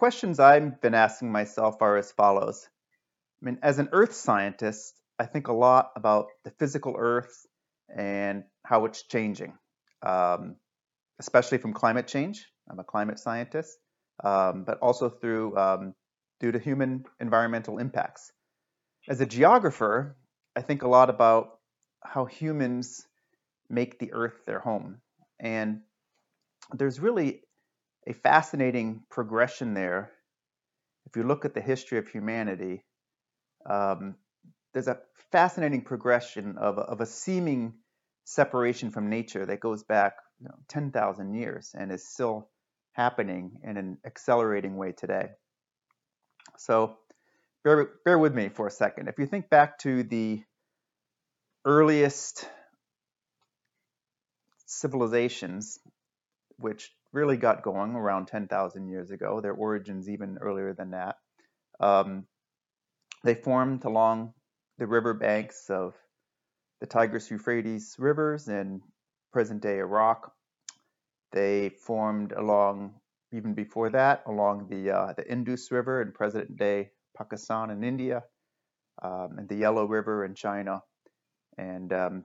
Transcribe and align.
questions 0.00 0.40
I've 0.40 0.80
been 0.80 0.94
asking 0.94 1.30
myself 1.30 1.82
are 1.82 1.98
as 1.98 2.10
follows. 2.10 2.66
I 3.42 3.44
mean, 3.44 3.58
as 3.62 3.78
an 3.78 3.90
earth 3.92 4.14
scientist, 4.14 4.94
I 5.18 5.26
think 5.26 5.48
a 5.48 5.52
lot 5.52 5.90
about 5.94 6.28
the 6.42 6.52
physical 6.52 6.94
earth 6.98 7.44
and 7.94 8.44
how 8.64 8.86
it's 8.86 9.02
changing, 9.02 9.52
um, 10.02 10.56
especially 11.18 11.58
from 11.58 11.74
climate 11.74 12.06
change. 12.06 12.46
I'm 12.70 12.78
a 12.78 12.84
climate 12.84 13.18
scientist, 13.18 13.76
um, 14.24 14.64
but 14.64 14.78
also 14.78 15.10
through 15.10 15.54
um, 15.58 15.94
due 16.40 16.50
to 16.50 16.58
human 16.58 17.04
environmental 17.20 17.76
impacts. 17.76 18.32
As 19.06 19.20
a 19.20 19.26
geographer, 19.26 20.16
I 20.56 20.62
think 20.62 20.82
a 20.82 20.88
lot 20.88 21.10
about 21.10 21.58
how 22.02 22.24
humans 22.24 23.06
make 23.68 23.98
the 23.98 24.14
earth 24.14 24.46
their 24.46 24.60
home. 24.60 25.02
And 25.38 25.82
there's 26.72 27.00
really 27.00 27.42
a 28.06 28.12
fascinating 28.12 29.02
progression 29.10 29.74
there. 29.74 30.10
If 31.06 31.16
you 31.16 31.22
look 31.22 31.44
at 31.44 31.54
the 31.54 31.60
history 31.60 31.98
of 31.98 32.08
humanity, 32.08 32.84
um, 33.68 34.16
there's 34.72 34.88
a 34.88 34.98
fascinating 35.32 35.82
progression 35.82 36.56
of, 36.58 36.78
of 36.78 37.00
a 37.00 37.06
seeming 37.06 37.74
separation 38.24 38.90
from 38.90 39.08
nature 39.08 39.44
that 39.44 39.60
goes 39.60 39.82
back 39.82 40.14
you 40.40 40.48
know, 40.48 40.54
10,000 40.68 41.34
years 41.34 41.74
and 41.76 41.90
is 41.90 42.06
still 42.06 42.48
happening 42.92 43.58
in 43.64 43.76
an 43.76 43.98
accelerating 44.04 44.76
way 44.76 44.92
today. 44.92 45.30
So 46.58 46.96
bear, 47.64 47.90
bear 48.04 48.18
with 48.18 48.34
me 48.34 48.48
for 48.48 48.66
a 48.66 48.70
second. 48.70 49.08
If 49.08 49.18
you 49.18 49.26
think 49.26 49.48
back 49.50 49.78
to 49.80 50.02
the 50.02 50.42
earliest 51.64 52.48
civilizations, 54.66 55.78
which 56.56 56.90
really 57.12 57.36
got 57.36 57.62
going 57.62 57.94
around 57.94 58.26
10,000 58.26 58.88
years 58.88 59.10
ago, 59.10 59.40
their 59.40 59.52
origins 59.52 60.08
even 60.08 60.38
earlier 60.40 60.74
than 60.74 60.90
that, 60.90 61.16
um, 61.80 62.26
they 63.24 63.34
formed 63.34 63.84
along 63.84 64.32
the 64.78 64.86
river 64.86 65.14
banks 65.14 65.68
of 65.68 65.94
the 66.80 66.86
Tigris 66.86 67.30
Euphrates 67.30 67.96
rivers 67.98 68.48
in 68.48 68.80
present 69.32 69.62
day 69.62 69.78
Iraq. 69.78 70.32
They 71.32 71.70
formed 71.86 72.32
along, 72.32 72.94
even 73.32 73.54
before 73.54 73.90
that, 73.90 74.22
along 74.26 74.68
the, 74.68 74.90
uh, 74.90 75.12
the 75.16 75.30
Indus 75.30 75.70
River 75.70 76.02
in 76.02 76.12
present 76.12 76.56
day 76.56 76.90
Pakistan 77.16 77.70
and 77.70 77.84
India, 77.84 78.22
um, 79.02 79.36
and 79.38 79.48
the 79.48 79.56
Yellow 79.56 79.84
River 79.84 80.24
in 80.24 80.34
China. 80.34 80.82
And 81.58 81.92
um, 81.92 82.24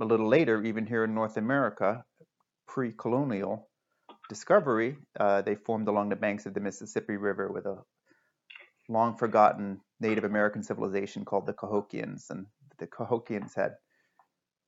a 0.00 0.04
little 0.04 0.28
later, 0.28 0.62
even 0.62 0.86
here 0.86 1.04
in 1.04 1.14
North 1.14 1.36
America, 1.36 2.04
pre 2.68 2.92
colonial 2.92 3.67
discovery, 4.28 4.96
uh, 5.18 5.42
they 5.42 5.54
formed 5.54 5.88
along 5.88 6.08
the 6.08 6.16
banks 6.16 6.46
of 6.46 6.54
the 6.54 6.60
Mississippi 6.60 7.16
River 7.16 7.50
with 7.50 7.66
a 7.66 7.78
long 8.88 9.16
forgotten 9.16 9.80
Native 10.00 10.24
American 10.24 10.62
civilization 10.62 11.24
called 11.24 11.46
the 11.46 11.52
Cahokians. 11.52 12.30
And 12.30 12.46
the 12.78 12.86
Cahokians 12.86 13.54
had 13.54 13.74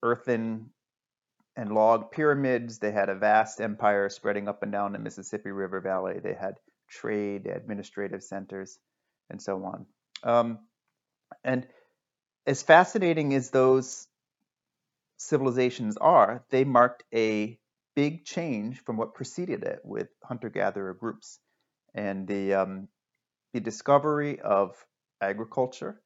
earthen 0.02 0.70
and 1.56 1.72
log 1.72 2.10
pyramids. 2.10 2.78
They 2.78 2.92
had 2.92 3.08
a 3.08 3.14
vast 3.14 3.60
empire 3.60 4.08
spreading 4.08 4.48
up 4.48 4.62
and 4.62 4.72
down 4.72 4.92
the 4.92 4.98
Mississippi 4.98 5.50
River 5.50 5.80
Valley. 5.80 6.18
They 6.22 6.34
had 6.34 6.54
trade, 6.88 7.46
administrative 7.46 8.22
centers, 8.22 8.78
and 9.28 9.40
so 9.40 9.64
on. 9.64 9.86
Um, 10.22 10.58
and 11.44 11.66
as 12.46 12.62
fascinating 12.62 13.34
as 13.34 13.50
those 13.50 14.08
civilizations 15.18 15.96
are, 15.98 16.42
they 16.50 16.64
marked 16.64 17.04
a 17.14 17.59
big 17.94 18.24
change 18.24 18.82
from 18.84 18.96
what 18.96 19.14
preceded 19.14 19.62
it 19.64 19.80
with 19.84 20.08
hunter-gatherer 20.24 20.94
groups. 20.94 21.38
And 21.94 22.26
the 22.26 22.54
um, 22.54 22.88
the 23.52 23.60
discovery 23.60 24.40
of 24.40 24.76
agriculture 25.20 26.00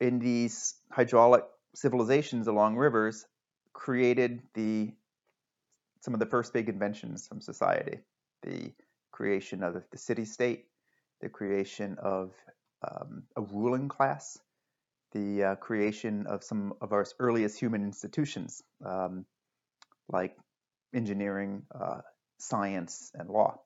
in 0.00 0.18
these 0.18 0.74
hydraulic 0.90 1.44
civilizations 1.74 2.46
along 2.46 2.76
rivers 2.76 3.26
created 3.72 4.42
the 4.54 4.92
some 6.00 6.14
of 6.14 6.20
the 6.20 6.26
first 6.26 6.52
big 6.52 6.68
inventions 6.68 7.26
from 7.28 7.40
society 7.40 8.00
the 8.42 8.72
creation 9.12 9.62
of 9.62 9.82
the 9.90 9.98
city 9.98 10.24
state 10.24 10.64
the 11.20 11.28
creation 11.28 11.96
of 12.02 12.32
um, 12.88 13.24
a 13.36 13.42
ruling 13.42 13.88
class 13.88 14.38
the 15.12 15.44
uh, 15.44 15.54
creation 15.56 16.26
of 16.26 16.42
some 16.42 16.72
of 16.80 16.92
our 16.92 17.04
earliest 17.18 17.58
human 17.58 17.84
institutions 17.84 18.62
um, 18.84 19.26
like 20.12 20.36
engineering 20.94 21.62
uh, 21.74 22.00
science 22.38 23.10
and 23.14 23.28
law 23.28 23.60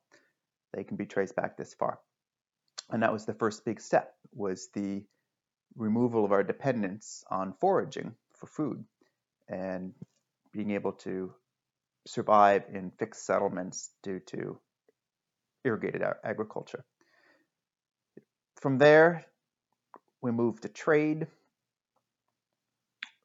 they 0.75 0.85
can 0.85 0.97
be 0.97 1.07
traced 1.07 1.37
back 1.37 1.57
this 1.57 1.75
far. 1.75 2.01
And 2.91 3.03
that 3.03 3.13
was 3.13 3.25
the 3.25 3.35
first 3.35 3.65
big 3.65 3.81
step 3.81 4.13
was 4.33 4.69
the 4.75 5.03
removal 5.77 6.25
of 6.25 6.33
our 6.33 6.43
dependence 6.43 7.25
on 7.31 7.55
foraging 7.61 8.15
for 8.35 8.47
food 8.47 8.85
and 9.49 9.93
being 10.53 10.73
able 10.73 10.93
to 10.93 11.33
survive 12.07 12.65
in 12.73 12.91
fixed 12.99 13.25
settlements 13.25 13.91
due 14.03 14.21
to 14.21 14.59
irrigated 15.65 16.03
agriculture. 16.23 16.85
From 18.61 18.79
there, 18.79 19.27
we 20.21 20.31
moved 20.31 20.63
to 20.63 20.69
trade. 20.69 21.27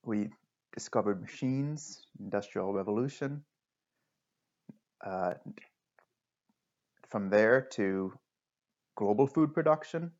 We 0.03 0.29
discovered 0.73 1.21
machines, 1.21 2.01
industrial 2.19 2.73
revolution, 2.73 3.43
uh, 5.05 5.33
from 7.09 7.29
there 7.29 7.61
to 7.61 8.13
global 8.95 9.27
food 9.27 9.53
production 9.53 10.11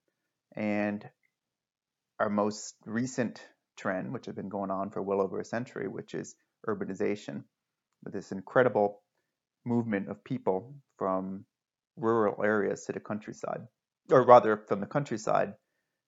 and 0.55 1.07
our 2.19 2.29
most 2.29 2.75
recent 2.85 3.45
trend, 3.77 4.11
which 4.13 4.25
has 4.25 4.35
been 4.35 4.49
going 4.49 4.71
on 4.71 4.89
for 4.89 5.01
well 5.01 5.21
over 5.21 5.39
a 5.39 5.45
century, 5.45 5.87
which 5.87 6.13
is 6.13 6.35
urbanization, 6.67 7.43
with 8.03 8.13
this 8.13 8.31
incredible 8.31 9.01
movement 9.65 10.09
of 10.09 10.23
people 10.23 10.73
from 10.97 11.45
rural 11.95 12.43
areas 12.43 12.85
to 12.85 12.91
the 12.91 12.99
countryside, 12.99 13.61
or 14.09 14.23
rather 14.23 14.57
from 14.57 14.79
the 14.79 14.85
countryside 14.85 15.53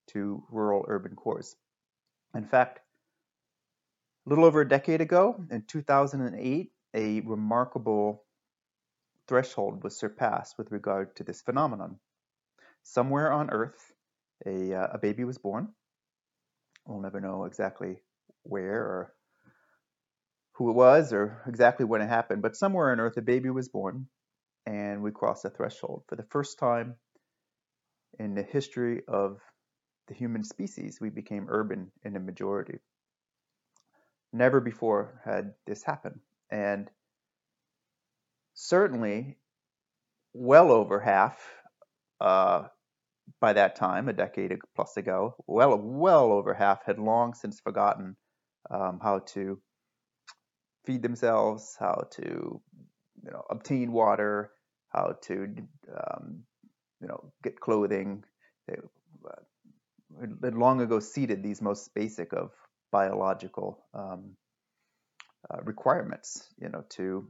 to 0.07 0.43
rural 0.49 0.85
urban 0.87 1.15
cores. 1.15 1.55
In 2.35 2.45
fact, 2.45 2.79
a 4.25 4.29
little 4.29 4.45
over 4.45 4.61
a 4.61 4.67
decade 4.67 5.01
ago, 5.01 5.43
in 5.49 5.63
2008, 5.63 6.71
a 6.93 7.21
remarkable 7.21 8.23
threshold 9.27 9.83
was 9.83 9.97
surpassed 9.97 10.57
with 10.57 10.71
regard 10.71 11.15
to 11.15 11.23
this 11.23 11.41
phenomenon. 11.41 11.99
Somewhere 12.83 13.31
on 13.31 13.49
Earth, 13.49 13.91
a, 14.45 14.73
uh, 14.73 14.87
a 14.93 14.97
baby 14.97 15.23
was 15.23 15.37
born. 15.37 15.69
We'll 16.85 17.01
never 17.01 17.21
know 17.21 17.45
exactly 17.45 18.01
where 18.43 18.81
or 18.81 19.13
who 20.53 20.69
it 20.69 20.73
was 20.73 21.13
or 21.13 21.41
exactly 21.47 21.85
when 21.85 22.01
it 22.01 22.09
happened, 22.09 22.41
but 22.41 22.55
somewhere 22.55 22.91
on 22.91 22.99
Earth, 22.99 23.17
a 23.17 23.21
baby 23.21 23.49
was 23.49 23.69
born, 23.69 24.07
and 24.65 25.01
we 25.01 25.11
crossed 25.11 25.43
the 25.43 25.49
threshold. 25.49 26.03
For 26.07 26.15
the 26.15 26.27
first 26.29 26.59
time 26.59 26.95
in 28.19 28.35
the 28.35 28.43
history 28.43 29.01
of 29.07 29.39
the 30.07 30.13
human 30.13 30.43
species, 30.43 30.99
we 31.01 31.09
became 31.09 31.47
urban 31.49 31.91
in 32.03 32.13
the 32.13 32.19
majority. 32.19 32.79
Never 34.33 34.59
before 34.61 35.21
had 35.25 35.53
this 35.65 35.83
happened. 35.83 36.19
And 36.49 36.89
certainly 38.53 39.37
well 40.33 40.71
over 40.71 40.99
half 40.99 41.39
uh, 42.19 42.67
by 43.39 43.53
that 43.53 43.75
time, 43.75 44.09
a 44.09 44.13
decade 44.13 44.57
plus 44.75 44.97
ago, 44.97 45.35
well, 45.47 45.77
well 45.77 46.31
over 46.31 46.53
half 46.53 46.83
had 46.85 46.99
long 46.99 47.33
since 47.33 47.59
forgotten 47.59 48.15
um, 48.69 48.99
how 49.01 49.19
to 49.19 49.59
feed 50.85 51.01
themselves, 51.01 51.75
how 51.79 52.07
to 52.11 52.61
you 53.23 53.31
know 53.31 53.43
obtain 53.49 53.91
water, 53.91 54.51
how 54.89 55.15
to 55.23 55.47
um, 55.95 56.43
you 57.01 57.07
know 57.07 57.31
get 57.43 57.59
clothing. 57.59 58.23
They 58.67 58.75
uh, 59.25 60.25
had 60.43 60.55
long 60.55 60.81
ago 60.81 60.99
ceded 60.99 61.43
these 61.43 61.61
most 61.61 61.93
basic 61.93 62.33
of 62.33 62.51
biological 62.91 63.83
um, 63.93 64.35
uh, 65.49 65.61
requirements, 65.63 66.47
you 66.59 66.69
know, 66.69 66.83
to 66.89 67.27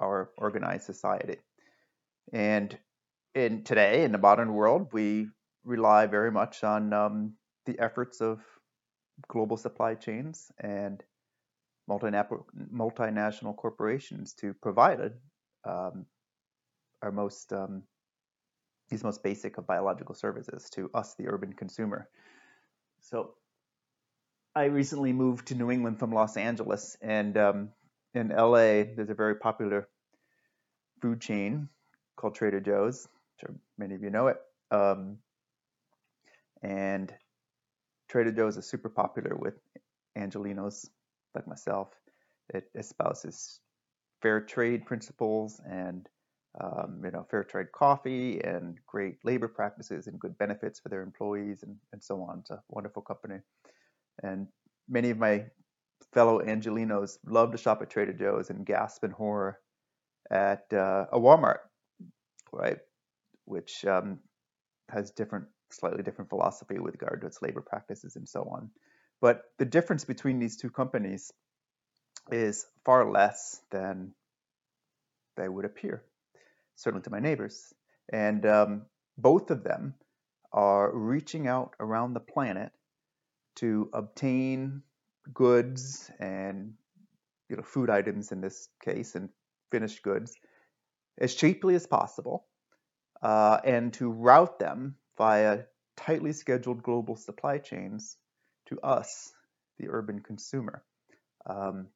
our 0.00 0.30
organized 0.36 0.84
society. 0.84 1.36
And 2.32 2.76
in 3.34 3.64
today, 3.64 4.04
in 4.04 4.12
the 4.12 4.18
modern 4.18 4.52
world, 4.52 4.88
we 4.92 5.28
rely 5.64 6.06
very 6.06 6.30
much 6.30 6.62
on 6.62 6.92
um, 6.92 7.34
the 7.66 7.78
efforts 7.78 8.20
of 8.20 8.40
global 9.28 9.56
supply 9.56 9.94
chains 9.94 10.50
and 10.58 11.02
multinational 11.88 13.56
corporations 13.56 14.34
to 14.34 14.54
provide 14.54 15.12
um, 15.64 16.06
our 17.02 17.12
most 17.12 17.52
um, 17.52 17.82
these 18.90 19.04
most 19.04 19.22
basic 19.22 19.58
of 19.58 19.66
biological 19.66 20.14
services 20.14 20.68
to 20.70 20.90
us, 20.94 21.14
the 21.14 21.28
urban 21.28 21.52
consumer. 21.52 22.08
So, 23.00 23.34
I 24.56 24.64
recently 24.66 25.12
moved 25.12 25.48
to 25.48 25.56
New 25.56 25.70
England 25.70 25.98
from 25.98 26.12
Los 26.12 26.36
Angeles, 26.36 26.96
and 27.02 27.36
um, 27.36 27.68
in 28.14 28.28
LA, 28.28 28.84
there's 28.94 29.10
a 29.10 29.14
very 29.14 29.34
popular 29.34 29.88
food 31.02 31.20
chain 31.20 31.68
called 32.16 32.36
Trader 32.36 32.60
Joe's. 32.60 33.08
Sure 33.40 33.54
many 33.76 33.96
of 33.96 34.02
you 34.02 34.10
know 34.10 34.28
it. 34.28 34.36
Um, 34.70 35.18
and 36.62 37.12
Trader 38.08 38.30
Joe's 38.30 38.56
is 38.56 38.66
super 38.66 38.88
popular 38.88 39.34
with 39.34 39.54
Angelenos 40.16 40.88
like 41.34 41.48
myself. 41.48 41.88
It 42.48 42.70
espouses 42.76 43.58
fair 44.22 44.40
trade 44.40 44.86
principles 44.86 45.60
and 45.68 46.08
um, 46.60 47.00
you 47.04 47.10
know 47.10 47.26
fair 47.28 47.42
trade 47.42 47.72
coffee 47.72 48.40
and 48.40 48.78
great 48.86 49.16
labor 49.24 49.48
practices 49.48 50.06
and 50.06 50.20
good 50.20 50.38
benefits 50.38 50.78
for 50.78 50.90
their 50.90 51.02
employees 51.02 51.64
and, 51.64 51.76
and 51.92 52.00
so 52.00 52.22
on. 52.22 52.40
It's 52.40 52.50
a 52.50 52.62
wonderful 52.68 53.02
company. 53.02 53.40
And 54.22 54.48
many 54.88 55.10
of 55.10 55.18
my 55.18 55.46
fellow 56.12 56.40
Angelenos 56.40 57.18
love 57.26 57.52
to 57.52 57.58
shop 57.58 57.82
at 57.82 57.90
Trader 57.90 58.12
Joe's 58.12 58.50
and 58.50 58.64
gasp 58.64 59.04
in 59.04 59.10
horror 59.10 59.58
at 60.30 60.72
uh, 60.72 61.06
a 61.12 61.18
Walmart, 61.18 61.58
right? 62.52 62.78
Which 63.44 63.84
um, 63.84 64.20
has 64.88 65.10
different, 65.10 65.46
slightly 65.70 66.02
different 66.02 66.30
philosophy 66.30 66.78
with 66.78 66.94
regard 66.94 67.20
to 67.20 67.26
its 67.26 67.42
labor 67.42 67.60
practices 67.60 68.16
and 68.16 68.28
so 68.28 68.42
on. 68.42 68.70
But 69.20 69.42
the 69.58 69.64
difference 69.64 70.04
between 70.04 70.38
these 70.38 70.56
two 70.56 70.70
companies 70.70 71.32
is 72.30 72.66
far 72.84 73.10
less 73.10 73.60
than 73.70 74.12
they 75.36 75.48
would 75.48 75.64
appear, 75.64 76.04
certainly 76.76 77.02
to 77.04 77.10
my 77.10 77.20
neighbors. 77.20 77.72
And 78.12 78.46
um, 78.46 78.82
both 79.18 79.50
of 79.50 79.64
them 79.64 79.94
are 80.52 80.90
reaching 80.94 81.48
out 81.48 81.74
around 81.80 82.14
the 82.14 82.20
planet 82.20 82.72
to 83.56 83.88
obtain 83.92 84.82
goods 85.32 86.10
and 86.18 86.74
you 87.48 87.56
know 87.56 87.62
food 87.62 87.90
items 87.90 88.32
in 88.32 88.40
this 88.40 88.68
case 88.84 89.14
and 89.14 89.28
finished 89.70 90.02
goods 90.02 90.34
as 91.18 91.34
cheaply 91.34 91.74
as 91.74 91.86
possible 91.86 92.46
uh, 93.22 93.58
and 93.64 93.92
to 93.94 94.10
route 94.10 94.58
them 94.58 94.96
via 95.16 95.60
tightly 95.96 96.32
scheduled 96.32 96.82
global 96.82 97.16
supply 97.16 97.58
chains 97.58 98.16
to 98.66 98.80
us, 98.80 99.32
the 99.78 99.88
urban 99.88 100.20
consumer. 100.20 100.82
Um, 101.46 101.88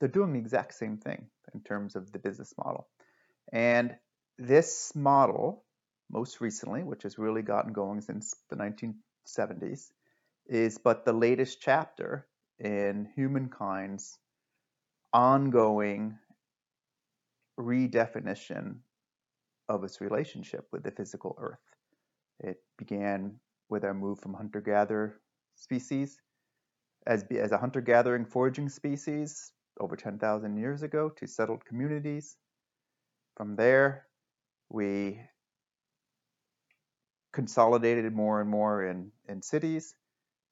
they're 0.00 0.08
doing 0.08 0.32
the 0.32 0.38
exact 0.38 0.74
same 0.74 0.98
thing 0.98 1.26
in 1.54 1.60
terms 1.60 1.96
of 1.96 2.12
the 2.12 2.18
business 2.18 2.52
model. 2.58 2.88
And 3.52 3.96
this 4.38 4.92
model, 4.94 5.64
most 6.10 6.40
recently, 6.40 6.82
which 6.82 7.04
has 7.04 7.18
really 7.18 7.42
gotten 7.42 7.72
going 7.72 8.00
since 8.00 8.34
the 8.50 8.56
1970s, 8.56 9.90
is 10.46 10.78
but 10.78 11.04
the 11.04 11.12
latest 11.12 11.60
chapter 11.60 12.26
in 12.58 13.08
humankind's 13.16 14.18
ongoing 15.12 16.18
redefinition 17.58 18.76
of 19.68 19.84
its 19.84 20.00
relationship 20.00 20.66
with 20.72 20.82
the 20.82 20.90
physical 20.90 21.36
earth. 21.38 21.58
It 22.40 22.58
began 22.78 23.38
with 23.68 23.84
our 23.84 23.94
move 23.94 24.20
from 24.20 24.34
hunter 24.34 24.60
gatherer 24.60 25.20
species 25.54 26.20
as, 27.06 27.24
as 27.30 27.52
a 27.52 27.58
hunter 27.58 27.80
gathering 27.80 28.24
foraging 28.24 28.68
species 28.68 29.52
over 29.80 29.96
10,000 29.96 30.56
years 30.56 30.82
ago 30.82 31.08
to 31.16 31.26
settled 31.26 31.64
communities. 31.64 32.36
From 33.36 33.56
there, 33.56 34.06
we 34.68 35.20
consolidated 37.32 38.12
more 38.12 38.40
and 38.40 38.50
more 38.50 38.84
in, 38.84 39.10
in 39.28 39.40
cities 39.40 39.94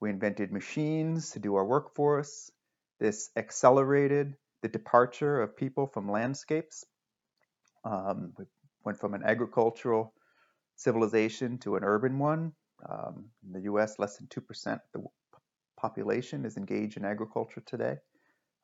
we 0.00 0.10
invented 0.10 0.52
machines 0.52 1.30
to 1.32 1.38
do 1.38 1.54
our 1.56 1.64
work 1.64 1.94
for 1.94 2.18
us. 2.18 2.50
This 2.98 3.30
accelerated 3.36 4.34
the 4.62 4.68
departure 4.68 5.40
of 5.40 5.56
people 5.56 5.86
from 5.86 6.10
landscapes. 6.10 6.84
Um, 7.84 8.32
we 8.38 8.44
went 8.84 8.98
from 8.98 9.14
an 9.14 9.22
agricultural 9.24 10.12
civilization 10.76 11.58
to 11.58 11.76
an 11.76 11.84
urban 11.84 12.18
one. 12.18 12.52
Um, 12.88 13.26
in 13.46 13.52
the 13.52 13.70
US, 13.72 13.98
less 13.98 14.16
than 14.16 14.26
2% 14.28 14.72
of 14.72 14.80
the 14.94 15.04
population 15.78 16.44
is 16.44 16.56
engaged 16.56 16.96
in 16.96 17.04
agriculture 17.04 17.62
today. 17.64 17.96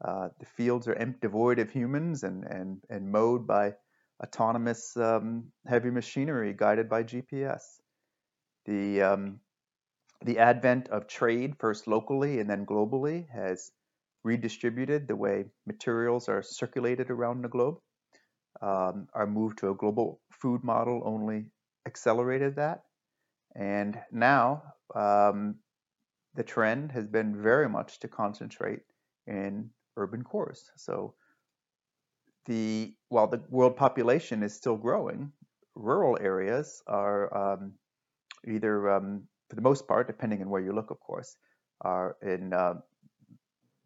Uh, 0.02 0.28
the 0.38 0.46
fields 0.46 0.88
are 0.88 1.16
devoid 1.20 1.58
of 1.58 1.70
humans 1.70 2.22
and, 2.22 2.44
and, 2.44 2.82
and 2.90 3.10
mowed 3.10 3.46
by 3.46 3.74
autonomous 4.22 4.96
um, 4.96 5.44
heavy 5.66 5.90
machinery 5.90 6.54
guided 6.56 6.88
by 6.88 7.02
GPS. 7.02 7.62
The 8.66 9.02
um, 9.02 9.40
the 10.26 10.38
advent 10.38 10.88
of 10.88 11.06
trade, 11.06 11.54
first 11.58 11.86
locally 11.86 12.40
and 12.40 12.50
then 12.50 12.66
globally, 12.66 13.28
has 13.30 13.70
redistributed 14.24 15.06
the 15.06 15.14
way 15.14 15.44
materials 15.66 16.28
are 16.28 16.42
circulated 16.42 17.10
around 17.10 17.42
the 17.42 17.48
globe. 17.48 17.78
Um, 18.60 19.06
our 19.14 19.26
move 19.26 19.54
to 19.56 19.70
a 19.70 19.74
global 19.74 20.20
food 20.32 20.64
model 20.64 21.02
only 21.04 21.46
accelerated 21.86 22.56
that. 22.56 22.82
And 23.54 24.00
now 24.10 24.64
um, 24.94 25.56
the 26.34 26.42
trend 26.42 26.90
has 26.90 27.06
been 27.06 27.40
very 27.40 27.68
much 27.68 28.00
to 28.00 28.08
concentrate 28.08 28.80
in 29.28 29.70
urban 29.96 30.24
cores. 30.24 30.70
So 30.76 31.14
the 32.46 32.94
while 33.10 33.28
the 33.28 33.42
world 33.48 33.76
population 33.76 34.42
is 34.42 34.54
still 34.54 34.76
growing, 34.76 35.32
rural 35.76 36.18
areas 36.20 36.82
are 36.88 37.54
um, 37.54 37.74
either 38.46 38.90
um, 38.90 39.28
for 39.48 39.56
the 39.56 39.62
most 39.62 39.86
part, 39.86 40.06
depending 40.06 40.42
on 40.42 40.50
where 40.50 40.62
you 40.62 40.72
look, 40.72 40.90
of 40.90 41.00
course, 41.00 41.36
are 41.80 42.16
in 42.22 42.52
uh, 42.52 42.74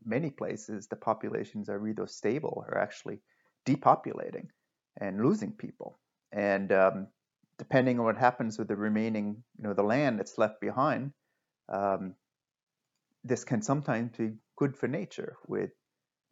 many 0.05 0.31
places 0.31 0.87
the 0.87 0.97
populations 0.97 1.69
are 1.69 1.87
either 1.87 2.07
stable 2.07 2.65
or 2.69 2.79
actually 2.79 3.19
depopulating 3.67 4.49
and 5.01 5.23
losing 5.23 5.53
people. 5.53 5.99
And 6.33 6.73
um, 6.73 7.09
depending 7.59 7.99
on 7.99 8.07
what 8.07 8.17
happens 8.17 8.59
with 8.59 8.69
the 8.69 8.77
remaining, 8.77 9.43
you 9.59 9.65
know, 9.65 9.75
the 9.75 9.83
land 9.83 10.19
that's 10.19 10.39
left 10.39 10.61
behind, 10.61 11.12
um, 11.69 12.15
this 13.25 13.45
can 13.45 13.62
sometimes 13.62 14.17
be 14.17 14.33
good 14.57 14.77
for 14.77 14.89
nature 14.89 15.37
with 15.47 15.71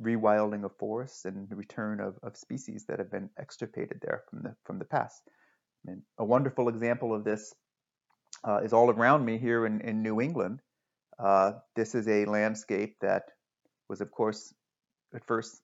rewilding 0.02 0.64
of 0.64 0.76
forests 0.78 1.24
and 1.24 1.48
the 1.48 1.56
return 1.56 2.00
of, 2.00 2.18
of 2.22 2.36
species 2.36 2.84
that 2.86 2.98
have 2.98 3.10
been 3.10 3.28
extirpated 3.38 3.98
there 4.00 4.22
from 4.30 4.42
the 4.42 4.54
from 4.64 4.78
the 4.78 4.84
past. 4.84 5.22
I 5.26 5.90
mean, 5.90 6.02
a 6.18 6.24
wonderful 6.24 6.68
example 6.68 7.14
of 7.14 7.24
this 7.24 7.54
uh, 8.44 8.60
is 8.64 8.72
all 8.72 8.90
around 8.90 9.24
me 9.24 9.38
here 9.38 9.66
in, 9.66 9.80
in 9.80 10.02
New 10.02 10.20
England. 10.20 10.60
Uh, 11.18 11.52
this 11.74 11.94
is 11.94 12.06
a 12.08 12.24
landscape 12.24 12.96
that 13.00 13.24
was, 13.88 14.00
of 14.00 14.10
course, 14.10 14.54
at 15.14 15.26
first 15.26 15.60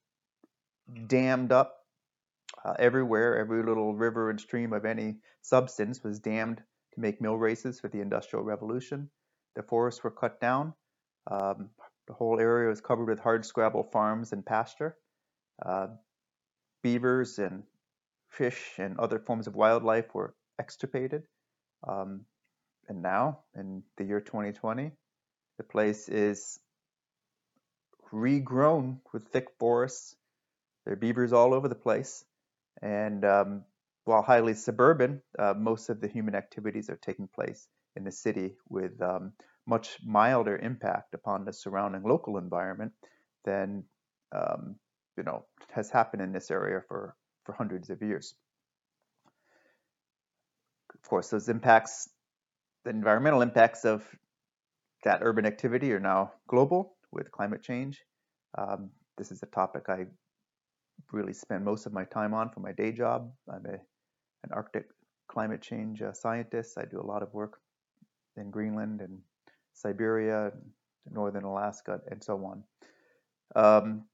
dammed 1.07 1.53
up 1.53 1.77
uh, 2.65 2.75
everywhere. 2.79 3.39
Every 3.39 3.63
little 3.63 3.95
river 3.95 4.31
and 4.31 4.41
stream 4.41 4.73
of 4.73 4.85
any 4.85 5.17
substance 5.43 6.03
was 6.03 6.19
dammed 6.21 6.63
to 6.95 7.01
make 7.01 7.21
mill 7.21 7.37
races 7.37 7.81
for 7.81 7.89
the 7.89 8.01
Industrial 8.01 8.45
Revolution. 8.45 9.11
The 9.57 9.63
forests 9.63 10.03
were 10.03 10.11
cut 10.11 10.41
down. 10.41 10.75
Um, 11.31 11.71
the 12.07 12.15
whole 12.15 12.41
area 12.41 12.69
was 12.69 12.81
covered 12.81 13.09
with 13.09 13.21
hardscrabble 13.21 13.91
farms 13.93 14.33
and 14.33 14.45
pasture. 14.45 14.97
Uh, 15.65 15.89
beavers 16.83 17.39
and 17.39 17.63
fish 18.31 18.73
and 18.79 18.99
other 18.99 19.19
forms 19.19 19.47
of 19.47 19.55
wildlife 19.55 20.13
were 20.15 20.35
extirpated. 20.59 21.23
Um, 21.87 22.27
and 22.89 23.03
now 23.03 23.41
in 23.57 23.83
the 23.97 24.05
year 24.05 24.21
2020, 24.21 24.93
the 25.59 25.65
place 25.65 26.09
is 26.09 26.59
regrown 28.13 28.99
with 29.13 29.29
thick 29.29 29.49
forests. 29.59 30.17
There 30.85 30.95
are 30.95 30.97
beavers 30.97 31.33
all 31.33 31.55
over 31.55 31.69
the 31.69 31.75
place. 31.75 32.25
And 32.83 33.25
um, 33.25 33.65
while 34.05 34.23
highly 34.23 34.55
suburban, 34.55 35.23
uh, 35.39 35.55
most 35.57 35.89
of 35.89 36.01
the 36.01 36.09
human 36.09 36.35
activities 36.35 36.91
are 36.91 36.97
taking 36.97 37.29
place 37.29 37.67
in 37.97 38.05
the 38.05 38.13
city 38.13 38.55
with 38.69 39.01
um, 39.01 39.33
much 39.67 39.99
milder 40.05 40.57
impact 40.59 41.15
upon 41.15 41.45
the 41.45 41.53
surrounding 41.53 42.03
local 42.03 42.37
environment 42.39 42.93
than 43.45 43.85
um, 44.33 44.77
you 45.17 45.23
know 45.23 45.45
has 45.73 45.91
happened 45.91 46.23
in 46.23 46.33
this 46.33 46.51
area 46.51 46.83
for, 46.89 47.15
for 47.45 47.53
hundreds 47.53 47.91
of 47.91 48.03
years. 48.03 48.35
Of 50.95 51.09
course, 51.09 51.31
those 51.31 51.49
impacts 51.49 52.09
the 52.85 52.91
environmental 52.91 53.43
impacts 53.43 53.85
of 53.85 54.05
that 55.05 55.21
urban 55.23 55.47
activity 55.47 55.93
are 55.93 56.01
now 56.01 56.33
global 56.49 56.97
with 57.13 57.31
climate 57.31 57.63
change. 57.63 58.03
Um, 58.57 58.91
this 59.17 59.31
is 59.31 59.43
a 59.43 59.47
topic 59.47 59.85
I 59.89 60.07
really 61.13 61.33
spend 61.33 61.65
most 61.65 61.87
of 61.87 61.93
my 61.93 62.05
time 62.05 62.35
on 62.35 62.51
for 62.51 62.61
my 62.61 62.73
day 62.73 62.93
job. 62.93 63.31
I'm 63.53 63.67
a, 63.67 63.75
an 63.75 64.51
Arctic 64.53 64.87
climate 65.29 65.63
change 65.63 66.03
uh, 66.03 66.13
scientist. 66.13 66.79
I 66.79 66.85
do 66.85 67.01
a 67.01 67.07
lot 67.07 67.23
of 67.23 67.33
work 67.33 67.61
in 68.37 68.51
Greenland 68.51 69.01
and 69.01 69.19
Siberia, 69.73 70.53
northern 71.11 71.45
Alaska, 71.45 72.01
and 72.11 72.23
so 72.23 72.45
on. 72.45 72.65
Um, 73.57 74.05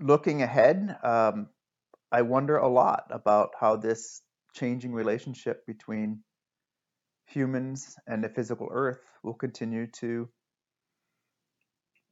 looking 0.00 0.42
ahead, 0.42 0.96
um, 1.02 1.48
I 2.10 2.22
wonder 2.22 2.56
a 2.58 2.68
lot 2.68 3.04
about 3.10 3.50
how 3.58 3.76
this 3.76 4.22
changing 4.54 4.92
relationship 4.92 5.66
between 5.66 6.20
humans 7.26 7.96
and 8.06 8.22
the 8.22 8.28
physical 8.28 8.68
earth 8.70 9.00
will 9.22 9.34
continue 9.34 9.86
to 9.86 10.28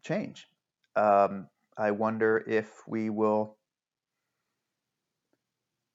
change. 0.04 0.46
Um, 0.96 1.48
I 1.76 1.90
wonder 1.90 2.44
if 2.46 2.70
we 2.86 3.10
will 3.10 3.56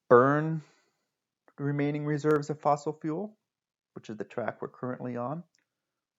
burn 0.10 0.62
the 1.58 1.64
remaining 1.64 2.06
reserves 2.06 2.50
of 2.50 2.60
fossil 2.60 2.98
fuel, 3.02 3.38
which 3.94 4.10
is 4.10 4.18
the 4.18 4.24
track 4.24 4.62
we're 4.62 4.70
currently 4.70 5.18
on, 5.18 5.44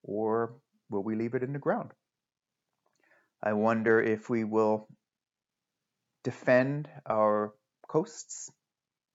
or 0.02 0.54
will 0.90 1.02
we 1.02 1.14
leave 1.14 1.34
it 1.34 1.42
in 1.42 1.52
the 1.52 1.58
ground? 1.58 1.92
I 3.42 3.52
wonder 3.52 4.00
if 4.00 4.28
we 4.28 4.44
will 4.44 4.88
defend 6.24 6.88
our 7.06 7.54
coasts 7.86 8.50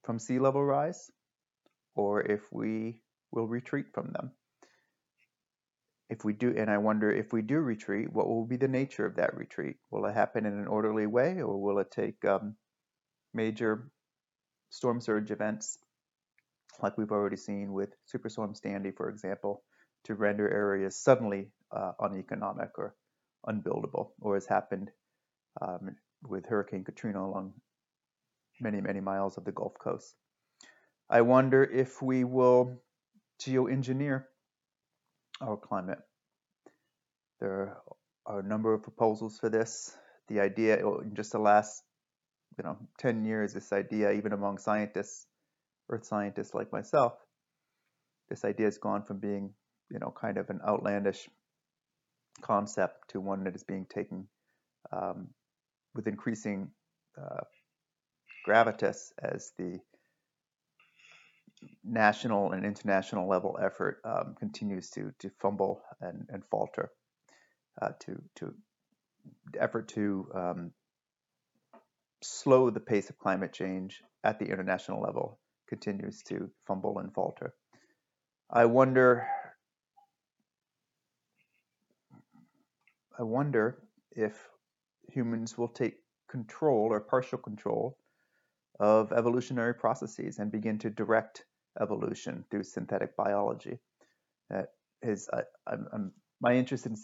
from 0.03 0.19
sea 0.19 0.39
level 0.39 0.63
rise, 0.63 1.09
or 1.95 2.21
if 2.21 2.41
we 2.51 3.01
will 3.31 3.47
retreat 3.47 3.87
from 3.93 4.11
them. 4.11 4.31
If 6.09 6.23
we 6.23 6.33
do, 6.33 6.53
and 6.55 6.69
I 6.69 6.77
wonder 6.77 7.11
if 7.11 7.33
we 7.33 7.41
do 7.41 7.57
retreat, 7.57 8.11
what 8.11 8.27
will 8.27 8.45
be 8.45 8.57
the 8.57 8.67
nature 8.67 9.05
of 9.05 9.15
that 9.15 9.35
retreat? 9.35 9.77
Will 9.89 10.05
it 10.05 10.13
happen 10.13 10.45
in 10.45 10.53
an 10.53 10.67
orderly 10.67 11.07
way, 11.07 11.41
or 11.41 11.59
will 11.59 11.79
it 11.79 11.91
take 11.91 12.23
um, 12.25 12.55
major 13.33 13.89
storm 14.69 15.01
surge 15.01 15.31
events, 15.31 15.77
like 16.81 16.97
we've 16.97 17.11
already 17.11 17.37
seen 17.37 17.71
with 17.73 17.89
Superstorm 18.13 18.55
Sandy, 18.55 18.91
for 18.91 19.09
example, 19.09 19.63
to 20.05 20.15
render 20.15 20.49
areas 20.49 20.99
suddenly 20.99 21.51
uh, 21.71 21.91
uneconomic 21.99 22.77
or 22.77 22.95
unbuildable, 23.47 24.09
or 24.19 24.35
has 24.35 24.45
happened 24.45 24.91
um, 25.61 25.95
with 26.27 26.45
Hurricane 26.45 26.83
Katrina 26.83 27.25
along 27.25 27.53
many, 28.59 28.81
many 28.81 28.99
miles 28.99 29.37
of 29.37 29.45
the 29.45 29.51
Gulf 29.51 29.73
Coast. 29.79 30.15
I 31.09 31.21
wonder 31.21 31.63
if 31.63 32.01
we 32.01 32.23
will 32.23 32.81
geoengineer 33.41 34.23
our 35.41 35.57
climate. 35.57 35.99
There 37.39 37.77
are 38.25 38.39
a 38.39 38.43
number 38.43 38.73
of 38.73 38.83
proposals 38.83 39.37
for 39.39 39.49
this. 39.49 39.95
The 40.29 40.39
idea, 40.39 40.79
in 40.79 41.13
just 41.15 41.33
the 41.33 41.39
last, 41.39 41.83
you 42.57 42.63
know, 42.63 42.77
10 42.99 43.25
years, 43.25 43.53
this 43.53 43.73
idea, 43.73 44.11
even 44.13 44.31
among 44.31 44.57
scientists, 44.57 45.27
earth 45.89 46.05
scientists 46.05 46.53
like 46.53 46.71
myself, 46.71 47.13
this 48.29 48.45
idea 48.45 48.67
has 48.67 48.77
gone 48.77 49.03
from 49.03 49.19
being, 49.19 49.53
you 49.91 49.99
know, 49.99 50.13
kind 50.19 50.37
of 50.37 50.49
an 50.49 50.61
outlandish 50.65 51.27
concept 52.41 53.09
to 53.09 53.19
one 53.19 53.43
that 53.43 53.55
is 53.55 53.63
being 53.63 53.85
taken 53.85 54.27
um, 54.91 55.27
with 55.93 56.07
increasing 56.07 56.71
uh, 57.21 57.41
gravitas 58.45 59.11
as 59.21 59.51
the 59.57 59.79
national 61.83 62.51
and 62.51 62.65
international 62.65 63.27
level 63.27 63.57
effort 63.61 64.01
um, 64.03 64.35
continues 64.37 64.89
to 64.89 65.13
to 65.19 65.29
fumble 65.41 65.81
and, 66.01 66.27
and 66.29 66.43
falter 66.51 66.91
uh, 67.81 67.89
to 67.99 68.21
to 68.35 68.53
effort 69.59 69.87
to 69.87 70.27
um, 70.33 70.71
slow 72.21 72.69
the 72.69 72.79
pace 72.79 73.09
of 73.09 73.17
climate 73.17 73.53
change 73.53 74.01
at 74.23 74.39
the 74.39 74.45
international 74.45 75.01
level 75.01 75.39
continues 75.67 76.21
to 76.23 76.49
fumble 76.67 76.99
and 76.99 77.13
falter. 77.13 77.53
I 78.49 78.65
wonder 78.65 79.27
I 83.17 83.23
wonder 83.23 83.79
if 84.11 84.33
humans 85.07 85.57
will 85.57 85.67
take 85.67 85.95
control 86.29 86.87
or 86.91 86.99
partial 86.99 87.37
control 87.37 87.97
of 88.79 89.11
evolutionary 89.11 89.73
processes 89.73 90.39
and 90.39 90.51
begin 90.51 90.79
to 90.79 90.89
direct 90.89 91.45
evolution 91.79 92.45
through 92.49 92.63
synthetic 92.63 93.15
biology. 93.15 93.79
That 94.49 94.69
is, 95.01 95.29
I, 95.31 95.41
I'm, 95.67 95.87
I'm, 95.93 96.11
my 96.41 96.55
interest 96.55 96.85
in 96.85 96.95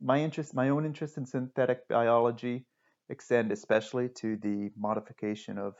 my 0.00 0.18
interest, 0.20 0.54
my 0.54 0.70
own 0.70 0.86
interest 0.86 1.18
in 1.18 1.26
synthetic 1.26 1.86
biology 1.88 2.64
extend 3.08 3.52
especially 3.52 4.08
to 4.08 4.36
the 4.36 4.70
modification 4.76 5.58
of 5.58 5.74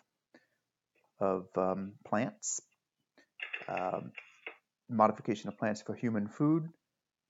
of 1.21 1.47
um, 1.57 1.93
plants, 2.07 2.61
um, 3.69 4.13
modification 4.89 5.49
of 5.49 5.59
plants 5.59 5.83
for 5.83 5.95
human 5.95 6.27
food, 6.27 6.67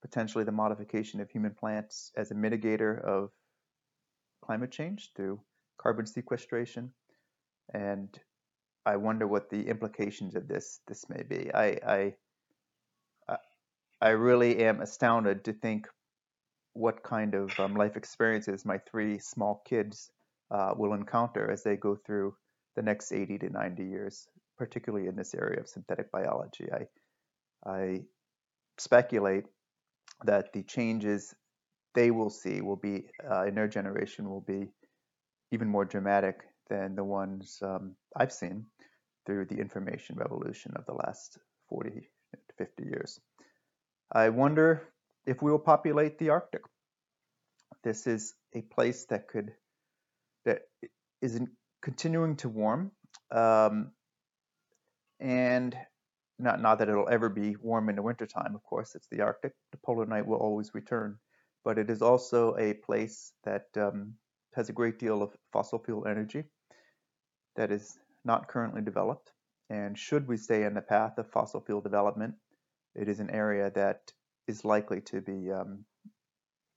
potentially 0.01 0.45
the 0.45 0.53
modification 0.53 1.21
of 1.21 1.29
human 1.29 1.53
plants 1.53 2.13
as 2.17 2.31
a 2.31 2.35
mitigator 2.35 3.03
of 3.03 3.31
climate 4.45 4.71
change 4.71 5.11
through 5.17 5.41
carbon 5.77 6.07
sequestration, 6.07 6.93
and 7.75 8.09
I 8.87 8.97
wonder 8.97 9.27
what 9.27 9.51
the 9.51 9.69
implications 9.69 10.35
of 10.35 10.49
this 10.49 10.81
this 10.89 11.09
may 11.09 11.23
be. 11.23 11.51
I 11.55 12.15
I, 13.29 13.37
I 14.01 14.09
really 14.11 14.65
am 14.65 14.81
astounded 14.81 15.45
to 15.45 15.53
think 15.53 15.87
what 16.73 17.03
kind 17.03 17.35
of 17.35 17.59
um, 17.61 17.75
life 17.75 17.97
experiences 17.97 18.65
my 18.65 18.79
three 18.79 19.19
small 19.19 19.63
kids 19.67 20.11
uh, 20.51 20.73
will 20.77 20.95
encounter 20.95 21.51
as 21.51 21.63
they 21.63 21.77
go 21.77 21.97
through 21.97 22.35
the 22.77 22.83
next 22.83 23.13
80 23.13 23.39
to 23.39 23.51
90 23.51 23.85
years, 23.85 24.27
particularly 24.57 25.09
in 25.09 25.17
this 25.17 25.35
area 25.35 25.61
of 25.61 25.69
synthetic 25.69 26.11
biology. 26.11 26.69
I 26.73 26.87
I 27.69 28.01
speculate 28.79 29.45
that 30.25 30.53
the 30.53 30.63
changes 30.63 31.35
they 31.95 32.11
will 32.11 32.31
see 32.31 32.61
will 32.61 32.77
be 32.77 33.07
uh, 33.31 33.45
in 33.45 33.55
their 33.55 33.69
generation 33.69 34.29
will 34.29 34.41
be 34.41 34.69
even 35.53 35.69
more 35.69 35.85
dramatic 35.85 36.37
than 36.71 36.95
the 36.95 37.05
ones 37.05 37.59
um, 37.63 37.97
I've 38.17 38.33
seen 38.33 38.65
through 39.27 39.45
the 39.47 39.59
information 39.59 40.17
revolution 40.17 40.73
of 40.77 40.87
the 40.87 40.95
last 40.95 41.37
40 41.69 41.91
to 41.91 42.55
50 42.57 42.85
years. 42.85 43.21
I 44.11 44.31
wonder 44.31 44.89
if 45.27 45.43
we 45.43 45.51
will 45.51 45.59
populate 45.59 46.19
the 46.19 46.31
Arctic. 46.31 46.63
This 47.83 48.07
is 48.07 48.35
a 48.55 48.63
place 48.63 49.05
that 49.07 49.29
could 49.29 49.53
that 50.45 50.63
is 51.21 51.41
continuing 51.83 52.37
to 52.37 52.49
warm, 52.49 52.93
um, 53.31 53.93
and 55.19 55.77
not 56.39 56.61
not 56.61 56.79
that 56.79 56.89
it'll 56.89 57.09
ever 57.09 57.29
be 57.29 57.57
warm 57.57 57.89
in 57.89 57.97
the 57.97 58.03
wintertime. 58.03 58.55
Of 58.55 58.63
course, 58.63 58.95
it's 58.95 59.09
the 59.11 59.23
Arctic. 59.23 59.53
The 59.73 59.79
polar 59.79 60.07
night 60.07 60.27
will 60.27 60.39
always 60.39 60.75
return, 60.75 61.19
but 61.65 61.79
it 61.79 61.91
is 61.91 62.03
also 62.03 62.57
a 62.57 62.75
place 62.75 63.33
that 63.45 63.67
um, 63.77 64.15
has 64.55 64.69
a 64.69 64.75
great 64.75 64.99
deal 64.99 65.23
of 65.23 65.31
fossil 65.53 65.79
fuel 65.79 66.07
energy 66.07 66.45
that 67.57 67.71
is 67.71 67.99
not 68.25 68.49
currently 68.49 68.83
developed. 68.83 69.33
And 69.69 69.99
should 69.99 70.27
we 70.27 70.37
stay 70.37 70.65
in 70.65 70.75
the 70.75 70.81
path 70.81 71.19
of 71.19 71.31
fossil 71.31 71.61
fuel 71.61 71.81
development, 71.81 72.35
it 72.95 73.09
is 73.09 73.21
an 73.21 73.31
area 73.31 73.71
that 73.75 74.13
is 74.49 74.65
likely 74.65 75.01
to 75.03 75.21
be 75.21 75.51
um, 75.53 75.85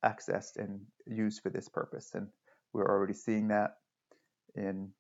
accessed 0.06 0.58
and 0.58 0.82
used 1.08 1.42
for 1.42 1.50
this 1.50 1.68
purpose. 1.68 2.12
And 2.14 2.28
we're 2.72 2.88
already 2.88 3.14
seeing 3.14 3.48
that 3.48 3.78
in 4.56 4.92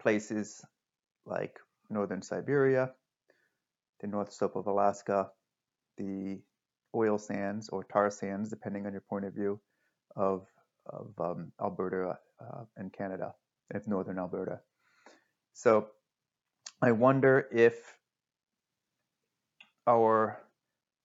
places 0.00 0.64
like 1.26 1.58
northern 1.90 2.22
Siberia, 2.22 2.92
the 4.00 4.06
north 4.06 4.32
slope 4.32 4.54
of 4.54 4.66
Alaska, 4.66 5.30
the 5.96 6.40
oil 6.94 7.18
sands 7.18 7.68
or 7.70 7.82
tar 7.84 8.10
sands, 8.10 8.50
depending 8.50 8.86
on 8.86 8.92
your 8.92 9.04
point 9.08 9.24
of 9.24 9.34
view, 9.34 9.60
of, 10.14 10.46
of 10.86 11.12
um, 11.18 11.52
Alberta 11.60 12.18
uh, 12.40 12.64
and 12.76 12.92
Canada 12.92 13.34
of 13.70 13.86
northern 13.86 14.18
Alberta. 14.18 14.60
So 15.52 15.88
I 16.80 16.92
wonder 16.92 17.46
if 17.52 17.74
our 19.86 20.40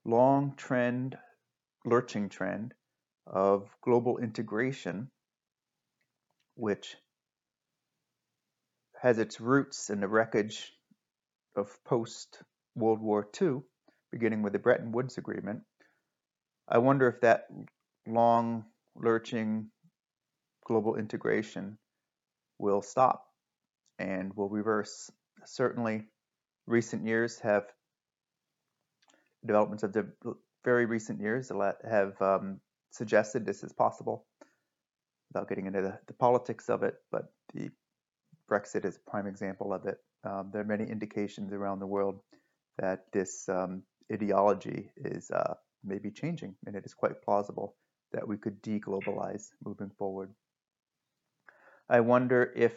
long 0.06 0.54
trend, 0.56 1.18
lurching 1.86 2.30
trend 2.30 2.74
of 3.26 3.70
global 3.82 4.18
integration, 4.18 5.10
which 6.56 6.96
has 9.02 9.18
its 9.18 9.42
roots 9.42 9.90
in 9.90 10.00
the 10.00 10.08
wreckage 10.08 10.72
of 11.56 11.84
post 11.84 12.42
World 12.76 13.02
War 13.02 13.28
II, 13.42 13.62
beginning 14.12 14.42
with 14.42 14.54
the 14.54 14.60
Bretton 14.60 14.92
Woods 14.92 15.18
Agreement. 15.18 15.62
I 16.68 16.78
wonder 16.78 17.08
if 17.08 17.22
that 17.22 17.48
long 18.08 18.66
lurching 18.96 19.70
global 20.66 20.96
integration 20.96 21.78
will 22.64 22.82
stop 22.82 23.26
and 24.00 24.34
will 24.36 24.50
reverse. 24.50 25.12
Certainly, 25.46 26.06
recent 26.66 27.06
years 27.06 27.40
have 27.40 27.66
developments 29.46 29.84
of 29.84 29.92
the 29.92 30.06
very 30.64 30.86
recent 30.86 31.20
years 31.20 31.52
have 31.90 32.22
um, 32.22 32.62
suggested 32.92 33.46
this 33.46 33.64
is 33.64 33.74
possible 33.74 34.26
without 35.30 35.50
getting 35.50 35.66
into 35.66 35.82
the, 35.82 36.00
the, 36.08 36.14
politics 36.14 36.70
of 36.70 36.84
it, 36.84 36.96
but 37.12 37.26
the 37.54 37.70
Brexit 38.50 38.86
is 38.86 38.96
a 38.96 39.10
prime 39.12 39.28
example 39.28 39.74
of 39.74 39.86
it. 39.86 39.98
Um, 40.24 40.50
there 40.54 40.62
are 40.62 40.76
many 40.76 40.86
indications 40.90 41.52
around 41.52 41.80
the 41.80 41.88
world 41.88 42.22
that 42.78 43.00
this 43.12 43.50
um, 43.50 43.84
ideology 44.12 44.90
is 44.96 45.30
uh, 45.32 45.56
maybe 45.84 46.12
changing, 46.12 46.56
and 46.66 46.76
it 46.76 46.86
is 46.86 46.94
quite 46.94 47.22
plausible 47.22 47.76
that 48.14 48.26
we 48.26 48.38
could 48.38 48.62
deglobalize 48.64 49.48
moving 49.66 49.92
forward. 49.98 50.30
I 51.90 52.00
wonder 52.00 52.52
if 52.56 52.74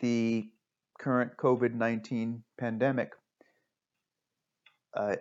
the 0.00 0.48
current 0.98 1.36
COVID 1.36 1.74
19 1.74 2.42
pandemic 2.58 3.12
uh, 4.94 5.16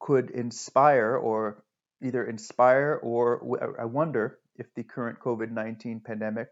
could 0.00 0.30
inspire 0.30 1.16
or 1.16 1.64
either 2.02 2.24
inspire 2.24 3.00
or 3.02 3.76
I 3.80 3.84
wonder 3.84 4.38
if 4.56 4.66
the 4.74 4.82
current 4.82 5.20
COVID 5.20 5.50
19 5.50 6.00
pandemic 6.00 6.48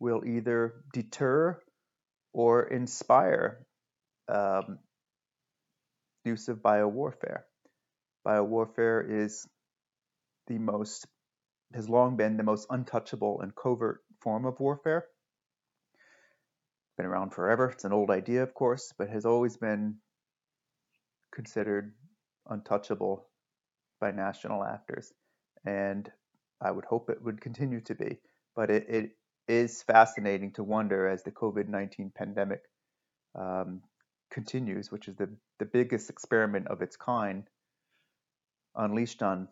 will 0.00 0.22
either 0.26 0.74
deter 0.92 1.60
or 2.32 2.64
inspire 2.64 3.64
um, 4.28 4.78
use 6.24 6.48
of 6.48 6.58
biowarfare. 6.58 7.42
Biowarfare 8.26 9.08
is 9.08 9.46
the 10.46 10.58
most 10.58 11.06
has 11.74 11.88
long 11.88 12.16
been 12.16 12.36
the 12.36 12.42
most 12.42 12.66
untouchable 12.70 13.40
and 13.40 13.54
covert 13.54 14.02
form 14.20 14.44
of 14.44 14.60
warfare. 14.60 15.06
Been 16.96 17.06
around 17.06 17.30
forever. 17.30 17.70
It's 17.70 17.84
an 17.84 17.92
old 17.92 18.10
idea, 18.10 18.42
of 18.42 18.54
course, 18.54 18.92
but 18.98 19.08
has 19.08 19.24
always 19.24 19.56
been 19.56 19.96
considered 21.34 21.94
untouchable 22.48 23.26
by 24.00 24.10
national 24.10 24.64
actors. 24.64 25.12
And 25.64 26.10
I 26.60 26.70
would 26.70 26.84
hope 26.84 27.08
it 27.08 27.22
would 27.22 27.40
continue 27.40 27.80
to 27.82 27.94
be. 27.94 28.18
But 28.54 28.70
it, 28.70 28.86
it 28.88 29.10
is 29.48 29.82
fascinating 29.82 30.52
to 30.52 30.64
wonder 30.64 31.08
as 31.08 31.22
the 31.22 31.30
COVID 31.30 31.68
19 31.68 32.12
pandemic 32.14 32.60
um, 33.34 33.82
continues, 34.30 34.90
which 34.92 35.08
is 35.08 35.16
the, 35.16 35.30
the 35.58 35.64
biggest 35.64 36.10
experiment 36.10 36.68
of 36.68 36.82
its 36.82 36.96
kind 36.96 37.44
unleashed 38.74 39.22
on 39.22 39.48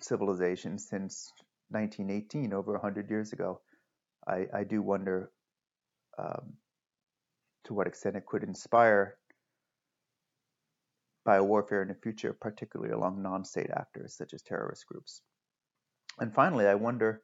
civilization 0.00 0.78
since 0.78 1.32
1918, 1.70 2.52
over 2.52 2.72
100 2.72 3.10
years 3.10 3.32
ago. 3.32 3.60
I, 4.26 4.46
I 4.52 4.64
do 4.64 4.82
wonder 4.82 5.30
um, 6.18 6.54
to 7.64 7.74
what 7.74 7.86
extent 7.86 8.16
it 8.16 8.26
could 8.26 8.42
inspire 8.42 9.16
biowarfare 11.26 11.82
in 11.82 11.88
the 11.88 11.94
future, 11.94 12.32
particularly 12.32 12.92
along 12.92 13.22
non 13.22 13.44
state 13.44 13.70
actors 13.70 14.14
such 14.16 14.32
as 14.32 14.42
terrorist 14.42 14.86
groups. 14.86 15.20
And 16.18 16.34
finally, 16.34 16.66
I 16.66 16.74
wonder 16.74 17.22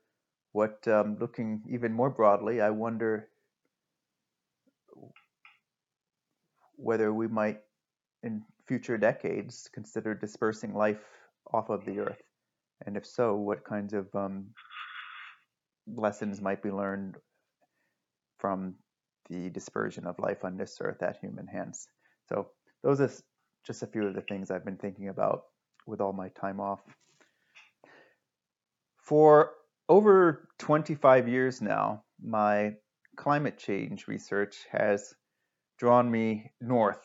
what, 0.52 0.86
um, 0.86 1.16
looking 1.18 1.62
even 1.68 1.92
more 1.92 2.10
broadly, 2.10 2.60
I 2.60 2.70
wonder 2.70 3.28
whether 6.76 7.12
we 7.12 7.26
might, 7.28 7.60
in 8.22 8.42
future 8.66 8.98
decades, 8.98 9.68
consider 9.72 10.14
dispersing 10.14 10.74
life 10.74 11.02
off 11.52 11.70
of 11.70 11.84
the 11.84 12.00
Earth. 12.00 12.22
And 12.86 12.96
if 12.96 13.06
so, 13.06 13.34
what 13.34 13.64
kinds 13.64 13.94
of 13.94 14.08
um, 14.14 14.46
lessons 15.86 16.40
might 16.40 16.62
be 16.62 16.70
learned 16.70 17.16
from 18.38 18.74
the 19.30 19.50
dispersion 19.50 20.06
of 20.06 20.18
life 20.18 20.44
on 20.44 20.56
this 20.56 20.78
Earth 20.80 21.02
at 21.02 21.18
human 21.20 21.46
hands? 21.46 21.86
So, 22.28 22.48
those 22.82 23.00
are 23.00 23.10
just 23.66 23.82
a 23.82 23.86
few 23.86 24.06
of 24.06 24.14
the 24.14 24.20
things 24.22 24.50
I've 24.50 24.64
been 24.64 24.76
thinking 24.76 25.08
about 25.08 25.42
with 25.86 26.00
all 26.00 26.12
my 26.12 26.28
time 26.28 26.60
off. 26.60 26.80
For 28.98 29.52
over 29.88 30.48
25 30.58 31.28
years 31.28 31.60
now, 31.60 32.04
my 32.22 32.74
climate 33.16 33.58
change 33.58 34.08
research 34.08 34.66
has 34.70 35.14
drawn 35.78 36.10
me 36.10 36.52
north 36.60 37.02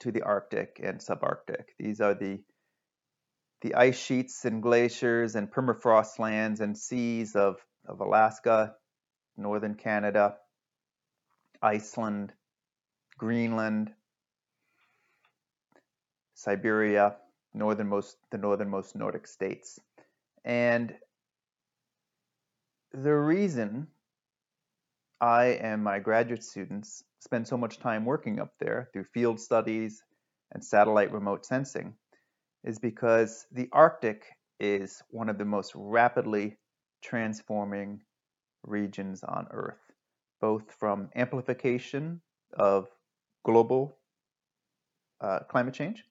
to 0.00 0.10
the 0.10 0.22
Arctic 0.22 0.80
and 0.82 0.98
subarctic. 0.98 1.64
These 1.78 2.00
are 2.00 2.14
the 2.14 2.42
the 3.62 3.74
ice 3.76 3.98
sheets 3.98 4.44
and 4.44 4.60
glaciers 4.62 5.36
and 5.36 5.50
permafrost 5.50 6.18
lands 6.18 6.60
and 6.60 6.76
seas 6.76 7.36
of, 7.36 7.56
of 7.86 8.00
Alaska, 8.00 8.74
northern 9.36 9.74
Canada, 9.74 10.36
Iceland, 11.62 12.32
Greenland, 13.16 13.92
Siberia, 16.34 17.16
northernmost 17.54 18.16
the 18.32 18.38
northernmost 18.38 18.96
Nordic 18.96 19.28
states. 19.28 19.78
And 20.44 20.92
the 22.92 23.14
reason 23.14 23.86
I 25.20 25.44
and 25.62 25.84
my 25.84 26.00
graduate 26.00 26.42
students 26.42 27.04
spend 27.20 27.46
so 27.46 27.56
much 27.56 27.78
time 27.78 28.04
working 28.04 28.40
up 28.40 28.54
there 28.58 28.88
through 28.92 29.04
field 29.14 29.38
studies 29.38 30.02
and 30.50 30.64
satellite 30.64 31.12
remote 31.12 31.46
sensing 31.46 31.94
is 32.64 32.78
because 32.78 33.46
the 33.52 33.68
Arctic 33.72 34.24
is 34.60 35.02
one 35.10 35.28
of 35.28 35.38
the 35.38 35.44
most 35.44 35.72
rapidly 35.74 36.56
transforming 37.02 38.00
regions 38.62 39.24
on 39.24 39.48
Earth, 39.50 39.80
both 40.40 40.72
from 40.78 41.10
amplification 41.16 42.20
of 42.52 42.88
global 43.44 43.98
uh, 45.20 45.40
climate 45.48 45.74
change 45.74 46.04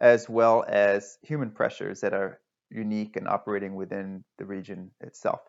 as 0.00 0.28
well 0.28 0.64
as 0.66 1.18
human 1.22 1.50
pressures 1.50 2.00
that 2.00 2.14
are 2.14 2.40
unique 2.70 3.16
and 3.16 3.28
operating 3.28 3.74
within 3.74 4.24
the 4.38 4.44
region 4.44 4.90
itself. 5.00 5.40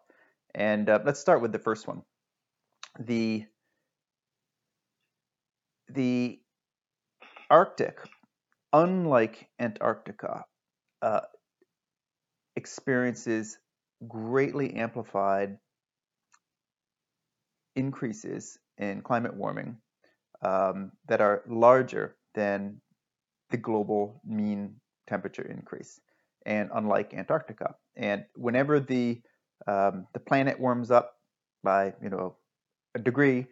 And 0.53 0.89
uh, 0.89 0.99
let's 1.05 1.19
start 1.19 1.41
with 1.41 1.53
the 1.53 1.59
first 1.59 1.87
one. 1.87 2.01
The, 2.99 3.45
the 5.89 6.39
Arctic, 7.49 7.99
unlike 8.73 9.47
Antarctica, 9.59 10.45
uh, 11.01 11.21
experiences 12.55 13.57
greatly 14.07 14.73
amplified 14.75 15.57
increases 17.75 18.57
in 18.77 19.01
climate 19.01 19.35
warming 19.35 19.77
um, 20.41 20.91
that 21.07 21.21
are 21.21 21.43
larger 21.47 22.15
than 22.33 22.81
the 23.49 23.57
global 23.57 24.21
mean 24.25 24.75
temperature 25.07 25.43
increase, 25.43 25.99
and 26.45 26.69
unlike 26.73 27.13
Antarctica. 27.13 27.75
And 27.95 28.25
whenever 28.35 28.79
the 28.79 29.21
um, 29.67 30.07
the 30.13 30.19
planet 30.19 30.59
warms 30.59 30.89
up 30.89 31.13
by 31.63 31.93
you 32.01 32.09
know 32.09 32.35
a 32.95 32.99
degree 32.99 33.47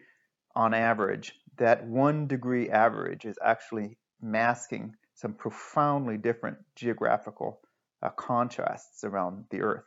on 0.56 0.74
average, 0.74 1.32
that 1.58 1.86
one 1.86 2.26
degree 2.26 2.70
average 2.70 3.24
is 3.24 3.38
actually 3.42 3.98
masking 4.20 4.94
some 5.20 5.34
profoundly 5.34 6.16
different 6.16 6.56
geographical 6.74 7.60
uh, 8.02 8.08
contrasts 8.10 9.04
around 9.04 9.44
the 9.50 9.60
Earth, 9.60 9.84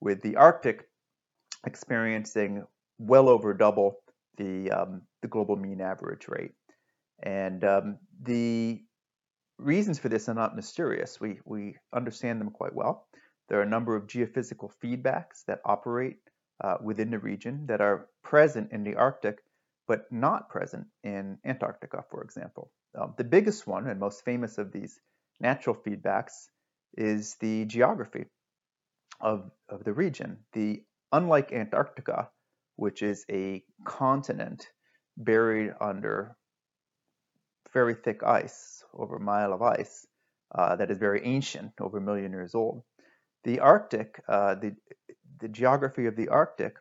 with 0.00 0.20
the 0.22 0.36
Arctic 0.36 0.88
experiencing 1.64 2.64
well 2.98 3.28
over 3.28 3.54
double 3.54 3.98
the 4.36 4.70
um, 4.70 5.02
the 5.20 5.28
global 5.28 5.56
mean 5.56 5.80
average 5.80 6.26
rate, 6.26 6.54
and 7.22 7.62
um, 7.64 7.98
the 8.22 8.82
reasons 9.58 9.98
for 10.00 10.08
this 10.08 10.28
are 10.28 10.34
not 10.34 10.56
mysterious. 10.56 11.20
We, 11.20 11.38
we 11.44 11.76
understand 11.94 12.40
them 12.40 12.50
quite 12.50 12.74
well. 12.74 13.06
There 13.48 13.60
are 13.60 13.62
a 13.62 13.68
number 13.68 13.94
of 13.94 14.06
geophysical 14.06 14.70
feedbacks 14.82 15.44
that 15.46 15.60
operate 15.64 16.16
uh, 16.64 16.76
within 16.82 17.10
the 17.10 17.18
region 17.18 17.66
that 17.66 17.80
are 17.80 18.08
present 18.24 18.72
in 18.72 18.82
the 18.82 18.96
Arctic, 18.96 19.38
but 19.86 20.10
not 20.10 20.48
present 20.48 20.86
in 21.04 21.38
Antarctica, 21.44 22.04
for 22.10 22.24
example. 22.24 22.72
Um, 22.98 23.14
the 23.16 23.24
biggest 23.24 23.66
one 23.66 23.86
and 23.86 23.98
most 23.98 24.24
famous 24.24 24.58
of 24.58 24.72
these 24.72 24.98
natural 25.40 25.74
feedbacks 25.74 26.48
is 26.96 27.36
the 27.40 27.64
geography 27.64 28.26
of, 29.20 29.50
of 29.68 29.84
the 29.84 29.92
region. 29.92 30.38
The 30.52 30.84
unlike 31.10 31.52
Antarctica, 31.52 32.30
which 32.76 33.02
is 33.02 33.24
a 33.30 33.62
continent 33.84 34.68
buried 35.16 35.72
under 35.80 36.36
very 37.72 37.94
thick 37.94 38.22
ice, 38.22 38.84
over 38.94 39.16
a 39.16 39.20
mile 39.20 39.52
of 39.52 39.62
ice, 39.62 40.06
uh, 40.54 40.76
that 40.76 40.90
is 40.90 40.98
very 40.98 41.24
ancient, 41.24 41.72
over 41.80 41.98
a 41.98 42.02
million 42.02 42.32
years 42.32 42.54
old. 42.54 42.82
The 43.44 43.60
Arctic, 43.60 44.22
uh, 44.28 44.56
the, 44.56 44.76
the 45.40 45.48
geography 45.48 46.06
of 46.06 46.16
the 46.16 46.28
Arctic 46.28 46.76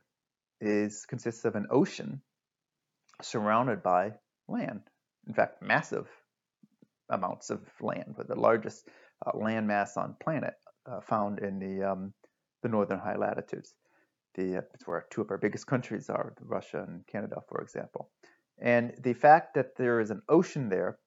is 0.59 1.05
consists 1.05 1.45
of 1.45 1.55
an 1.55 1.67
ocean 1.71 2.21
surrounded 3.21 3.81
by 3.81 4.11
land. 4.47 4.81
In 5.27 5.33
fact, 5.33 5.61
massive 5.61 6.07
amounts 7.09 7.49
of 7.49 7.61
land, 7.81 8.15
with 8.17 8.27
the 8.27 8.39
largest 8.39 8.87
uh, 9.25 9.37
land 9.37 9.67
mass 9.67 9.97
on 9.97 10.15
planet 10.21 10.55
uh, 10.85 11.01
found 11.01 11.39
in 11.39 11.59
the 11.59 11.91
um, 11.91 12.13
the 12.63 12.69
northern 12.69 12.99
high 12.99 13.17
latitudes. 13.17 13.73
The 14.35 14.57
uh, 14.57 14.61
it's 14.73 14.87
where 14.87 15.05
two 15.09 15.21
of 15.21 15.31
our 15.31 15.37
biggest 15.37 15.67
countries 15.73 16.09
are, 16.09 16.33
Russia 16.41 16.85
and 16.87 17.05
Canada, 17.07 17.41
for 17.47 17.61
example. 17.61 18.09
And 18.59 18.93
the 19.01 19.13
fact 19.13 19.55
that 19.55 19.75
there 19.75 19.99
is 19.99 20.11
an 20.11 20.21
ocean 20.29 20.69
there 20.69 20.99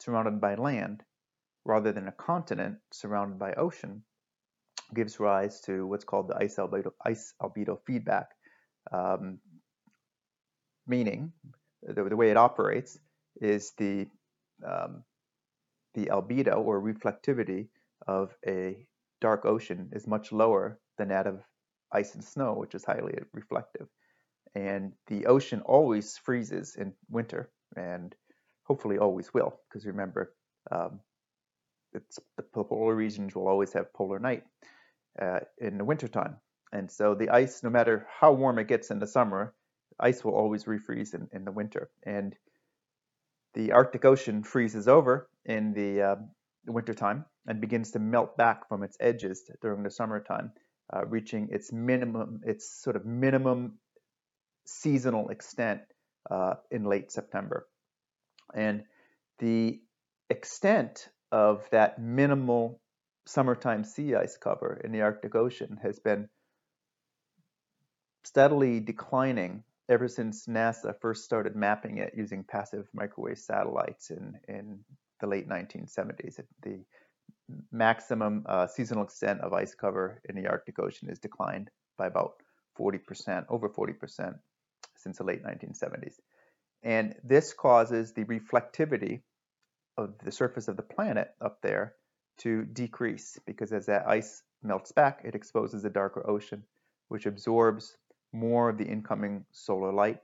surrounded 0.00 0.40
by 0.40 0.54
land 0.54 1.02
rather 1.64 1.92
than 1.92 2.08
a 2.08 2.12
continent 2.12 2.78
surrounded 2.92 3.38
by 3.38 3.52
ocean 3.54 4.02
gives 4.94 5.20
rise 5.20 5.60
to 5.60 5.86
what's 5.86 6.04
called 6.04 6.28
the 6.28 6.36
ice 6.36 6.56
albedo, 6.56 6.92
ice 7.04 7.34
albedo 7.42 7.78
feedback. 7.86 8.28
Um, 8.90 9.38
meaning, 10.86 11.32
the, 11.82 12.04
the, 12.04 12.16
way 12.16 12.30
it 12.30 12.36
operates 12.36 12.98
is 13.40 13.72
the, 13.78 14.08
um, 14.66 15.04
the 15.94 16.06
albedo 16.06 16.58
or 16.58 16.80
reflectivity 16.82 17.68
of 18.06 18.34
a 18.46 18.86
dark 19.20 19.46
ocean 19.46 19.90
is 19.92 20.06
much 20.06 20.32
lower 20.32 20.80
than 20.98 21.08
that 21.08 21.26
of 21.26 21.40
ice 21.92 22.14
and 22.14 22.24
snow, 22.24 22.54
which 22.54 22.74
is 22.74 22.84
highly 22.84 23.18
reflective 23.32 23.88
and 24.56 24.92
the 25.08 25.26
ocean 25.26 25.62
always 25.66 26.18
freezes 26.18 26.76
in 26.76 26.94
winter 27.10 27.50
and 27.76 28.14
hopefully 28.64 28.98
always 28.98 29.34
will 29.34 29.60
because 29.68 29.86
remember 29.86 30.34
um, 30.72 31.00
the 31.92 32.00
polar 32.64 32.94
regions 32.94 33.34
will 33.34 33.48
always 33.48 33.72
have 33.74 33.92
polar 33.94 34.20
night 34.20 34.44
uh, 35.22 35.40
in 35.58 35.78
the 35.78 35.84
wintertime 35.84 36.36
And 36.72 36.90
so 36.90 37.14
the 37.14 37.30
ice, 37.30 37.62
no 37.64 37.70
matter 37.70 38.06
how 38.20 38.32
warm 38.32 38.58
it 38.60 38.68
gets 38.68 38.90
in 38.90 39.00
the 39.00 39.06
summer, 39.06 39.54
ice 40.00 40.24
will 40.24 40.34
always 40.34 40.64
refreeze 40.66 41.14
in, 41.14 41.28
in 41.32 41.44
the 41.44 41.52
winter. 41.52 41.90
And 42.06 42.36
the 43.58 43.72
Arctic 43.72 44.04
Ocean 44.04 44.44
freezes 44.44 44.86
over 44.86 45.28
in 45.44 45.74
the, 45.74 46.00
uh, 46.00 46.16
wintertime 46.68 47.24
and 47.44 47.60
begins 47.60 47.90
to 47.90 47.98
melt 47.98 48.36
back 48.36 48.68
from 48.68 48.84
its 48.84 48.96
edges 49.00 49.50
during 49.60 49.82
the 49.82 49.90
summertime, 49.90 50.52
uh, 50.94 51.04
reaching 51.06 51.48
its 51.50 51.72
minimum, 51.72 52.40
its 52.44 52.70
sort 52.70 52.94
of 52.94 53.04
minimum 53.04 53.78
seasonal 54.64 55.30
extent 55.30 55.80
uh, 56.30 56.54
in 56.70 56.84
late 56.84 57.10
September. 57.10 57.66
And 58.54 58.84
the 59.40 59.80
extent 60.30 61.08
of 61.32 61.68
that 61.72 61.98
minimal 61.98 62.80
summertime 63.26 63.82
sea 63.82 64.14
ice 64.14 64.36
cover 64.36 64.80
in 64.84 64.92
the 64.92 65.02
Arctic 65.02 65.34
Ocean 65.34 65.80
has 65.82 65.98
been 65.98 66.28
steadily 68.22 68.78
declining 68.78 69.64
ever 69.88 70.08
since 70.08 70.46
NASA 70.46 70.94
first 71.00 71.24
started 71.24 71.56
mapping 71.56 71.98
it 71.98 72.14
using 72.16 72.44
passive 72.44 72.86
microwave 72.92 73.38
satellites 73.38 74.10
in, 74.10 74.38
in 74.48 74.80
the 75.20 75.26
late 75.26 75.48
1970s. 75.48 76.40
The 76.62 76.84
maximum 77.72 78.44
uh, 78.46 78.66
seasonal 78.66 79.04
extent 79.04 79.40
of 79.40 79.52
ice 79.52 79.74
cover 79.74 80.20
in 80.28 80.36
the 80.36 80.48
Arctic 80.48 80.78
Ocean 80.78 81.08
has 81.08 81.18
declined 81.18 81.70
by 81.96 82.06
about 82.06 82.34
40%, 82.78 83.46
over 83.48 83.68
40% 83.68 84.38
since 84.96 85.18
the 85.18 85.24
late 85.24 85.42
1970s. 85.42 86.14
And 86.82 87.14
this 87.24 87.52
causes 87.52 88.12
the 88.12 88.24
reflectivity 88.24 89.22
of 89.96 90.14
the 90.22 90.30
surface 90.30 90.68
of 90.68 90.76
the 90.76 90.82
planet 90.82 91.28
up 91.40 91.60
there 91.62 91.94
to 92.38 92.64
decrease 92.64 93.38
because 93.46 93.72
as 93.72 93.86
that 93.86 94.06
ice 94.06 94.42
melts 94.62 94.92
back, 94.92 95.22
it 95.24 95.34
exposes 95.34 95.84
a 95.84 95.90
darker 95.90 96.28
ocean, 96.28 96.62
which 97.08 97.26
absorbs 97.26 97.96
more 98.32 98.68
of 98.68 98.78
the 98.78 98.84
incoming 98.84 99.44
solar 99.52 99.92
light. 99.92 100.20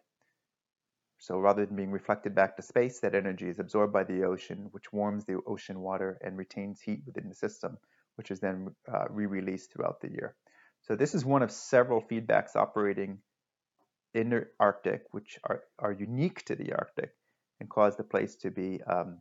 So 1.19 1.39
rather 1.39 1.65
than 1.65 1.77
being 1.77 1.91
reflected 1.91 2.35
back 2.35 2.57
to 2.57 2.63
space, 2.63 3.01
that 3.01 3.15
energy 3.15 3.49
is 3.49 3.59
absorbed 3.59 3.93
by 3.93 4.05
the 4.05 4.25
ocean, 4.25 4.69
which 4.73 4.93
warms 4.93 5.25
the 5.25 5.41
ocean 5.47 5.81
water 5.81 6.19
and 6.23 6.37
retains 6.37 6.81
heat 6.81 7.03
within 7.07 7.29
the 7.29 7.35
system, 7.35 7.79
which 8.17 8.31
is 8.31 8.41
then 8.41 8.69
uh, 8.93 9.05
re-released 9.09 9.73
throughout 9.73 10.01
the 10.01 10.11
year. 10.11 10.37
So 10.83 10.97
this 10.97 11.15
is 11.15 11.25
one 11.25 11.43
of 11.43 11.51
several 11.51 12.03
feedbacks 12.03 12.57
operating 12.57 13.19
in 14.13 14.31
the 14.31 14.47
Arctic, 14.61 15.03
which 15.13 15.39
are, 15.45 15.63
are 15.79 15.93
unique 15.93 16.45
to 16.45 16.57
the 16.57 16.73
Arctic 16.73 17.11
and 17.61 17.71
cause 17.71 17.97
the 17.97 18.05
place 18.05 18.37
to 18.37 18.51
be 18.51 18.81
um, 18.87 19.19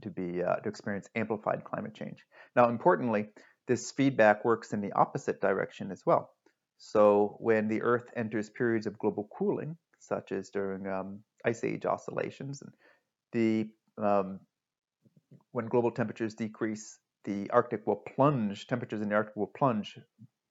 to 0.00 0.10
be 0.10 0.42
uh, 0.42 0.56
to 0.56 0.68
experience 0.68 1.08
amplified 1.14 1.64
climate 1.64 1.94
change. 1.94 2.18
Now, 2.56 2.68
importantly, 2.68 3.28
this 3.66 3.90
feedback 3.92 4.44
works 4.44 4.72
in 4.72 4.80
the 4.80 4.92
opposite 4.92 5.40
direction 5.40 5.90
as 5.90 6.02
well. 6.06 6.30
So 6.78 7.36
when 7.40 7.68
the 7.68 7.82
Earth 7.82 8.10
enters 8.16 8.50
periods 8.50 8.86
of 8.86 8.98
global 8.98 9.28
cooling, 9.36 9.76
such 9.98 10.32
as 10.32 10.50
during 10.50 10.86
um, 10.86 11.20
ice 11.44 11.64
age 11.64 11.86
oscillations, 11.86 12.62
and 12.62 12.72
the 13.32 13.68
um, 14.02 14.40
when 15.52 15.66
global 15.66 15.90
temperatures 15.90 16.34
decrease, 16.34 16.98
the 17.24 17.50
Arctic 17.50 17.86
will 17.86 18.02
plunge. 18.14 18.66
Temperatures 18.66 19.00
in 19.00 19.08
the 19.08 19.14
Arctic 19.14 19.36
will 19.36 19.52
plunge 19.56 19.98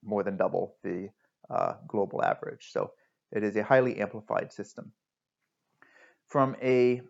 more 0.04 0.24
than 0.24 0.38
double 0.38 0.76
the 0.84 1.10
uh, 1.50 1.74
global 1.88 2.24
average. 2.24 2.70
So 2.72 2.92
it 3.32 3.44
is 3.44 3.56
a 3.56 3.64
highly 3.64 4.00
amplified 4.00 4.52
system. 4.52 4.92
From 6.28 6.56
a 6.62 7.02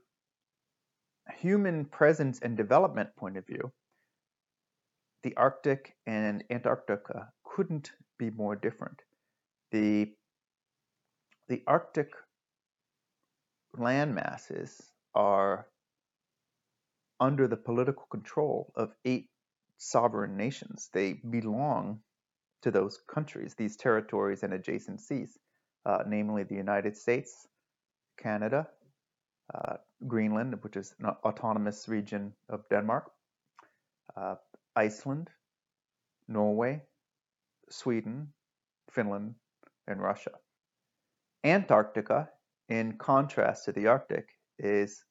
human 1.37 1.85
presence 1.85 2.39
and 2.41 2.57
development 2.57 3.15
point 3.15 3.37
of 3.37 3.45
view, 3.47 3.71
the 5.23 5.35
Arctic 5.37 5.95
and 6.05 6.43
Antarctica 6.49 7.29
couldn't 7.45 7.91
be 8.29 8.35
more 8.35 8.55
different. 8.55 9.01
The, 9.71 10.11
the 11.47 11.61
Arctic 11.67 12.09
land 13.77 14.15
masses 14.15 14.81
are 15.15 15.67
under 17.19 17.47
the 17.47 17.57
political 17.57 18.05
control 18.09 18.71
of 18.75 18.91
eight 19.05 19.29
sovereign 19.77 20.37
nations. 20.37 20.89
They 20.93 21.13
belong 21.13 21.99
to 22.61 22.71
those 22.71 22.99
countries, 23.13 23.55
these 23.55 23.75
territories 23.75 24.43
and 24.43 24.53
adjacent 24.53 25.01
seas 25.01 25.37
uh, 25.85 26.03
namely 26.07 26.43
the 26.43 26.55
United 26.55 26.95
States, 26.95 27.47
Canada, 28.17 28.67
uh, 29.53 29.77
Greenland, 30.07 30.55
which 30.61 30.77
is 30.77 30.93
an 30.99 31.07
autonomous 31.23 31.87
region 31.87 32.33
of 32.49 32.67
Denmark, 32.69 33.11
uh, 34.15 34.35
Iceland, 34.75 35.29
Norway, 36.27 36.81
Sweden, 37.73 38.27
Finland, 38.91 39.35
and 39.87 40.01
Russia. 40.01 40.31
Antarctica, 41.43 42.29
in 42.69 42.97
contrast 42.97 43.65
to 43.65 43.71
the 43.71 43.87
Arctic, 43.87 44.29
is 44.59 45.03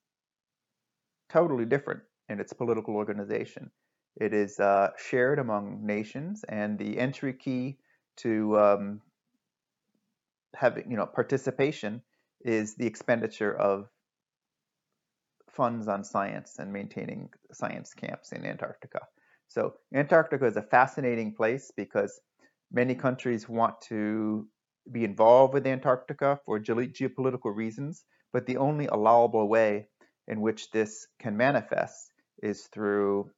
totally 1.29 1.65
different 1.65 2.01
in 2.29 2.39
its 2.39 2.53
political 2.53 2.95
organization. 2.95 3.69
It 4.15 4.33
is 4.33 4.59
uh, 4.59 4.91
shared 4.97 5.39
among 5.39 5.85
nations, 5.85 6.43
and 6.47 6.77
the 6.79 6.97
entry 6.97 7.33
key 7.33 7.77
to 8.17 8.57
um, 8.59 9.01
having 10.55 10.89
you 10.89 10.97
know 10.97 11.05
participation 11.05 12.01
is 12.41 12.75
the 12.75 12.85
expenditure 12.85 13.55
of 13.55 13.89
funds 15.49 15.87
on 15.87 16.03
science 16.03 16.57
and 16.59 16.71
maintaining 16.71 17.29
science 17.51 17.93
camps 17.93 18.31
in 18.31 18.45
Antarctica. 18.45 19.01
So 19.47 19.75
Antarctica 19.93 20.45
is 20.45 20.57
a 20.57 20.63
fascinating 20.63 21.35
place 21.35 21.71
because 21.75 22.19
many 22.73 22.95
countries 22.95 23.47
want 23.47 23.79
to 23.89 24.47
be 24.91 25.03
involved 25.03 25.53
with 25.53 25.65
Antarctica 25.65 26.39
for 26.45 26.59
geopolitical 26.59 27.55
reasons, 27.55 28.03
but 28.33 28.45
the 28.45 28.57
only 28.57 28.87
allowable 28.87 29.47
way 29.47 29.87
in 30.27 30.41
which 30.41 30.71
this 30.71 31.07
can 31.19 31.37
manifest 31.37 32.11
is 32.41 32.67
through 32.73 33.29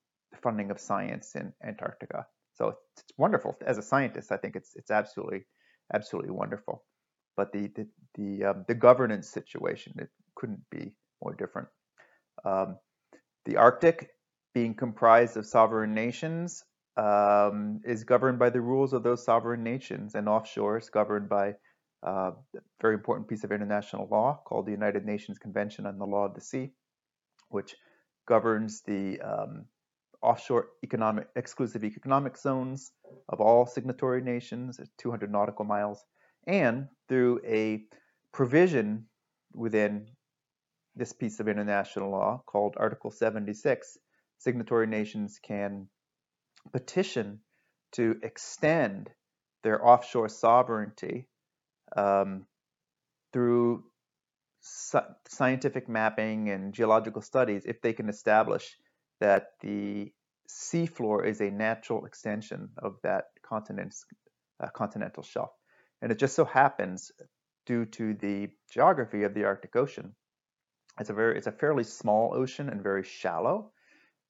funding 0.42 0.72
of 0.72 0.80
science 0.80 1.36
in 1.36 1.54
Antarctica. 1.64 2.26
So 2.56 2.76
it's 2.98 3.04
wonderful. 3.18 3.56
As 3.66 3.78
a 3.78 3.84
scientist, 3.84 4.32
I 4.32 4.38
think 4.38 4.56
it's 4.56 4.72
it's 4.76 4.92
absolutely 4.92 5.46
absolutely 5.94 6.32
wonderful 6.32 6.84
but 7.36 7.52
the 7.52 7.68
the 7.76 7.88
the, 8.16 8.46
um, 8.46 8.66
the 8.68 8.76
governance 8.76 9.30
situation 9.30 9.94
it 9.98 10.10
couldn't 10.36 10.64
be 10.72 10.94
more 11.22 11.36
different. 11.36 11.68
Um, 12.44 12.78
the 13.46 13.58
Arctic, 13.58 14.10
being 14.54 14.74
comprised 14.74 15.38
of 15.38 15.46
sovereign 15.46 15.94
nations, 15.94 16.64
um, 16.98 17.82
is 17.84 18.04
governed 18.04 18.40
by 18.40 18.50
the 18.50 18.62
rules 18.62 18.94
of 18.94 19.04
those 19.04 19.24
sovereign 19.24 19.64
nations, 19.64 20.16
and 20.16 20.30
offshore 20.30 20.78
is 20.78 20.90
governed 20.90 21.30
by 21.30 21.56
uh, 22.06 22.32
a 22.56 22.60
very 22.82 22.94
important 22.94 23.28
piece 23.28 23.44
of 23.44 23.52
international 23.52 24.08
law 24.10 24.40
called 24.46 24.66
the 24.66 24.72
United 24.72 25.06
Nations 25.06 25.38
Convention 25.38 25.86
on 25.86 25.98
the 25.98 26.06
Law 26.06 26.26
of 26.26 26.36
the 26.36 26.42
Sea, 26.42 26.72
which 27.50 27.76
governs 28.28 28.82
the 28.82 29.20
um, 29.22 29.66
offshore 30.22 30.70
economic 30.84 31.28
exclusive 31.36 31.84
economic 31.84 32.38
zones 32.38 32.92
of 33.30 33.42
all 33.42 33.66
signatory 33.66 34.22
nations, 34.22 34.80
at 34.80 34.88
200 34.98 35.32
nautical 35.32 35.66
miles, 35.66 36.04
and 36.48 36.88
through 37.08 37.42
a 37.46 37.84
provision 38.32 39.06
within 39.54 40.08
this 40.96 41.12
piece 41.12 41.40
of 41.40 41.48
international 41.48 42.10
law 42.10 42.42
called 42.46 42.76
Article 42.78 43.12
76, 43.12 43.98
signatory 44.38 44.88
nations 44.88 45.40
can 45.42 45.88
petition 46.72 47.40
to 47.94 48.18
extend 48.24 49.10
their 49.64 49.86
offshore 49.86 50.30
sovereignty 50.30 51.28
um, 51.96 52.46
through 53.34 53.84
scientific 55.28 55.88
mapping 55.88 56.50
and 56.50 56.74
geological 56.74 57.22
studies 57.22 57.64
if 57.66 57.82
they 57.82 57.94
can 57.94 58.10
establish 58.10 58.76
that 59.20 59.48
the 59.62 60.12
seafloor 60.50 61.26
is 61.26 61.42
a 61.42 61.52
natural 61.52 62.06
extension 62.06 62.70
of 62.78 62.98
that 63.04 63.26
continent's 63.48 64.06
uh, 64.64 64.68
continental 64.70 65.24
shelf. 65.24 65.52
And 66.02 66.12
it 66.12 66.20
just 66.20 66.36
so 66.36 66.46
happens, 66.46 67.12
due 67.66 67.86
to 67.86 68.14
the 68.14 68.50
geography 68.72 69.24
of 69.24 69.34
the 69.34 69.46
Arctic 69.46 69.76
Ocean, 69.76 70.16
it's 71.00 71.10
a 71.10 71.14
very 71.14 71.38
it's 71.38 71.48
a 71.48 71.52
fairly 71.52 71.84
small 71.84 72.34
ocean 72.34 72.70
and 72.70 72.82
very 72.82 73.04
shallow. 73.04 73.72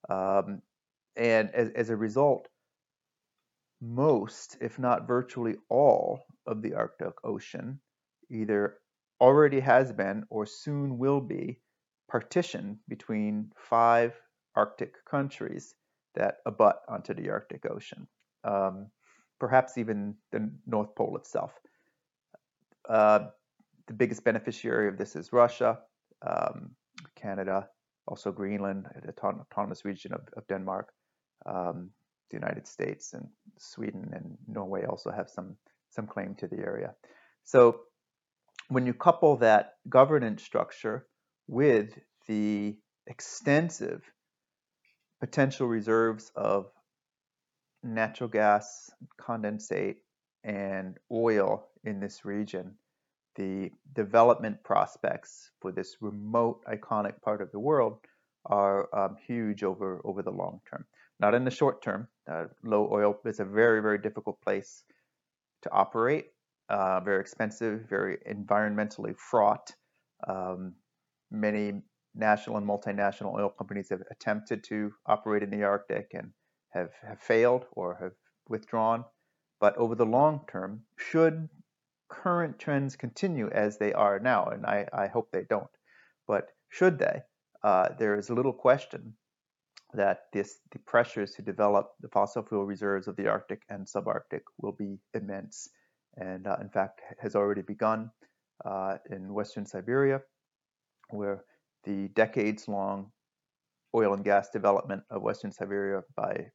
Um, 0.10 0.62
and 1.16 1.50
as, 1.52 1.70
as 1.76 1.90
a 1.90 1.96
result, 1.96 2.48
most, 3.82 4.58
if 4.62 4.80
not 4.80 5.08
virtually 5.08 5.56
all, 5.70 6.22
of 6.48 6.62
the 6.62 6.74
Arctic 6.74 7.14
Ocean 7.24 7.80
either 8.30 8.78
already 9.22 9.60
has 9.60 9.92
been 9.92 10.24
or 10.30 10.46
soon 10.46 10.98
will 10.98 11.22
be 11.22 11.60
partitioned 12.08 12.78
between 12.88 13.52
five 13.56 14.14
Arctic 14.56 14.94
countries 15.06 15.76
that 16.16 16.38
abut 16.46 16.78
onto 16.88 17.14
the 17.14 17.30
Arctic 17.30 17.66
Ocean. 17.70 18.08
Um, 18.44 18.88
perhaps 19.40 19.78
even 19.78 20.16
the 20.32 20.50
North 20.66 20.96
Pole 20.96 21.18
itself. 21.18 21.52
Uh, 22.88 23.28
the 23.88 23.94
biggest 23.94 24.24
beneficiary 24.24 24.88
of 24.88 24.98
this 24.98 25.16
is 25.16 25.34
Russia, 25.34 25.80
um, 26.26 26.72
Canada, 27.16 27.68
also 28.08 28.32
Greenland, 28.32 28.88
the 29.04 29.14
autonomous 29.22 29.84
region 29.84 30.14
of, 30.14 30.22
of 30.38 30.48
Denmark, 30.48 30.90
um, 31.46 31.92
the 32.30 32.38
United 32.38 32.68
States 32.68 33.14
and 33.14 33.28
Sweden 33.58 34.12
and 34.14 34.38
Norway 34.48 34.86
also 34.86 35.12
have 35.12 35.30
some 35.30 35.58
some 35.92 36.08
claim 36.08 36.36
to 36.36 36.48
the 36.48 36.58
area. 36.58 36.94
So 37.46 37.82
when 38.68 38.86
you 38.86 38.94
couple 38.94 39.38
that 39.38 39.74
governance 39.88 40.44
structure 40.44 41.06
with 41.48 41.98
the 42.28 42.76
extensive 43.08 44.02
potential 45.20 45.68
reserves 45.68 46.32
of 46.36 46.66
natural 47.84 48.30
gas, 48.30 48.90
condensate, 49.22 49.98
and 50.44 50.98
oil 51.12 51.68
in 51.84 52.00
this 52.00 52.26
region, 52.26 52.76
the 53.36 53.70
development 53.94 54.64
prospects 54.64 55.52
for 55.62 55.72
this 55.72 55.98
remote, 56.02 56.62
iconic 56.66 57.22
part 57.22 57.42
of 57.42 57.52
the 57.52 57.60
world 57.60 58.00
are 58.46 58.88
um, 58.94 59.16
huge 59.28 59.64
over, 59.64 60.02
over 60.04 60.22
the 60.22 60.32
long 60.32 60.62
term. 60.70 60.86
Not 61.20 61.34
in 61.34 61.46
the 61.46 61.52
short 61.52 61.82
term. 61.82 62.08
Uh, 62.30 62.46
low 62.64 62.90
oil 62.92 63.18
is 63.26 63.40
a 63.40 63.46
very, 63.46 63.82
very 63.82 63.98
difficult 63.98 64.42
place 64.42 64.84
to 65.62 65.72
operate, 65.72 66.28
uh, 66.70 67.00
very 67.00 67.22
expensive, 67.22 67.88
very 67.90 68.18
environmentally 68.30 69.16
fraught. 69.18 69.74
Um, 70.28 70.74
many 71.32 71.82
national 72.14 72.58
and 72.58 72.68
multinational 72.68 73.34
oil 73.36 73.50
companies 73.50 73.90
have 73.90 74.02
attempted 74.12 74.64
to 74.66 74.92
operate 75.06 75.44
in 75.44 75.50
the 75.50 75.64
Arctic 75.64 76.12
and 76.14 76.32
have, 76.70 76.92
have 77.08 77.22
failed 77.22 77.66
or 77.72 77.98
have 78.02 78.14
withdrawn. 78.50 79.06
But 79.60 79.78
over 79.78 79.96
the 79.96 80.06
long 80.06 80.42
term, 80.50 80.84
should 80.98 81.50
current 82.10 82.60
trends 82.60 82.96
continue 82.96 83.50
as 83.50 83.78
they 83.78 83.94
are 83.94 84.20
now, 84.20 84.46
and 84.46 84.66
I, 84.66 84.88
I 84.94 85.08
hope 85.08 85.32
they 85.32 85.46
don't, 85.50 85.70
but 86.28 86.50
should 86.70 87.00
they, 87.00 87.22
uh, 87.64 87.90
there 87.98 88.18
is 88.18 88.30
little 88.30 88.54
question 88.54 89.16
that 89.96 90.24
this, 90.34 90.60
the 90.72 90.80
pressures 90.80 91.32
to 91.32 91.42
develop 91.42 91.92
the 92.02 92.10
fossil 92.10 92.44
fuel 92.44 92.66
reserves 92.66 93.08
of 93.08 93.16
the 93.16 93.28
Arctic 93.28 93.62
and 93.70 93.86
subarctic 93.86 94.42
will 94.60 94.74
be 94.74 95.00
immense, 95.14 95.70
and 96.18 96.48
uh, 96.48 96.58
in 96.62 96.70
fact 96.70 97.02
has 97.20 97.36
already 97.36 97.62
begun 97.62 98.12
uh, 98.64 98.98
in 99.10 99.34
Western 99.34 99.66
Siberia, 99.66 100.22
where 101.10 101.44
the 101.84 102.10
decades-long 102.10 103.12
oil 103.96 104.14
and 104.14 104.24
gas 104.24 104.50
development 104.50 105.04
of 105.10 105.22
Western 105.22 105.52
Siberia 105.52 106.02
by 106.16 106.48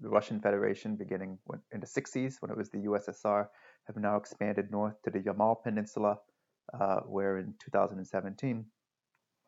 the 0.00 0.08
Russian 0.08 0.40
Federation 0.40 0.96
beginning 0.96 1.38
in 1.72 1.80
the 1.80 1.86
60s 1.86 2.36
when 2.40 2.50
it 2.50 2.56
was 2.56 2.70
the 2.70 2.78
USSR 2.78 3.46
have 3.86 3.96
now 3.96 4.16
expanded 4.16 4.70
north 4.70 4.94
to 5.04 5.10
the 5.10 5.20
Yamal 5.20 5.62
Peninsula, 5.62 6.18
uh, 6.78 7.00
where 7.00 7.38
in 7.38 7.54
2017 7.58 8.64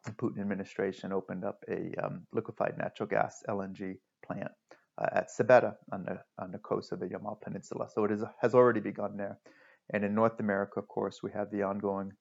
the 0.04 0.12
Putin 0.12 0.40
administration 0.40 1.12
opened 1.12 1.44
up 1.44 1.64
a 1.68 1.92
um, 2.02 2.26
liquefied 2.32 2.76
natural 2.78 3.08
gas 3.08 3.42
LNG 3.48 3.96
plant 4.26 4.50
uh, 4.98 5.06
at 5.12 5.28
Sabetta 5.28 5.74
on 5.92 6.04
the 6.04 6.18
on 6.38 6.50
the 6.52 6.58
coast 6.58 6.92
of 6.92 7.00
the 7.00 7.06
Yamal 7.06 7.40
Peninsula. 7.40 7.88
So 7.92 8.04
it 8.04 8.12
is, 8.12 8.24
has 8.40 8.54
already 8.54 8.80
begun 8.80 9.16
there. 9.16 9.38
And 9.92 10.04
in 10.04 10.14
North 10.14 10.40
America, 10.40 10.78
of 10.78 10.88
course, 10.88 11.22
we 11.22 11.30
have 11.32 11.50
the 11.50 11.62
ongoing 11.62 12.12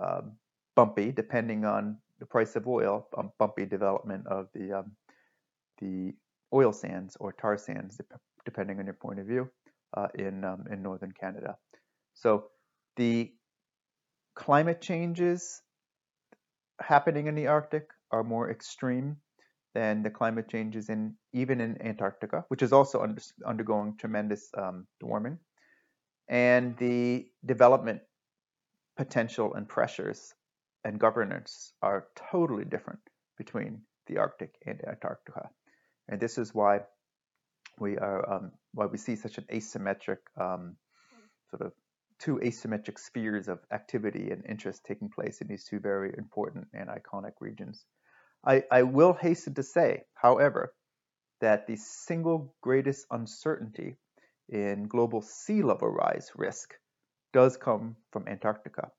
um, 0.00 0.36
bumpy, 0.76 1.12
depending 1.12 1.64
on 1.64 1.98
the 2.18 2.26
price 2.26 2.56
of 2.56 2.66
oil, 2.66 3.08
um, 3.16 3.30
bumpy 3.38 3.66
development 3.66 4.26
of 4.26 4.48
the 4.54 4.78
um, 4.78 4.92
the 5.80 6.12
oil 6.52 6.72
sands 6.72 7.16
or 7.20 7.32
tar 7.32 7.58
sands, 7.58 8.00
depending 8.44 8.78
on 8.78 8.84
your 8.84 8.94
point 8.94 9.18
of 9.18 9.26
view, 9.26 9.48
uh, 9.96 10.08
in 10.14 10.44
um, 10.44 10.64
in 10.70 10.82
northern 10.82 11.12
Canada. 11.12 11.56
So 12.14 12.46
the 12.96 13.32
climate 14.34 14.80
changes 14.80 15.62
happening 16.80 17.26
in 17.26 17.34
the 17.34 17.46
Arctic 17.46 17.88
are 18.10 18.24
more 18.24 18.50
extreme 18.50 19.16
than 19.74 20.02
the 20.02 20.10
climate 20.10 20.48
changes 20.48 20.88
in 20.88 21.14
even 21.32 21.60
in 21.60 21.80
Antarctica, 21.82 22.44
which 22.48 22.62
is 22.62 22.72
also 22.72 23.02
under, 23.02 23.22
undergoing 23.44 23.96
tremendous 23.98 24.50
um, 24.56 24.86
warming, 25.02 25.38
and 26.28 26.76
the 26.78 27.26
development 27.44 28.00
potential 28.96 29.54
and 29.54 29.68
pressures 29.68 30.32
and 30.84 31.00
governance 31.00 31.72
are 31.82 32.06
totally 32.30 32.64
different 32.64 33.00
between 33.36 33.80
the 34.06 34.18
Arctic 34.18 34.54
and 34.66 34.80
Antarctica. 34.86 35.50
And 36.08 36.20
this 36.20 36.38
is 36.38 36.54
why 36.54 36.80
we 37.78 37.98
are 37.98 38.32
um, 38.32 38.52
why 38.72 38.86
we 38.86 38.98
see 38.98 39.16
such 39.16 39.38
an 39.38 39.44
asymmetric 39.52 40.18
um, 40.38 40.76
sort 41.50 41.62
of 41.62 41.72
two 42.20 42.36
asymmetric 42.36 42.98
spheres 42.98 43.48
of 43.48 43.60
activity 43.72 44.30
and 44.30 44.44
interest 44.46 44.84
taking 44.84 45.08
place 45.08 45.40
in 45.40 45.48
these 45.48 45.64
two 45.64 45.80
very 45.80 46.14
important 46.16 46.68
and 46.72 46.88
iconic 46.88 47.32
regions. 47.40 47.84
I, 48.46 48.64
I 48.70 48.82
will 48.82 49.14
hasten 49.14 49.54
to 49.54 49.62
say, 49.62 50.02
however, 50.14 50.74
that 51.40 51.66
the 51.66 51.76
single 51.76 52.54
greatest 52.62 53.06
uncertainty 53.10 53.96
in 54.48 54.88
global 54.88 55.22
sea 55.22 55.62
level 55.62 55.88
rise 55.88 56.30
risk 56.36 56.74
does 57.32 57.56
come 57.56 57.96
from 58.12 58.28
Antarctica 58.28 58.90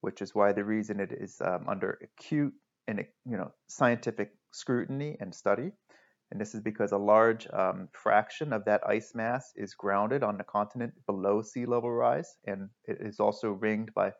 which 0.00 0.22
is 0.22 0.34
why 0.34 0.52
the 0.52 0.64
reason 0.64 1.00
it 1.00 1.12
is 1.12 1.40
um, 1.44 1.66
under 1.68 1.98
acute 2.02 2.54
and 2.88 3.04
you 3.26 3.36
know 3.36 3.52
scientific 3.68 4.32
scrutiny 4.52 5.16
and 5.20 5.34
study. 5.34 5.72
And 6.30 6.40
this 6.40 6.54
is 6.54 6.60
because 6.60 6.92
a 6.92 6.98
large 6.98 7.48
um, 7.52 7.88
fraction 7.92 8.52
of 8.52 8.64
that 8.66 8.86
ice 8.86 9.14
mass 9.14 9.52
is 9.56 9.74
grounded 9.74 10.22
on 10.22 10.38
the 10.38 10.44
continent 10.44 10.94
below 11.06 11.42
sea 11.42 11.66
level 11.66 11.90
rise, 11.90 12.36
and 12.46 12.70
it 12.84 12.98
is 13.00 13.18
also 13.18 13.50
ringed 13.50 13.92
by 13.94 14.12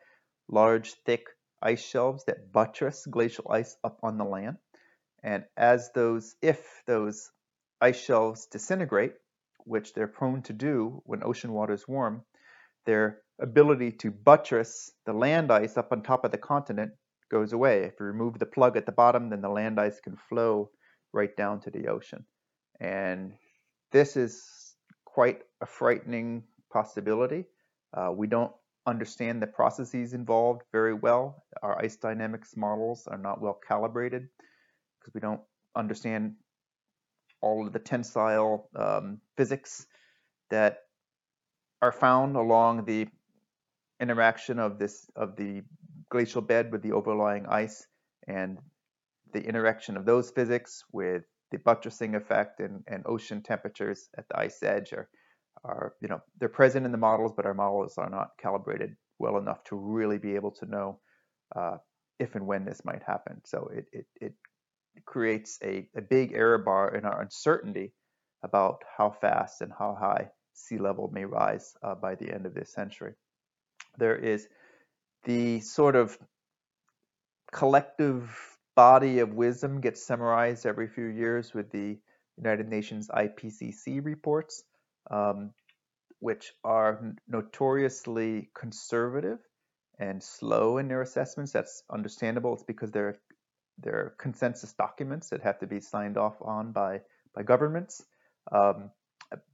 large, 0.49 0.95
thick 1.07 1.27
ice 1.63 1.83
shelves 1.83 2.25
that 2.25 2.53
buttress 2.53 3.07
glacial 3.07 3.47
ice 3.51 3.77
up 3.85 4.01
on 4.03 4.19
the 4.19 4.25
land. 4.25 4.57
And 5.23 5.45
as 5.57 5.91
those, 5.95 6.35
if 6.43 6.83
those 6.87 7.31
ice 7.81 8.01
shelves 8.01 8.47
disintegrate, 8.47 9.15
which 9.65 9.95
they're 9.95 10.09
prone 10.09 10.43
to 10.43 10.53
do 10.53 11.03
when 11.05 11.23
ocean 11.23 11.53
water 11.53 11.75
is 11.75 11.87
warm, 11.87 12.25
their 12.87 13.21
ability 13.41 13.93
to 13.93 14.11
buttress 14.11 14.91
the 15.07 15.13
land 15.13 15.53
ice 15.53 15.77
up 15.77 15.93
on 15.93 16.03
top 16.03 16.25
of 16.25 16.33
the 16.33 16.39
continent 16.39 16.93
goes 17.31 17.53
away. 17.53 17.85
If 17.85 17.95
you 18.01 18.07
remove 18.07 18.39
the 18.39 18.47
plug 18.47 18.77
at 18.77 18.87
the 18.87 18.93
bottom, 18.93 19.31
then 19.31 19.43
the 19.43 19.49
land 19.49 19.79
ice 19.79 20.01
can 20.01 20.17
flow 20.17 20.71
right 21.13 21.35
down 21.37 21.61
to 21.61 21.71
the 21.71 21.89
ocean. 21.89 22.25
And 22.81 23.33
this 23.93 24.17
is 24.17 24.75
quite 25.05 25.41
a 25.61 25.67
frightening 25.67 26.45
possibility. 26.73 27.45
Uh, 27.93 28.13
we 28.15 28.27
don't 28.27 28.53
understand 28.87 29.43
the 29.43 29.47
processes 29.47 30.15
involved 30.15 30.63
very 30.73 30.95
well. 30.95 31.45
Our 31.63 31.83
ice 31.83 31.97
dynamics 31.97 32.57
models 32.57 33.07
are 33.07 33.19
not 33.19 33.41
well 33.41 33.59
calibrated 33.67 34.29
because 34.99 35.15
we 35.15 35.21
don't 35.21 35.41
understand 35.77 36.35
all 37.41 37.67
of 37.67 37.73
the 37.73 37.79
tensile 37.79 38.69
um, 38.77 39.21
physics 39.37 39.87
that 40.51 40.79
are 41.83 41.93
found 41.93 42.37
along 42.37 42.85
the 42.85 43.09
interaction 44.01 44.59
of 44.59 44.79
this 44.79 45.11
of 45.17 45.37
the 45.37 45.63
glacial 46.11 46.43
bed 46.43 46.73
with 46.73 46.83
the 46.83 46.93
overlying 46.93 47.47
ice 47.47 47.87
and 48.27 48.59
the 49.33 49.43
interaction 49.43 49.97
of 49.97 50.05
those 50.05 50.31
physics 50.31 50.85
with 50.93 51.23
the 51.51 51.59
buttressing 51.59 52.15
effect 52.15 52.61
and, 52.61 52.83
and 52.87 53.03
ocean 53.07 53.43
temperatures 53.43 54.09
at 54.17 54.29
the 54.29 54.39
ice 54.39 54.63
edge 54.63 54.93
are, 54.93 55.09
are 55.65 55.95
you 56.01 56.09
know 56.09 56.21
they're 56.39 56.49
present 56.49 56.87
in 56.87 56.93
the 56.93 56.99
models 56.99 57.33
but 57.37 57.47
our 57.47 57.55
models 57.55 57.99
are 57.99 58.11
not 58.11 58.31
calibrated 58.41 58.97
well 59.19 59.39
enough 59.39 59.63
to 59.65 59.77
really 59.77 60.19
be 60.19 60.35
able 60.35 60.51
to 60.51 60.67
know 60.67 61.01
uh, 61.57 61.77
if 62.19 62.35
and 62.35 62.47
when 62.47 62.65
this 62.65 62.85
might 62.85 63.03
happen 63.03 63.41
so 63.45 63.69
it, 63.75 63.87
it, 63.93 64.07
it 64.21 64.35
creates 65.05 65.59
a, 65.63 65.89
a 65.97 66.01
big 66.01 66.33
error 66.33 66.59
bar 66.59 66.95
in 66.95 67.05
our 67.05 67.21
uncertainty 67.23 67.93
about 68.43 68.83
how 68.97 69.11
fast 69.11 69.61
and 69.61 69.73
how 69.79 69.97
high 69.99 70.29
sea 70.55 70.79
level 70.79 71.11
may 71.13 71.25
rise 71.25 71.75
uh, 71.83 71.95
by 71.95 72.15
the 72.15 72.33
end 72.33 72.47
of 72.47 72.55
this 72.55 72.73
century. 72.73 73.15
There 73.99 74.17
is 74.17 74.49
the 75.25 75.61
sort 75.61 75.97
of 75.97 76.19
collective 77.53 78.50
body 78.75 79.19
of 79.19 79.35
wisdom 79.35 79.81
gets 79.81 80.05
summarized 80.05 80.67
every 80.67 80.89
few 80.89 81.07
years 81.07 81.53
with 81.55 81.71
the 81.71 81.99
United 82.37 82.69
Nations 82.69 83.09
IPCC 83.09 84.05
reports, 84.05 84.63
um, 85.11 85.53
which 86.21 86.53
are 86.65 87.15
notoriously 87.29 88.51
conservative 88.55 89.39
and 89.99 90.23
slow 90.23 90.79
in 90.79 90.89
their 90.89 91.03
assessments. 91.03 91.53
That's 91.53 91.83
understandable. 91.91 92.55
It's 92.55 92.63
because 92.63 92.91
they're 92.91 93.19
they're 93.83 94.15
consensus 94.19 94.73
documents 94.75 95.31
that 95.31 95.43
have 95.43 95.59
to 95.61 95.67
be 95.67 95.81
signed 95.81 96.17
off 96.17 96.37
on 96.41 96.73
by 96.73 97.01
by 97.35 97.43
governments. 97.43 98.03
Um, 98.53 98.91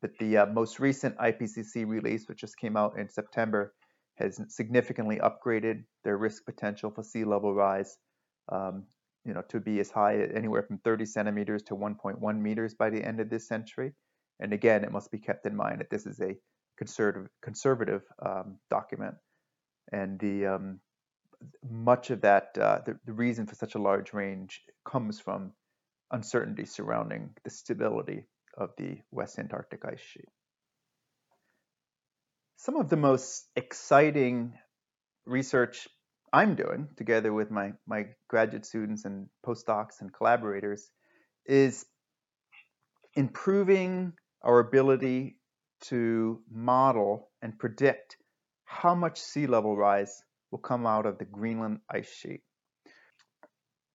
but 0.00 0.12
the 0.18 0.38
uh, 0.38 0.46
most 0.46 0.81
recent 0.81 1.16
IPCC 1.18 1.87
release, 1.87 2.29
which 2.29 2.40
just 2.40 2.57
came 2.57 2.76
out 2.76 2.98
in 2.98 3.09
September, 3.09 3.74
has 4.16 4.40
significantly 4.48 5.18
upgraded 5.18 5.85
their 6.02 6.16
risk 6.16 6.44
potential 6.44 6.90
for 6.90 7.02
sea 7.02 7.24
level 7.24 7.55
rise, 7.55 7.98
um, 8.50 8.85
you 9.27 9.35
know, 9.35 9.43
to 9.49 9.61
be 9.61 9.81
as 9.81 9.91
high 9.91 10.23
anywhere 10.35 10.62
from 10.62 10.79
30 10.79 11.05
centimeters 11.07 11.62
to 11.65 11.75
1.1 11.75 12.41
meters 12.41 12.75
by 12.75 12.91
the 12.91 13.03
end 13.03 13.21
of 13.21 13.29
this 13.29 13.49
century. 13.49 13.93
And 14.39 14.53
again, 14.53 14.85
it 14.85 14.93
must 14.93 15.11
be 15.11 15.19
kept 15.19 15.47
in 15.47 15.57
mind 15.57 15.81
that 15.81 15.91
this 15.91 16.07
is 16.07 16.21
a 16.21 16.37
conservative 16.79 17.31
conservative 17.43 18.03
um, 18.25 18.59
document, 18.71 19.15
and 19.93 20.19
the 20.19 20.47
um, 20.47 20.81
much 21.69 22.11
of 22.11 22.21
that 22.21 22.57
uh, 22.61 22.81
the, 22.85 22.99
the 23.07 23.12
reason 23.12 23.47
for 23.47 23.55
such 23.55 23.75
a 23.75 23.79
large 23.79 24.12
range 24.12 24.62
comes 24.85 25.19
from 25.21 25.53
uncertainty 26.11 26.67
surrounding 26.67 27.31
the 27.45 27.51
stability 27.51 28.25
of 28.57 28.71
the 28.79 28.99
West 29.11 29.39
Antarctic 29.39 29.85
ice 29.85 30.01
sheet. 30.01 30.29
Some 32.59 32.77
of 32.77 32.89
the 32.89 32.97
most 32.97 33.47
exciting 33.57 34.55
research 35.25 35.89
I'm 36.37 36.55
doing, 36.55 36.88
together 36.99 37.33
with 37.33 37.51
my, 37.51 37.72
my 37.87 38.09
graduate 38.29 38.66
students 38.66 39.07
and 39.07 39.27
postdocs 39.42 40.03
and 40.03 40.12
collaborators, 40.12 40.90
is 41.46 41.87
improving 43.14 44.12
our 44.42 44.59
ability 44.59 45.38
to 45.85 46.42
model 46.53 47.31
and 47.40 47.59
predict 47.59 48.18
how 48.66 48.94
much 48.94 49.18
sea 49.18 49.46
level 49.46 49.79
rise 49.79 50.22
will 50.51 50.59
come 50.59 50.87
out 50.87 51.07
of 51.07 51.16
the 51.16 51.25
Greenland 51.25 51.79
ice 51.90 52.12
sheet. 52.12 52.42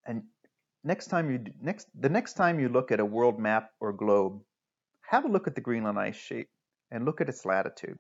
And 0.08 0.24
next 0.84 1.08
time 1.12 1.30
you 1.30 1.46
next 1.62 1.86
the 1.94 2.10
next 2.10 2.34
time 2.34 2.60
you 2.60 2.70
look 2.70 2.92
at 2.92 3.00
a 3.00 3.06
world 3.06 3.40
map 3.40 3.70
or 3.80 3.94
globe, 3.94 4.42
have 5.08 5.26
a 5.26 5.32
look 5.32 5.46
at 5.46 5.54
the 5.54 5.62
Greenland 5.62 6.00
ice 6.00 6.16
sheet 6.18 6.48
and 6.90 7.06
look 7.06 7.22
at 7.22 7.30
its 7.30 7.46
latitude. 7.46 8.00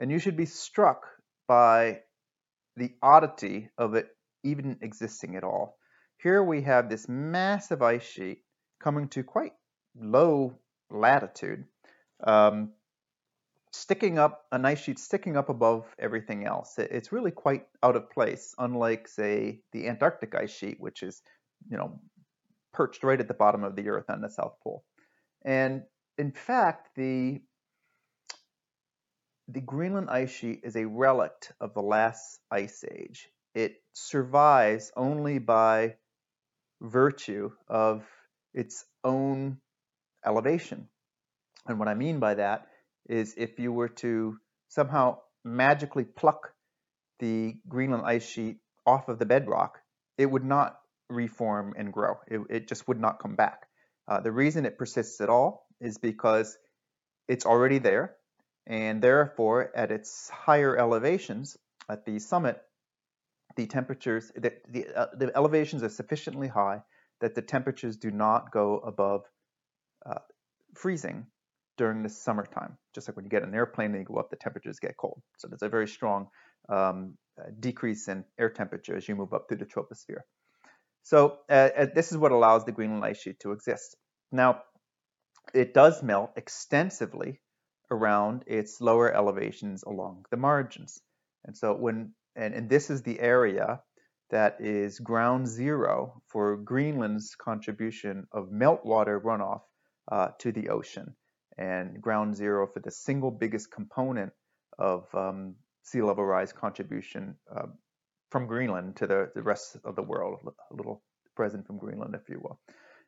And 0.00 0.10
you 0.10 0.18
should 0.18 0.36
be 0.36 0.46
struck 0.46 1.06
by 1.46 2.00
the 2.76 2.90
oddity 3.02 3.70
of 3.78 3.94
it 3.94 4.08
even 4.44 4.78
existing 4.80 5.36
at 5.36 5.44
all. 5.44 5.78
Here 6.22 6.42
we 6.42 6.62
have 6.62 6.88
this 6.88 7.08
massive 7.08 7.82
ice 7.82 8.04
sheet 8.04 8.42
coming 8.80 9.08
to 9.08 9.22
quite 9.22 9.52
low 9.98 10.58
latitude, 10.90 11.64
um, 12.24 12.72
sticking 13.72 14.18
up, 14.18 14.44
an 14.52 14.64
ice 14.64 14.80
sheet 14.80 14.98
sticking 14.98 15.36
up 15.36 15.48
above 15.48 15.84
everything 15.98 16.46
else. 16.46 16.74
It's 16.78 17.12
really 17.12 17.30
quite 17.30 17.66
out 17.82 17.96
of 17.96 18.10
place, 18.10 18.54
unlike, 18.58 19.08
say, 19.08 19.60
the 19.72 19.88
Antarctic 19.88 20.34
ice 20.34 20.54
sheet, 20.54 20.76
which 20.80 21.02
is, 21.02 21.22
you 21.68 21.76
know, 21.76 22.00
perched 22.72 23.04
right 23.04 23.20
at 23.20 23.28
the 23.28 23.34
bottom 23.34 23.64
of 23.64 23.76
the 23.76 23.88
Earth 23.88 24.08
on 24.08 24.20
the 24.20 24.30
South 24.30 24.54
Pole. 24.62 24.84
And 25.44 25.82
in 26.18 26.32
fact, 26.32 26.90
the 26.96 27.40
the 29.48 29.60
Greenland 29.60 30.10
ice 30.10 30.30
sheet 30.30 30.60
is 30.64 30.76
a 30.76 30.86
relic 30.86 31.32
of 31.60 31.74
the 31.74 31.82
last 31.82 32.40
ice 32.50 32.84
age. 32.84 33.28
It 33.54 33.76
survives 33.92 34.92
only 34.96 35.38
by 35.38 35.96
virtue 36.80 37.50
of 37.68 38.04
its 38.52 38.84
own 39.04 39.58
elevation. 40.24 40.88
And 41.66 41.78
what 41.78 41.88
I 41.88 41.94
mean 41.94 42.18
by 42.18 42.34
that 42.34 42.66
is 43.08 43.34
if 43.36 43.58
you 43.58 43.72
were 43.72 43.88
to 43.88 44.38
somehow 44.68 45.18
magically 45.44 46.04
pluck 46.04 46.52
the 47.20 47.56
Greenland 47.68 48.04
ice 48.04 48.28
sheet 48.28 48.58
off 48.84 49.08
of 49.08 49.18
the 49.18 49.26
bedrock, 49.26 49.78
it 50.18 50.26
would 50.26 50.44
not 50.44 50.78
reform 51.08 51.74
and 51.76 51.92
grow. 51.92 52.16
It, 52.26 52.40
it 52.50 52.68
just 52.68 52.88
would 52.88 53.00
not 53.00 53.20
come 53.20 53.36
back. 53.36 53.68
Uh, 54.08 54.20
the 54.20 54.32
reason 54.32 54.66
it 54.66 54.78
persists 54.78 55.20
at 55.20 55.28
all 55.28 55.66
is 55.80 55.98
because 55.98 56.58
it's 57.28 57.46
already 57.46 57.78
there, 57.78 58.15
and 58.66 59.02
therefore 59.02 59.70
at 59.74 59.90
its 59.90 60.28
higher 60.30 60.76
elevations, 60.76 61.56
at 61.88 62.04
the 62.04 62.18
summit, 62.18 62.60
the 63.56 63.66
temperatures, 63.66 64.32
the, 64.34 64.52
the, 64.68 64.86
uh, 64.94 65.06
the 65.16 65.34
elevations 65.36 65.82
are 65.82 65.88
sufficiently 65.88 66.48
high 66.48 66.82
that 67.20 67.34
the 67.34 67.42
temperatures 67.42 67.96
do 67.96 68.10
not 68.10 68.50
go 68.52 68.78
above 68.78 69.22
uh, 70.04 70.18
freezing 70.74 71.26
during 71.78 72.02
the 72.02 72.08
summertime. 72.08 72.76
Just 72.94 73.08
like 73.08 73.16
when 73.16 73.24
you 73.24 73.30
get 73.30 73.42
an 73.42 73.54
airplane 73.54 73.92
and 73.92 74.00
you 74.00 74.04
go 74.04 74.16
up, 74.16 74.30
the 74.30 74.36
temperatures 74.36 74.78
get 74.78 74.96
cold. 74.96 75.22
So 75.38 75.48
there's 75.48 75.62
a 75.62 75.68
very 75.68 75.88
strong 75.88 76.28
um, 76.68 77.16
uh, 77.40 77.44
decrease 77.58 78.08
in 78.08 78.24
air 78.38 78.50
temperature 78.50 78.96
as 78.96 79.08
you 79.08 79.14
move 79.14 79.32
up 79.32 79.46
through 79.48 79.58
the 79.58 79.66
troposphere. 79.66 80.22
So 81.02 81.38
uh, 81.48 81.68
uh, 81.78 81.86
this 81.94 82.10
is 82.10 82.18
what 82.18 82.32
allows 82.32 82.64
the 82.64 82.72
Greenland 82.72 83.04
ice 83.04 83.20
sheet 83.20 83.40
to 83.40 83.52
exist. 83.52 83.96
Now, 84.32 84.62
it 85.54 85.72
does 85.72 86.02
melt 86.02 86.32
extensively 86.36 87.40
around 87.90 88.44
its 88.46 88.80
lower 88.80 89.12
elevations 89.12 89.82
along 89.84 90.24
the 90.30 90.36
margins. 90.36 91.00
And 91.44 91.56
so 91.56 91.74
when, 91.74 92.12
and, 92.34 92.54
and 92.54 92.68
this 92.68 92.90
is 92.90 93.02
the 93.02 93.20
area 93.20 93.80
that 94.30 94.56
is 94.60 94.98
ground 94.98 95.46
zero 95.46 96.20
for 96.26 96.56
Greenland's 96.56 97.36
contribution 97.36 98.26
of 98.32 98.48
meltwater 98.50 99.20
runoff 99.20 99.60
uh, 100.10 100.28
to 100.40 100.52
the 100.52 100.68
ocean, 100.68 101.14
and 101.58 102.00
ground 102.02 102.34
zero 102.34 102.66
for 102.66 102.80
the 102.80 102.90
single 102.90 103.30
biggest 103.30 103.70
component 103.70 104.32
of 104.78 105.06
um, 105.14 105.54
sea 105.82 106.02
level 106.02 106.24
rise 106.24 106.52
contribution 106.52 107.36
uh, 107.54 107.66
from 108.30 108.46
Greenland 108.46 108.96
to 108.96 109.06
the, 109.06 109.30
the 109.34 109.42
rest 109.42 109.76
of 109.84 109.94
the 109.94 110.02
world, 110.02 110.40
a 110.44 110.74
little 110.74 111.02
present 111.36 111.66
from 111.66 111.78
Greenland, 111.78 112.14
if 112.14 112.28
you 112.28 112.40
will. 112.42 112.58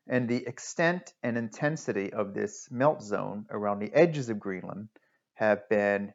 And 0.09 0.29
the 0.29 0.47
extent 0.47 1.13
and 1.23 1.37
intensity 1.37 2.13
of 2.13 2.33
this 2.33 2.69
melt 2.71 3.03
zone 3.03 3.47
around 3.51 3.81
the 3.81 3.93
edges 3.93 4.31
of 4.31 4.41
Greenland 4.41 4.89
have 5.35 5.69
been 5.69 6.13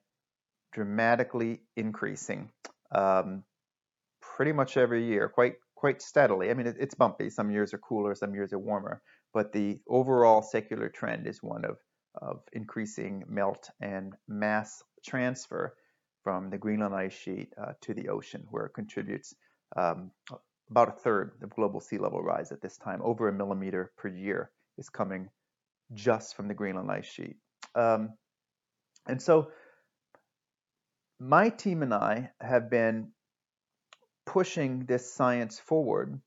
dramatically 0.74 1.62
increasing 1.76 2.50
um, 2.92 3.44
pretty 4.22 4.52
much 4.52 4.78
every 4.78 5.06
year, 5.06 5.30
quite 5.30 5.56
quite 5.76 6.02
steadily. 6.02 6.50
I 6.50 6.54
mean, 6.54 6.68
it, 6.68 6.78
it's 6.80 6.96
bumpy. 6.96 7.30
Some 7.30 7.52
years 7.52 7.74
are 7.74 7.78
cooler, 7.78 8.16
some 8.16 8.34
years 8.34 8.54
are 8.54 8.60
warmer, 8.60 9.02
but 9.34 9.52
the 9.52 9.80
overall 9.88 10.42
secular 10.42 10.90
trend 10.90 11.28
is 11.28 11.44
one 11.44 11.66
of 11.66 11.78
of 12.16 12.42
increasing 12.54 13.24
melt 13.28 13.70
and 13.82 14.14
mass 14.28 14.84
transfer 15.06 15.76
from 16.24 16.50
the 16.50 16.58
Greenland 16.58 16.96
ice 16.96 17.14
sheet 17.14 17.54
uh, 17.62 17.74
to 17.82 17.94
the 17.94 18.10
ocean, 18.10 18.46
where 18.50 18.66
it 18.66 18.74
contributes 18.74 19.36
um, 19.76 20.12
about 20.70 20.90
a 20.90 20.92
third 20.92 21.32
of 21.42 21.50
global 21.50 21.80
sea 21.80 21.98
level 21.98 22.22
rise 22.22 22.52
at 22.52 22.62
this 22.62 22.78
time. 22.78 23.02
Over 23.04 23.28
a 23.28 23.34
millimeter 23.34 23.92
per 23.98 24.08
year 24.08 24.52
is 24.78 24.90
coming 24.90 25.30
just 25.94 26.36
from 26.36 26.48
the 26.48 26.54
Greenland 26.54 26.92
ice 26.92 27.06
sheet. 27.06 27.36
Um, 27.76 28.14
and 29.08 29.22
so 29.22 29.50
my 31.20 31.50
team 31.50 31.84
and 31.84 31.94
I 31.94 32.32
have 32.42 32.70
been 32.70 33.12
pushing 34.26 34.86
this 34.86 35.14
science 35.14 35.60
forward 35.60 36.20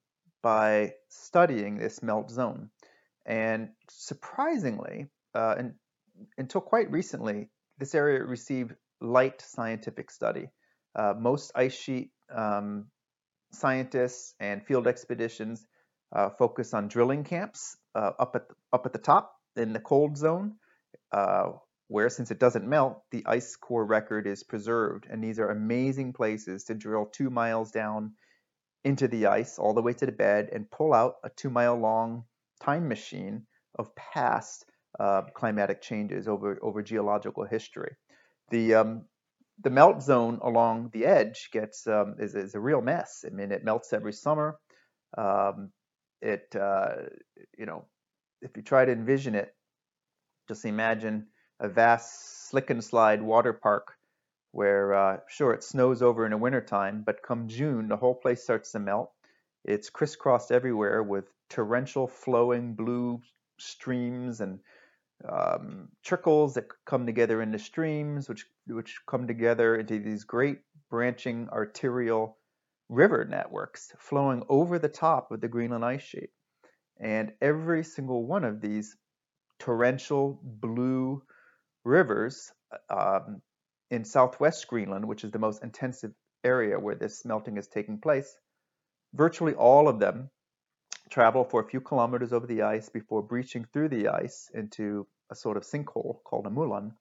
by 0.42 0.92
studying 1.09 1.79
this 1.79 2.03
melt 2.03 2.31
zone. 2.31 2.70
And 3.25 3.70
surprisingly, 3.90 5.07
uh, 5.35 5.55
and, 5.59 5.75
until 6.38 6.61
quite 6.61 6.90
recently, 6.90 7.49
this 7.79 7.94
area 7.94 8.22
received 8.25 8.75
light 9.01 9.42
scientific 9.42 10.11
study. 10.11 10.49
Uh, 10.94 11.14
most 11.18 11.53
ice 11.55 11.75
sheet 11.75 12.11
um, 12.35 12.87
scientists 13.57 14.35
and 14.40 14.64
field 14.64 14.87
expeditions 14.87 15.66
uh, 16.14 16.31
focus 16.31 16.75
on 16.75 16.88
drilling 16.88 17.25
camps 17.25 17.77
uh, 17.95 18.12
up 18.19 18.37
at 18.37 18.49
the, 18.49 18.55
up 18.73 18.87
at 18.87 18.92
the 18.92 18.99
top 18.99 19.35
in 19.57 19.73
the 19.73 19.81
cold 19.81 20.16
zone, 20.16 20.55
uh, 21.12 21.51
where 21.88 22.09
since 22.09 22.31
it 22.31 22.38
doesn't 22.38 22.69
melt, 22.69 23.03
the 23.11 23.25
ice 23.27 23.57
core 23.57 23.85
record 23.85 24.27
is 24.27 24.42
preserved. 24.42 25.07
And 25.11 25.23
these 25.23 25.38
are 25.38 25.51
amazing 25.51 26.12
places 26.12 26.64
to 26.64 26.75
drill 26.75 27.07
two 27.07 27.31
miles 27.31 27.71
down 27.71 28.12
into 28.85 29.09
the 29.09 29.27
ice 29.27 29.59
all 29.59 29.75
the 29.75 29.83
way 29.83 29.92
to 29.95 30.07
the 30.07 30.12
bed 30.12 30.51
and 30.53 30.71
pull 30.71 30.95
out 30.95 31.16
a 31.25 31.31
two 31.31 31.51
mile 31.51 31.77
long 31.77 32.25
time 32.61 32.88
machine 32.88 33.47
of 33.79 33.95
past 33.97 34.64
uh, 34.99 35.23
climatic 35.35 35.83
changes 35.83 36.29
over, 36.29 36.59
over 36.62 36.83
geological 36.83 37.45
history. 37.45 37.97
The, 38.51 38.75
um, 38.75 39.05
the 39.62 39.71
melt 39.71 40.03
zone 40.03 40.38
along 40.42 40.90
the 40.92 41.07
edge 41.07 41.51
gets 41.53 41.87
um, 41.87 42.16
is, 42.19 42.35
is 42.35 42.55
a 42.55 42.61
real 42.61 42.83
mess. 42.83 43.25
I 43.27 43.31
mean, 43.31 43.53
it 43.53 43.64
melts 43.64 43.92
every 43.92 44.12
summer. 44.12 44.59
Um, 45.16 45.71
it, 46.21 46.55
uh, 46.55 46.95
you 47.57 47.66
know, 47.66 47.87
if 48.42 48.57
you 48.57 48.62
try 48.62 48.85
to 48.85 48.92
envision 48.92 49.35
it, 49.35 49.55
just 50.49 50.64
imagine 50.64 51.27
a 51.59 51.69
vast 51.69 52.49
slick 52.49 52.71
and 52.71 52.85
slide 52.85 53.23
water 53.23 53.53
park 53.53 53.95
where, 54.53 54.95
uh, 54.95 55.16
sure, 55.29 55.53
it 55.53 55.62
snows 55.62 56.03
over 56.03 56.25
in 56.25 56.31
the 56.31 56.38
wintertime, 56.38 57.03
but 57.05 57.23
come 57.23 57.49
June, 57.49 57.88
the 57.88 57.97
whole 57.97 58.14
place 58.14 58.42
starts 58.42 58.73
to 58.73 58.79
melt. 58.79 59.11
It's 59.64 59.90
crisscrossed 59.90 60.53
everywhere 60.53 61.02
with 61.02 61.25
torrential 61.50 62.07
flowing 62.07 62.75
blue 62.75 63.21
streams 63.59 64.40
and 64.40 64.61
um, 65.29 65.88
trickles 66.04 66.54
that 66.54 66.67
come 66.85 67.06
together 67.06 67.42
into 67.42 67.58
streams, 67.58 68.29
which 68.29 68.46
which 68.67 69.00
come 69.06 69.27
together 69.27 69.77
into 69.77 69.98
these 69.98 70.25
great 70.25 70.60
branching 70.90 71.48
arterial 71.50 72.38
river 72.88 73.25
networks 73.25 73.92
flowing 73.98 74.42
over 74.48 74.79
the 74.79 74.88
top 74.88 75.31
of 75.33 75.40
the 75.40 75.48
Greenland 75.48 75.85
ice 75.85 76.02
sheet. 76.02 76.31
And 77.00 77.33
every 77.40 77.85
single 77.85 78.27
one 78.27 78.44
of 78.44 78.60
these 78.60 78.96
torrential 79.58 80.40
blue 80.42 81.23
rivers 81.85 82.52
um, 82.90 83.42
in 83.90 84.04
southwest 84.04 84.67
Greenland, 84.69 85.06
which 85.06 85.25
is 85.25 85.31
the 85.31 85.38
most 85.38 85.62
intensive 85.62 86.12
area 86.44 86.79
where 86.79 86.94
this 86.94 87.25
melting 87.25 87.56
is 87.56 87.69
taking 87.69 87.98
place, 87.98 88.37
virtually 89.14 89.54
all 89.54 89.88
of 89.88 89.98
them 89.98 90.31
travel 91.11 91.44
for 91.44 91.61
a 91.61 91.69
few 91.69 91.81
kilometers 91.81 92.33
over 92.33 92.46
the 92.46 92.63
ice 92.63 92.88
before 92.88 93.23
breaching 93.23 93.67
through 93.73 93.88
the 93.88 94.09
ice 94.09 94.50
into 94.54 95.07
a 95.31 95.35
sort 95.35 95.57
of 95.57 95.65
sinkhole 95.65 96.23
called 96.25 96.46
a 96.46 96.50
moulin. 96.50 96.92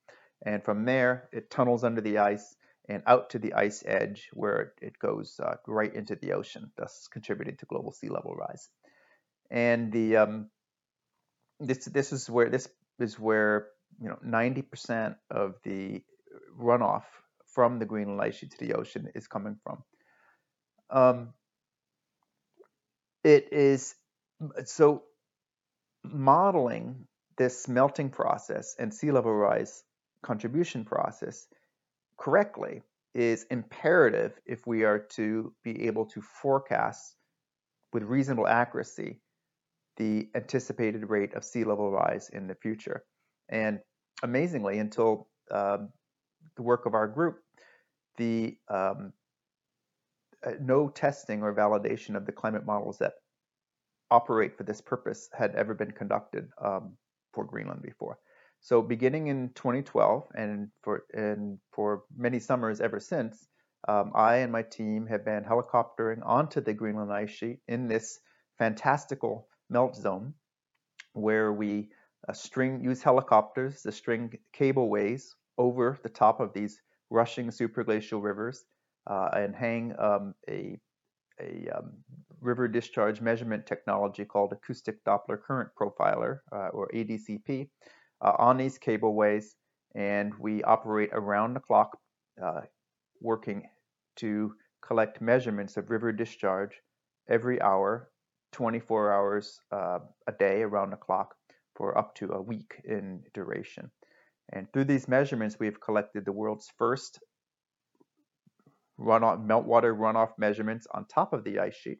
And 0.44 0.62
from 0.62 0.84
there, 0.84 1.28
it 1.32 1.50
tunnels 1.50 1.84
under 1.84 2.00
the 2.00 2.18
ice 2.18 2.54
and 2.88 3.02
out 3.06 3.30
to 3.30 3.38
the 3.38 3.54
ice 3.54 3.82
edge 3.86 4.28
where 4.32 4.74
it 4.80 4.98
goes 4.98 5.40
uh, 5.42 5.56
right 5.66 5.92
into 5.92 6.14
the 6.14 6.32
ocean, 6.32 6.70
thus 6.76 7.08
contributing 7.10 7.56
to 7.56 7.66
global 7.66 7.92
sea 7.92 8.08
level 8.08 8.34
rise. 8.34 8.68
And 9.50 9.92
the 9.92 10.16
um, 10.16 10.50
this 11.58 11.84
this 11.86 12.12
is 12.12 12.28
where 12.28 12.48
this 12.48 12.68
is 12.98 13.18
where 13.18 13.68
you 14.00 14.08
know 14.08 14.18
90% 14.24 15.16
of 15.30 15.54
the 15.64 16.02
runoff 16.58 17.04
from 17.54 17.78
the 17.78 17.86
Greenland 17.86 18.20
ice 18.20 18.36
sheet 18.36 18.50
to 18.52 18.58
the 18.58 18.74
ocean 18.74 19.08
is 19.14 19.26
coming 19.26 19.56
from. 19.62 19.82
Um, 20.90 21.34
it 23.26 23.52
is 23.52 23.96
so 24.64 25.02
modeling 26.04 27.08
this 27.36 27.66
melting 27.66 28.08
process 28.08 28.76
and 28.78 28.94
sea 28.94 29.10
level 29.10 29.34
rise 29.34 29.82
contribution 30.22 30.84
process 30.84 31.48
correctly 32.16 32.82
is 33.14 33.44
imperative 33.50 34.32
if 34.46 34.64
we 34.64 34.84
are 34.84 35.00
to 35.00 35.52
be 35.64 35.86
able 35.88 36.06
to 36.06 36.20
forecast 36.20 37.16
with 37.92 38.04
reasonable 38.04 38.46
accuracy 38.46 39.20
the 39.96 40.28
anticipated 40.36 41.08
rate 41.08 41.34
of 41.34 41.42
sea 41.42 41.64
level 41.64 41.90
rise 41.90 42.28
in 42.28 42.46
the 42.46 42.54
future. 42.54 43.02
And 43.48 43.80
amazingly, 44.22 44.78
until 44.78 45.28
um, 45.50 45.88
the 46.56 46.62
work 46.62 46.86
of 46.86 46.94
our 46.94 47.08
group, 47.08 47.38
the 48.18 48.56
um, 48.68 49.12
no 50.60 50.88
testing 50.88 51.42
or 51.42 51.54
validation 51.54 52.16
of 52.16 52.26
the 52.26 52.32
climate 52.32 52.64
models 52.64 52.98
that 52.98 53.14
operate 54.10 54.56
for 54.56 54.62
this 54.62 54.80
purpose 54.80 55.28
had 55.36 55.54
ever 55.54 55.74
been 55.74 55.90
conducted 55.90 56.48
um, 56.62 56.96
for 57.32 57.44
Greenland 57.44 57.82
before. 57.82 58.18
So 58.60 58.82
beginning 58.82 59.26
in 59.28 59.50
2012 59.54 60.28
and 60.34 60.68
for 60.82 61.04
and 61.12 61.58
for 61.72 62.04
many 62.16 62.38
summers 62.38 62.80
ever 62.80 63.00
since, 63.00 63.46
um, 63.86 64.12
I 64.14 64.36
and 64.36 64.52
my 64.52 64.62
team 64.62 65.06
have 65.06 65.24
been 65.24 65.44
helicoptering 65.44 66.24
onto 66.24 66.60
the 66.60 66.74
Greenland 66.74 67.12
ice 67.12 67.30
sheet 67.30 67.60
in 67.68 67.88
this 67.88 68.18
fantastical 68.58 69.48
melt 69.68 69.96
zone, 69.96 70.34
where 71.12 71.52
we 71.52 71.90
uh, 72.28 72.32
string 72.32 72.82
use 72.82 73.02
helicopters 73.02 73.82
to 73.82 73.92
string 73.92 74.38
cableways 74.52 75.34
over 75.58 75.98
the 76.02 76.08
top 76.08 76.40
of 76.40 76.52
these 76.52 76.80
rushing 77.10 77.48
supraglacial 77.48 78.22
rivers 78.22 78.64
uh, 79.06 79.28
and 79.34 79.54
hang 79.54 79.94
um, 79.98 80.34
a 80.48 80.78
a 81.40 81.68
um, 81.76 81.92
river 82.40 82.68
discharge 82.68 83.20
measurement 83.20 83.66
technology 83.66 84.24
called 84.24 84.52
acoustic 84.52 85.04
Doppler 85.04 85.40
current 85.40 85.68
profiler, 85.78 86.38
uh, 86.52 86.68
or 86.68 86.88
ADCP, 86.94 87.68
uh, 88.22 88.32
on 88.38 88.56
these 88.56 88.78
cableways, 88.78 89.54
and 89.94 90.32
we 90.38 90.62
operate 90.62 91.10
around 91.12 91.54
the 91.54 91.60
clock, 91.60 91.98
uh, 92.42 92.62
working 93.20 93.62
to 94.16 94.54
collect 94.86 95.20
measurements 95.20 95.76
of 95.76 95.90
river 95.90 96.12
discharge 96.12 96.80
every 97.28 97.60
hour, 97.60 98.10
24 98.52 99.12
hours 99.12 99.60
uh, 99.72 99.98
a 100.26 100.32
day 100.32 100.62
around 100.62 100.90
the 100.90 100.96
clock 100.96 101.34
for 101.74 101.96
up 101.98 102.14
to 102.14 102.32
a 102.32 102.40
week 102.40 102.80
in 102.84 103.22
duration. 103.34 103.90
And 104.52 104.72
through 104.72 104.84
these 104.84 105.08
measurements, 105.08 105.58
we've 105.58 105.80
collected 105.80 106.24
the 106.24 106.32
world's 106.32 106.70
first 106.78 107.18
runoff, 108.98 109.46
meltwater 109.46 109.96
runoff 109.96 110.30
measurements 110.38 110.86
on 110.92 111.06
top 111.06 111.32
of 111.32 111.44
the 111.44 111.58
ice 111.58 111.74
sheet. 111.74 111.98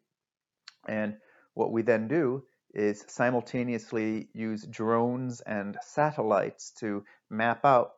And 0.88 1.16
what 1.55 1.72
we 1.72 1.82
then 1.82 2.09
do 2.09 2.44
is 2.74 3.05
simultaneously 3.09 4.28
use 4.34 4.66
drones 4.66 5.40
and 5.40 5.76
satellites 5.82 6.72
to 6.80 7.05
map 7.30 7.64
out 7.64 7.92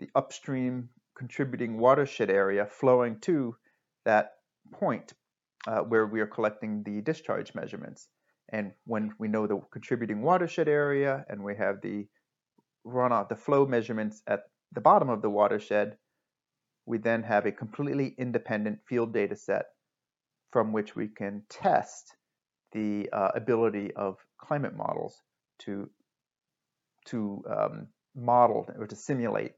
the 0.00 0.08
upstream 0.14 0.88
contributing 1.16 1.78
watershed 1.78 2.30
area 2.30 2.66
flowing 2.66 3.20
to 3.20 3.56
that 4.04 4.32
point 4.72 5.12
uh, 5.66 5.80
where 5.80 6.06
we 6.06 6.20
are 6.20 6.26
collecting 6.26 6.82
the 6.82 7.00
discharge 7.00 7.54
measurements. 7.54 8.08
And 8.50 8.72
when 8.84 9.12
we 9.18 9.28
know 9.28 9.46
the 9.46 9.60
contributing 9.72 10.22
watershed 10.22 10.68
area 10.68 11.24
and 11.28 11.42
we 11.42 11.56
have 11.56 11.80
the 11.80 12.06
runoff, 12.86 13.28
the 13.28 13.36
flow 13.36 13.66
measurements 13.66 14.22
at 14.26 14.40
the 14.72 14.80
bottom 14.80 15.08
of 15.08 15.22
the 15.22 15.30
watershed, 15.30 15.96
we 16.86 16.98
then 16.98 17.22
have 17.22 17.46
a 17.46 17.52
completely 17.52 18.14
independent 18.18 18.78
field 18.86 19.12
data 19.12 19.36
set 19.36 19.66
from 20.52 20.72
which 20.72 20.94
we 20.94 21.08
can 21.08 21.42
test 21.48 22.14
the 22.72 23.08
uh, 23.12 23.30
ability 23.34 23.92
of 23.94 24.18
climate 24.38 24.76
models 24.76 25.22
to 25.60 25.88
to 27.06 27.42
um, 27.48 27.86
model 28.14 28.66
or 28.78 28.86
to 28.86 28.96
simulate 28.96 29.52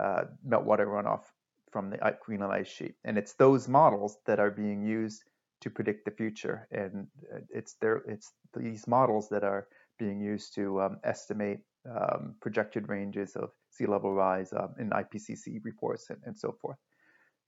uh, 0.00 0.24
meltwater 0.46 0.86
runoff 0.86 1.24
from 1.70 1.90
the 1.90 2.16
Greenland 2.24 2.52
ice 2.52 2.68
sheet. 2.68 2.94
And 3.04 3.18
it's 3.18 3.34
those 3.34 3.68
models 3.68 4.16
that 4.26 4.40
are 4.40 4.50
being 4.50 4.82
used 4.82 5.24
to 5.60 5.70
predict 5.70 6.04
the 6.04 6.10
future. 6.10 6.66
And 6.70 7.06
uh, 7.34 7.40
it's 7.50 7.74
there, 7.80 8.02
it's 8.08 8.32
these 8.56 8.86
models 8.86 9.28
that 9.30 9.44
are 9.44 9.68
being 9.98 10.20
used 10.20 10.54
to 10.54 10.80
um, 10.82 10.98
estimate 11.04 11.60
um, 11.88 12.34
projected 12.40 12.88
ranges 12.88 13.36
of 13.36 13.50
sea 13.76 13.86
level 13.86 14.12
rise 14.12 14.52
um, 14.52 14.74
in 14.78 14.90
IPCC 14.90 15.60
reports 15.62 16.06
and, 16.10 16.18
and, 16.24 16.38
so 16.38 16.56
forth. 16.60 16.78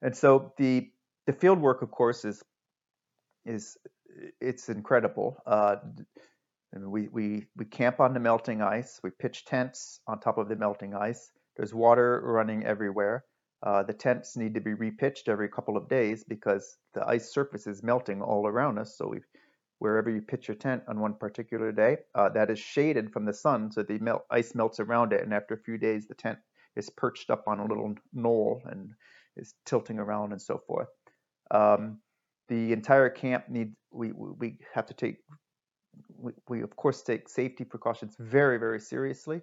And 0.02 0.16
so 0.16 0.52
the 0.58 0.90
the 1.26 1.32
field 1.32 1.60
work, 1.60 1.82
of 1.82 1.90
course, 1.90 2.24
is 2.24 2.42
is 3.44 3.76
it's 4.40 4.68
incredible. 4.68 5.42
Uh, 5.46 5.76
we, 6.76 7.08
we, 7.08 7.46
we 7.56 7.64
camp 7.64 8.00
on 8.00 8.14
the 8.14 8.20
melting 8.20 8.62
ice. 8.62 9.00
We 9.02 9.10
pitch 9.10 9.44
tents 9.44 10.00
on 10.06 10.20
top 10.20 10.38
of 10.38 10.48
the 10.48 10.56
melting 10.56 10.94
ice. 10.94 11.30
There's 11.56 11.74
water 11.74 12.20
running 12.24 12.64
everywhere. 12.64 13.24
Uh, 13.62 13.82
the 13.82 13.92
tents 13.92 14.36
need 14.36 14.54
to 14.54 14.60
be 14.60 14.74
repitched 14.74 15.28
every 15.28 15.48
couple 15.48 15.76
of 15.76 15.88
days 15.88 16.24
because 16.24 16.76
the 16.94 17.06
ice 17.06 17.32
surface 17.32 17.66
is 17.66 17.82
melting 17.82 18.22
all 18.22 18.46
around 18.46 18.78
us. 18.78 18.96
So 18.96 19.08
we 19.08 19.18
wherever 19.78 20.10
you 20.10 20.20
pitch 20.20 20.48
your 20.48 20.56
tent 20.56 20.82
on 20.88 21.00
one 21.00 21.14
particular 21.14 21.72
day, 21.72 21.98
uh, 22.14 22.28
that 22.30 22.50
is 22.50 22.58
shaded 22.58 23.12
from 23.12 23.24
the 23.24 23.32
sun, 23.32 23.70
so 23.70 23.82
the 23.82 23.98
melt, 23.98 24.24
ice 24.30 24.54
melts 24.54 24.80
around 24.80 25.12
it, 25.12 25.22
and 25.22 25.32
after 25.32 25.54
a 25.54 25.62
few 25.62 25.78
days, 25.78 26.06
the 26.06 26.14
tent 26.14 26.38
is 26.76 26.90
perched 26.90 27.30
up 27.30 27.44
on 27.46 27.60
a 27.60 27.66
little 27.66 27.94
knoll 28.12 28.62
and 28.66 28.90
is 29.36 29.54
tilting 29.66 29.98
around 29.98 30.32
and 30.32 30.42
so 30.42 30.60
forth. 30.66 30.88
Um, 31.50 31.98
the 32.48 32.72
entire 32.72 33.10
camp 33.10 33.44
needs 33.48 33.74
we 33.90 34.12
we 34.12 34.58
have 34.74 34.86
to 34.86 34.94
take 34.94 35.16
we, 36.16 36.32
we 36.48 36.62
of 36.62 36.74
course 36.76 37.02
take 37.02 37.28
safety 37.28 37.64
precautions 37.64 38.16
very 38.18 38.58
very 38.58 38.80
seriously. 38.80 39.40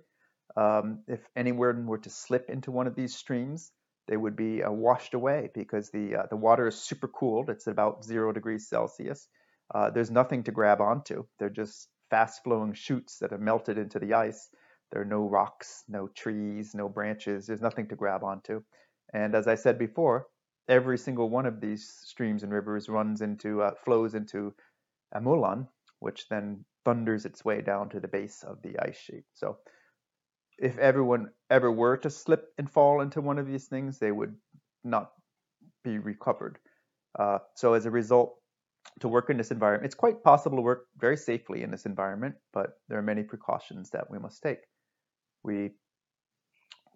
Um, 0.55 1.03
if 1.07 1.19
anyone 1.35 1.87
were 1.87 1.97
to 1.99 2.09
slip 2.09 2.49
into 2.49 2.71
one 2.71 2.87
of 2.87 2.95
these 2.95 3.15
streams, 3.15 3.71
they 4.07 4.17
would 4.17 4.35
be 4.35 4.63
uh, 4.63 4.71
washed 4.71 5.13
away 5.13 5.49
because 5.53 5.89
the 5.89 6.15
uh, 6.15 6.25
the 6.29 6.35
water 6.35 6.67
is 6.67 6.75
super 6.75 7.07
cooled. 7.07 7.49
It's 7.49 7.67
about 7.67 8.03
zero 8.03 8.31
degrees 8.31 8.67
Celsius 8.69 9.27
uh, 9.73 9.89
there's 9.89 10.11
nothing 10.11 10.43
to 10.43 10.51
grab 10.51 10.81
onto. 10.81 11.25
They're 11.39 11.49
just 11.49 11.89
fast 12.09 12.43
flowing 12.43 12.73
chutes 12.73 13.17
that 13.19 13.31
have 13.31 13.41
melted 13.41 13.77
into 13.77 13.99
the 13.99 14.13
ice. 14.13 14.49
There 14.91 15.01
are 15.01 15.05
no 15.05 15.27
rocks, 15.27 15.83
no 15.87 16.07
trees, 16.07 16.75
no 16.75 16.87
branches. 16.87 17.47
There's 17.47 17.61
nothing 17.61 17.87
to 17.87 17.95
grab 17.95 18.23
onto. 18.23 18.61
And 19.13 19.35
as 19.35 19.47
I 19.47 19.55
said 19.55 19.79
before, 19.79 20.27
every 20.67 20.97
single 20.97 21.29
one 21.29 21.45
of 21.45 21.59
these 21.61 21.91
streams 22.03 22.43
and 22.43 22.51
rivers 22.51 22.89
runs 22.89 23.21
into, 23.21 23.61
uh, 23.61 23.71
flows 23.83 24.13
into 24.13 24.53
a 25.13 25.21
moulin, 25.21 25.67
which 25.99 26.27
then 26.29 26.65
thunders 26.83 27.25
its 27.25 27.43
way 27.43 27.61
down 27.61 27.89
to 27.89 27.99
the 27.99 28.07
base 28.07 28.43
of 28.43 28.61
the 28.61 28.77
ice 28.79 28.97
sheet. 28.97 29.23
So 29.33 29.57
if 30.57 30.77
everyone 30.77 31.31
ever 31.49 31.71
were 31.71 31.97
to 31.97 32.09
slip 32.09 32.45
and 32.57 32.69
fall 32.69 33.01
into 33.01 33.21
one 33.21 33.39
of 33.39 33.47
these 33.47 33.65
things, 33.67 33.97
they 33.97 34.11
would 34.11 34.35
not 34.83 35.11
be 35.83 35.97
recovered. 35.97 36.59
Uh, 37.17 37.39
so 37.55 37.73
as 37.73 37.85
a 37.85 37.91
result, 37.91 38.35
to 39.01 39.07
work 39.07 39.29
in 39.29 39.37
this 39.37 39.51
environment. 39.51 39.85
It's 39.85 39.95
quite 39.95 40.23
possible 40.23 40.57
to 40.57 40.61
work 40.61 40.87
very 40.97 41.17
safely 41.17 41.63
in 41.63 41.71
this 41.71 41.85
environment, 41.85 42.35
but 42.53 42.71
there 42.87 42.97
are 42.97 43.03
many 43.03 43.23
precautions 43.23 43.89
that 43.91 44.09
we 44.09 44.19
must 44.19 44.41
take. 44.41 44.59
We 45.43 45.71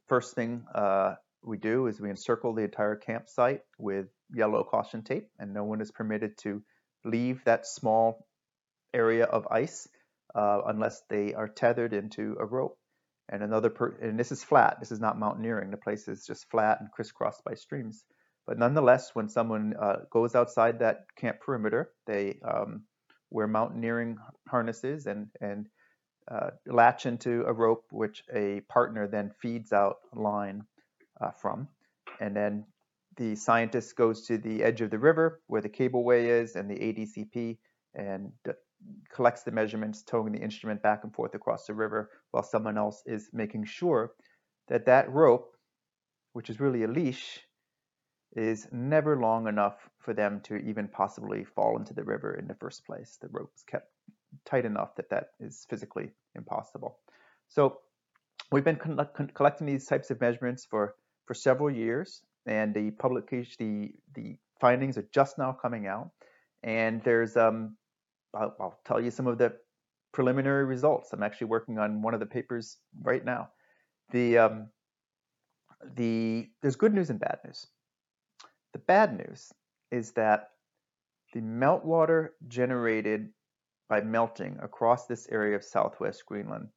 first 0.07 0.33
thing 0.33 0.63
uh, 0.73 1.15
we 1.43 1.57
do 1.57 1.87
is 1.87 2.01
we 2.01 2.09
encircle 2.09 2.53
the 2.53 2.63
entire 2.63 2.95
campsite 2.95 3.61
with 3.77 4.07
yellow 4.33 4.63
caution 4.63 5.03
tape, 5.03 5.27
and 5.39 5.53
no 5.53 5.63
one 5.63 5.81
is 5.81 5.91
permitted 5.91 6.37
to 6.39 6.61
leave 7.05 7.43
that 7.45 7.65
small 7.65 8.25
area 8.93 9.25
of 9.25 9.47
ice 9.51 9.87
uh, 10.35 10.61
unless 10.67 11.01
they 11.09 11.33
are 11.33 11.47
tethered 11.47 11.93
into 11.93 12.35
a 12.39 12.45
rope. 12.45 12.77
And 13.31 13.43
another, 13.43 13.71
and 14.01 14.19
this 14.19 14.31
is 14.31 14.43
flat. 14.43 14.77
This 14.79 14.91
is 14.91 14.99
not 14.99 15.19
mountaineering. 15.19 15.69
The 15.69 15.77
place 15.77 16.07
is 16.07 16.25
just 16.25 16.49
flat 16.49 16.79
and 16.79 16.91
crisscrossed 16.91 17.43
by 17.43 17.53
streams. 17.53 18.03
But 18.47 18.57
nonetheless, 18.57 19.11
when 19.13 19.29
someone 19.29 19.75
uh, 19.79 19.97
goes 20.09 20.35
outside 20.35 20.79
that 20.79 21.05
camp 21.15 21.39
perimeter, 21.39 21.91
they 22.07 22.39
um, 22.43 22.83
wear 23.29 23.47
mountaineering 23.47 24.17
harnesses 24.47 25.05
and, 25.05 25.27
and 25.39 25.67
uh, 26.29 26.51
latch 26.65 27.05
into 27.05 27.43
a 27.45 27.53
rope 27.53 27.85
which 27.91 28.23
a 28.33 28.61
partner 28.61 29.07
then 29.07 29.31
feeds 29.41 29.71
out 29.71 29.97
line 30.13 30.63
uh, 31.21 31.31
from. 31.31 31.67
And 32.19 32.35
then 32.35 32.65
the 33.17 33.35
scientist 33.35 33.95
goes 33.95 34.25
to 34.27 34.37
the 34.37 34.63
edge 34.63 34.81
of 34.81 34.89
the 34.89 34.97
river 34.97 35.41
where 35.47 35.61
the 35.61 35.69
cableway 35.69 36.41
is 36.41 36.55
and 36.55 36.69
the 36.69 36.75
ADCP 36.75 37.57
and 37.95 38.31
collects 39.11 39.43
the 39.43 39.51
measurements, 39.51 40.03
towing 40.03 40.33
the 40.33 40.39
instrument 40.39 40.81
back 40.81 41.03
and 41.03 41.13
forth 41.13 41.35
across 41.35 41.65
the 41.65 41.73
river 41.73 42.09
while 42.31 42.43
someone 42.43 42.77
else 42.77 43.03
is 43.05 43.29
making 43.33 43.65
sure 43.65 44.11
that 44.67 44.85
that 44.85 45.11
rope, 45.11 45.51
which 46.33 46.49
is 46.49 46.59
really 46.59 46.83
a 46.83 46.87
leash, 46.87 47.39
is 48.35 48.67
never 48.71 49.19
long 49.19 49.47
enough 49.47 49.89
for 49.99 50.13
them 50.13 50.39
to 50.41 50.57
even 50.57 50.87
possibly 50.87 51.43
fall 51.43 51.77
into 51.77 51.93
the 51.93 52.03
river 52.03 52.35
in 52.35 52.47
the 52.47 52.55
first 52.55 52.85
place. 52.85 53.17
The 53.21 53.27
rope 53.31 53.51
is 53.55 53.63
kept 53.63 53.91
tight 54.45 54.65
enough 54.65 54.95
that 54.95 55.09
that 55.09 55.29
is 55.39 55.65
physically 55.69 56.11
impossible. 56.35 56.99
So 57.47 57.79
we've 58.51 58.63
been 58.63 58.79
collecting 59.33 59.67
these 59.67 59.85
types 59.85 60.11
of 60.11 60.21
measurements 60.21 60.65
for, 60.65 60.95
for 61.25 61.33
several 61.33 61.71
years, 61.71 62.21
and 62.45 62.73
the 62.73 62.91
publication, 62.91 63.55
the, 63.59 64.21
the 64.21 64.37
findings 64.61 64.97
are 64.97 65.07
just 65.11 65.37
now 65.37 65.51
coming 65.51 65.87
out. 65.87 66.11
And 66.63 67.03
there's, 67.03 67.35
um, 67.37 67.75
I'll, 68.33 68.55
I'll 68.59 68.79
tell 68.85 69.01
you 69.01 69.11
some 69.11 69.27
of 69.27 69.37
the 69.37 69.53
preliminary 70.11 70.65
results. 70.65 71.13
I'm 71.13 71.23
actually 71.23 71.47
working 71.47 71.79
on 71.79 72.01
one 72.01 72.13
of 72.13 72.19
the 72.19 72.25
papers 72.25 72.77
right 73.01 73.23
now. 73.23 73.49
The, 74.11 74.37
um, 74.37 74.69
the, 75.95 76.49
there's 76.61 76.75
good 76.75 76.93
news 76.93 77.09
and 77.09 77.19
bad 77.19 77.39
news. 77.45 77.65
The 78.73 78.79
bad 78.79 79.17
news 79.17 79.51
is 79.91 80.11
that 80.13 80.49
the 81.33 81.41
meltwater 81.41 82.29
generated 82.47 83.29
by 83.87 84.01
melting 84.01 84.57
across 84.61 85.07
this 85.07 85.27
area 85.29 85.55
of 85.55 85.63
southwest 85.63 86.25
Greenland, 86.25 86.69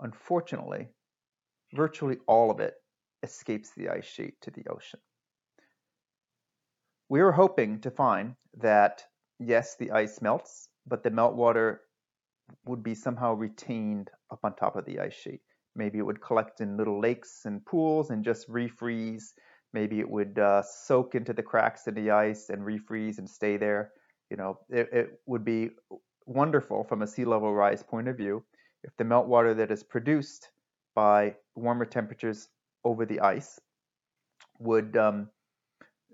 unfortunately, 0.00 0.88
virtually 1.72 2.18
all 2.26 2.50
of 2.50 2.60
it 2.60 2.74
escapes 3.22 3.70
the 3.70 3.88
ice 3.88 4.04
sheet 4.04 4.34
to 4.42 4.50
the 4.50 4.66
ocean. 4.68 5.00
We 7.08 7.22
were 7.22 7.32
hoping 7.32 7.80
to 7.80 7.90
find 7.90 8.36
that, 8.58 9.04
yes, 9.38 9.76
the 9.76 9.90
ice 9.90 10.20
melts, 10.20 10.68
but 10.86 11.02
the 11.02 11.10
meltwater 11.10 11.78
would 12.66 12.82
be 12.82 12.94
somehow 12.94 13.34
retained 13.34 14.10
up 14.30 14.40
on 14.44 14.54
top 14.54 14.76
of 14.76 14.84
the 14.84 15.00
ice 15.00 15.14
sheet. 15.14 15.40
Maybe 15.74 15.98
it 15.98 16.02
would 16.02 16.20
collect 16.20 16.60
in 16.60 16.76
little 16.76 17.00
lakes 17.00 17.42
and 17.46 17.64
pools 17.64 18.10
and 18.10 18.24
just 18.24 18.48
refreeze. 18.48 19.32
Maybe 19.74 19.98
it 19.98 20.08
would 20.08 20.38
uh, 20.38 20.62
soak 20.62 21.16
into 21.16 21.32
the 21.32 21.42
cracks 21.42 21.88
in 21.88 21.94
the 21.94 22.12
ice 22.12 22.48
and 22.48 22.62
refreeze 22.62 23.18
and 23.18 23.28
stay 23.28 23.56
there. 23.56 23.90
You 24.30 24.36
know, 24.36 24.60
it, 24.70 24.88
it 24.92 25.20
would 25.26 25.44
be 25.44 25.70
wonderful 26.26 26.84
from 26.84 27.02
a 27.02 27.08
sea 27.08 27.24
level 27.24 27.52
rise 27.52 27.82
point 27.82 28.06
of 28.06 28.16
view 28.16 28.44
if 28.84 28.96
the 28.96 29.04
meltwater 29.04 29.56
that 29.56 29.72
is 29.72 29.82
produced 29.82 30.48
by 30.94 31.34
warmer 31.56 31.84
temperatures 31.84 32.48
over 32.84 33.04
the 33.04 33.18
ice 33.18 33.60
would 34.60 34.96
um, 34.96 35.28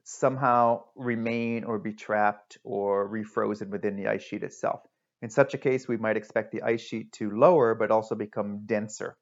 somehow 0.05 0.83
remain 0.97 1.65
or 1.65 1.79
be 1.79 1.93
trapped 1.93 2.57
or 2.65 3.11
refrozen 3.11 3.69
within 3.69 3.95
the 3.95 4.09
ice 4.09 4.23
sheet 4.23 4.43
itself. 4.43 4.81
In 5.21 5.29
such 5.29 5.53
a 5.53 5.59
case, 5.59 5.87
we 5.87 5.99
might 5.99 6.17
expect 6.17 6.51
the 6.51 6.63
ice 6.63 6.81
sheet 6.81 7.13
to 7.13 7.31
lower 7.31 7.75
but 7.75 7.91
also 7.91 8.15
become 8.15 8.65
denser 8.65 9.19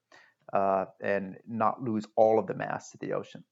uh, 0.52 0.84
and 1.02 1.36
not 1.48 1.82
lose 1.82 2.06
all 2.14 2.38
of 2.38 2.46
the 2.46 2.54
mass 2.54 2.92
to 2.92 2.98
the 2.98 3.14
ocean. 3.14 3.42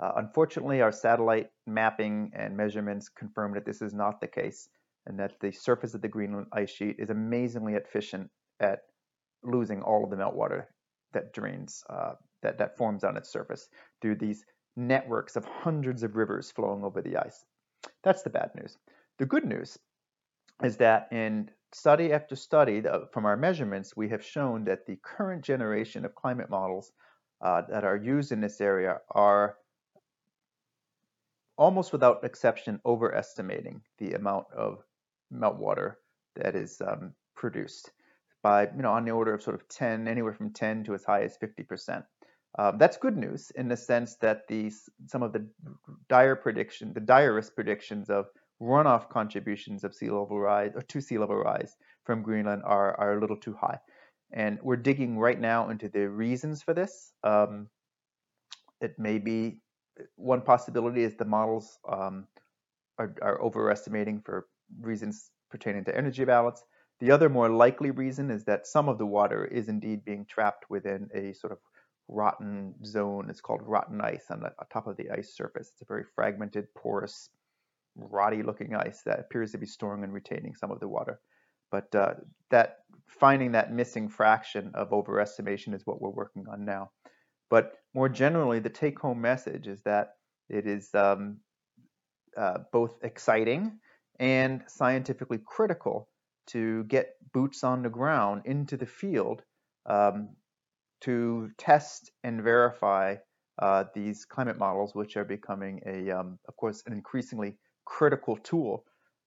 Uh, 0.00 0.12
unfortunately, 0.16 0.80
our 0.80 0.92
satellite 0.92 1.50
mapping 1.66 2.30
and 2.34 2.56
measurements 2.56 3.08
confirm 3.08 3.54
that 3.54 3.64
this 3.64 3.82
is 3.82 3.92
not 3.92 4.20
the 4.20 4.28
case 4.28 4.68
and 5.06 5.18
that 5.18 5.40
the 5.40 5.50
surface 5.50 5.94
of 5.94 6.02
the 6.02 6.08
Greenland 6.08 6.46
ice 6.52 6.70
sheet 6.70 6.96
is 6.98 7.10
amazingly 7.10 7.74
efficient 7.74 8.30
at 8.60 8.80
losing 9.42 9.82
all 9.82 10.04
of 10.04 10.10
the 10.10 10.16
meltwater 10.16 10.66
that 11.12 11.32
drains, 11.32 11.82
uh, 11.90 12.12
that, 12.42 12.58
that 12.58 12.76
forms 12.76 13.02
on 13.02 13.16
its 13.16 13.30
surface 13.30 13.68
through 14.00 14.14
these 14.14 14.44
networks 14.76 15.34
of 15.34 15.44
hundreds 15.44 16.02
of 16.02 16.14
rivers 16.14 16.50
flowing 16.50 16.84
over 16.84 17.02
the 17.02 17.16
ice. 17.16 17.44
That's 18.04 18.22
the 18.22 18.30
bad 18.30 18.50
news. 18.54 18.76
The 19.18 19.26
good 19.26 19.44
news 19.44 19.78
is 20.62 20.76
that 20.76 21.08
in 21.10 21.50
study 21.72 22.12
after 22.12 22.36
study 22.36 22.82
from 23.12 23.26
our 23.26 23.36
measurements, 23.36 23.96
we 23.96 24.08
have 24.10 24.24
shown 24.24 24.64
that 24.64 24.86
the 24.86 24.98
current 25.02 25.42
generation 25.42 26.04
of 26.04 26.14
climate 26.14 26.50
models 26.50 26.92
uh, 27.40 27.62
that 27.68 27.84
are 27.84 27.96
used 27.96 28.32
in 28.32 28.40
this 28.40 28.60
area 28.60 28.98
are 29.10 29.56
almost 31.58 31.92
without 31.92 32.24
exception 32.24 32.80
overestimating 32.86 33.82
the 33.98 34.14
amount 34.14 34.46
of 34.56 34.78
meltwater 35.34 35.96
that 36.36 36.54
is 36.54 36.80
um, 36.80 37.12
produced 37.34 37.90
by, 38.42 38.62
you 38.62 38.82
know, 38.82 38.92
on 38.92 39.04
the 39.04 39.10
order 39.10 39.34
of 39.34 39.42
sort 39.42 39.56
of 39.56 39.68
10, 39.68 40.06
anywhere 40.06 40.32
from 40.32 40.52
10 40.52 40.84
to 40.84 40.94
as 40.94 41.04
high 41.04 41.22
as 41.22 41.36
50%. 41.36 42.04
Um, 42.58 42.78
that's 42.78 42.96
good 42.96 43.16
news 43.16 43.50
in 43.56 43.68
the 43.68 43.76
sense 43.76 44.16
that 44.16 44.48
these 44.48 44.88
some 45.06 45.22
of 45.22 45.32
the 45.32 45.46
dire 46.08 46.34
prediction, 46.34 46.92
the 46.94 47.00
direst 47.00 47.54
predictions 47.54 48.08
of 48.08 48.26
runoff 48.60 49.10
contributions 49.10 49.84
of 49.84 49.94
sea 49.94 50.10
level 50.10 50.40
rise 50.40 50.72
or 50.74 50.82
to 50.82 51.00
sea 51.00 51.18
level 51.18 51.36
rise 51.36 51.76
from 52.04 52.22
Greenland 52.22 52.62
are, 52.64 52.98
are 52.98 53.18
a 53.18 53.20
little 53.20 53.36
too 53.36 53.54
high. 53.60 53.78
And 54.32 54.58
we're 54.62 54.76
digging 54.76 55.18
right 55.18 55.38
now 55.38 55.68
into 55.68 55.88
the 55.88 56.08
reasons 56.08 56.62
for 56.62 56.74
this. 56.74 57.12
Um, 57.22 57.68
it 58.80 58.98
may 58.98 59.18
be 59.18 59.60
one 60.16 60.42
possibility 60.42 61.02
is 61.02 61.16
the 61.16 61.24
models 61.24 61.78
um, 61.88 62.26
are, 62.98 63.14
are, 63.22 63.40
overestimating 63.42 64.20
for 64.20 64.46
reasons 64.80 65.30
pertaining 65.50 65.84
to 65.84 65.96
energy 65.96 66.24
balance. 66.24 66.62
The 67.00 67.10
other 67.10 67.28
more 67.28 67.48
likely 67.48 67.90
reason 67.90 68.30
is 68.30 68.44
that 68.44 68.66
some 68.66 68.88
of 68.88 68.98
the 68.98 69.06
water 69.06 69.44
is 69.44 69.68
indeed 69.68 70.04
being 70.04 70.26
trapped 70.26 70.68
within 70.68 71.08
a 71.14 71.32
sort 71.32 71.52
of 71.52 71.58
rotten 72.08 72.74
zone. 72.84 73.28
It's 73.30 73.40
called 73.40 73.62
rotten 73.62 74.00
ice 74.00 74.26
on 74.30 74.40
the 74.40 74.52
on 74.58 74.66
top 74.72 74.86
of 74.86 74.96
the 74.96 75.10
ice 75.10 75.34
surface. 75.34 75.70
It's 75.72 75.82
a 75.82 75.86
very 75.86 76.04
fragmented, 76.14 76.66
porous, 76.74 77.30
rotty 77.94 78.42
looking 78.42 78.74
ice 78.74 79.02
that 79.04 79.20
appears 79.20 79.52
to 79.52 79.58
be 79.58 79.66
storing 79.66 80.04
and 80.04 80.12
retaining 80.12 80.54
some 80.54 80.70
of 80.70 80.80
the 80.80 80.88
water. 80.88 81.20
But 81.70 81.94
uh, 81.94 82.14
that 82.50 82.78
finding 83.06 83.52
that 83.52 83.72
missing 83.72 84.08
fraction 84.08 84.72
of 84.74 84.90
overestimation 84.90 85.74
is 85.74 85.86
what 85.86 86.00
we're 86.00 86.10
working 86.10 86.46
on 86.50 86.64
now. 86.64 86.90
But 87.50 87.74
more 87.98 88.08
generally, 88.08 88.60
the 88.60 88.70
take 88.70 88.96
home 89.00 89.20
message 89.20 89.66
is 89.66 89.82
that 89.82 90.14
it 90.48 90.68
is 90.68 90.94
um, 90.94 91.38
uh, 92.36 92.58
both 92.72 92.94
exciting 93.02 93.80
and 94.20 94.62
scientifically 94.68 95.40
critical 95.44 96.08
to 96.46 96.84
get 96.84 97.16
boots 97.32 97.64
on 97.64 97.82
the 97.82 97.88
ground 97.88 98.42
into 98.44 98.76
the 98.76 98.86
field 98.86 99.42
um, 99.86 100.28
to 101.00 101.50
test 101.58 102.12
and 102.22 102.40
verify 102.40 103.16
uh, 103.60 103.82
these 103.92 104.24
climate 104.24 104.58
models, 104.58 104.94
which 104.94 105.16
are 105.16 105.24
becoming 105.24 105.80
a, 105.84 106.08
um, 106.12 106.38
of 106.46 106.54
course, 106.56 106.84
an 106.86 106.92
increasingly 106.92 107.56
critical 107.84 108.36
tool 108.36 108.84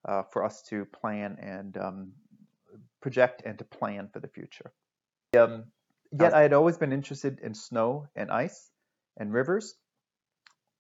uh, 0.08 0.24
for 0.32 0.46
us 0.46 0.62
to 0.62 0.86
plan 0.86 1.36
and 1.42 1.76
um, 1.76 2.14
project 3.02 3.42
and 3.46 3.58
to 3.58 3.66
plan 3.66 4.08
for 4.14 4.22
the 4.22 4.30
future. 4.30 4.72
Um, 5.38 5.66
yet 6.12 6.34
I 6.34 6.42
had 6.42 6.54
always 6.54 6.78
been 6.78 6.94
interested 6.94 7.40
in 7.40 7.54
snow 7.54 8.08
and 8.16 8.32
ice 8.32 8.70
and 9.18 9.34
rivers, 9.34 9.76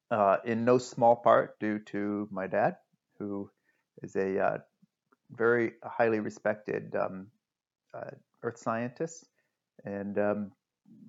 uh, 0.10 0.38
in 0.44 0.66
no 0.66 0.78
small 0.78 1.16
part 1.16 1.60
due 1.60 1.80
to 1.80 2.28
my 2.32 2.48
dad, 2.48 2.76
who 3.18 3.50
is 4.04 4.16
a 4.16 4.40
uh, 4.40 4.58
very 5.32 5.74
highly 5.84 6.20
respected 6.20 6.96
um, 6.96 7.28
uh, 7.94 8.12
earth 8.44 8.58
scientist. 8.58 9.26
And 9.86 10.18
um, 10.20 10.52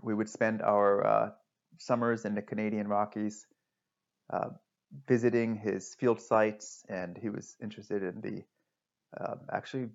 we 0.03 0.15
would 0.15 0.29
spend 0.29 0.63
our 0.63 1.07
uh, 1.07 1.31
summers 1.79 2.25
in 2.25 2.35
the 2.35 2.43
Canadian 2.43 2.89
Rockies 2.89 3.47
uh, 4.33 4.51
visiting 5.09 5.57
his 5.57 5.95
field 5.95 6.21
sites, 6.21 6.85
and 6.89 7.17
he 7.17 7.29
was 7.29 7.57
interested 7.63 8.03
in 8.03 8.21
the 8.21 8.45
um, 9.21 9.41
actually 9.53 9.89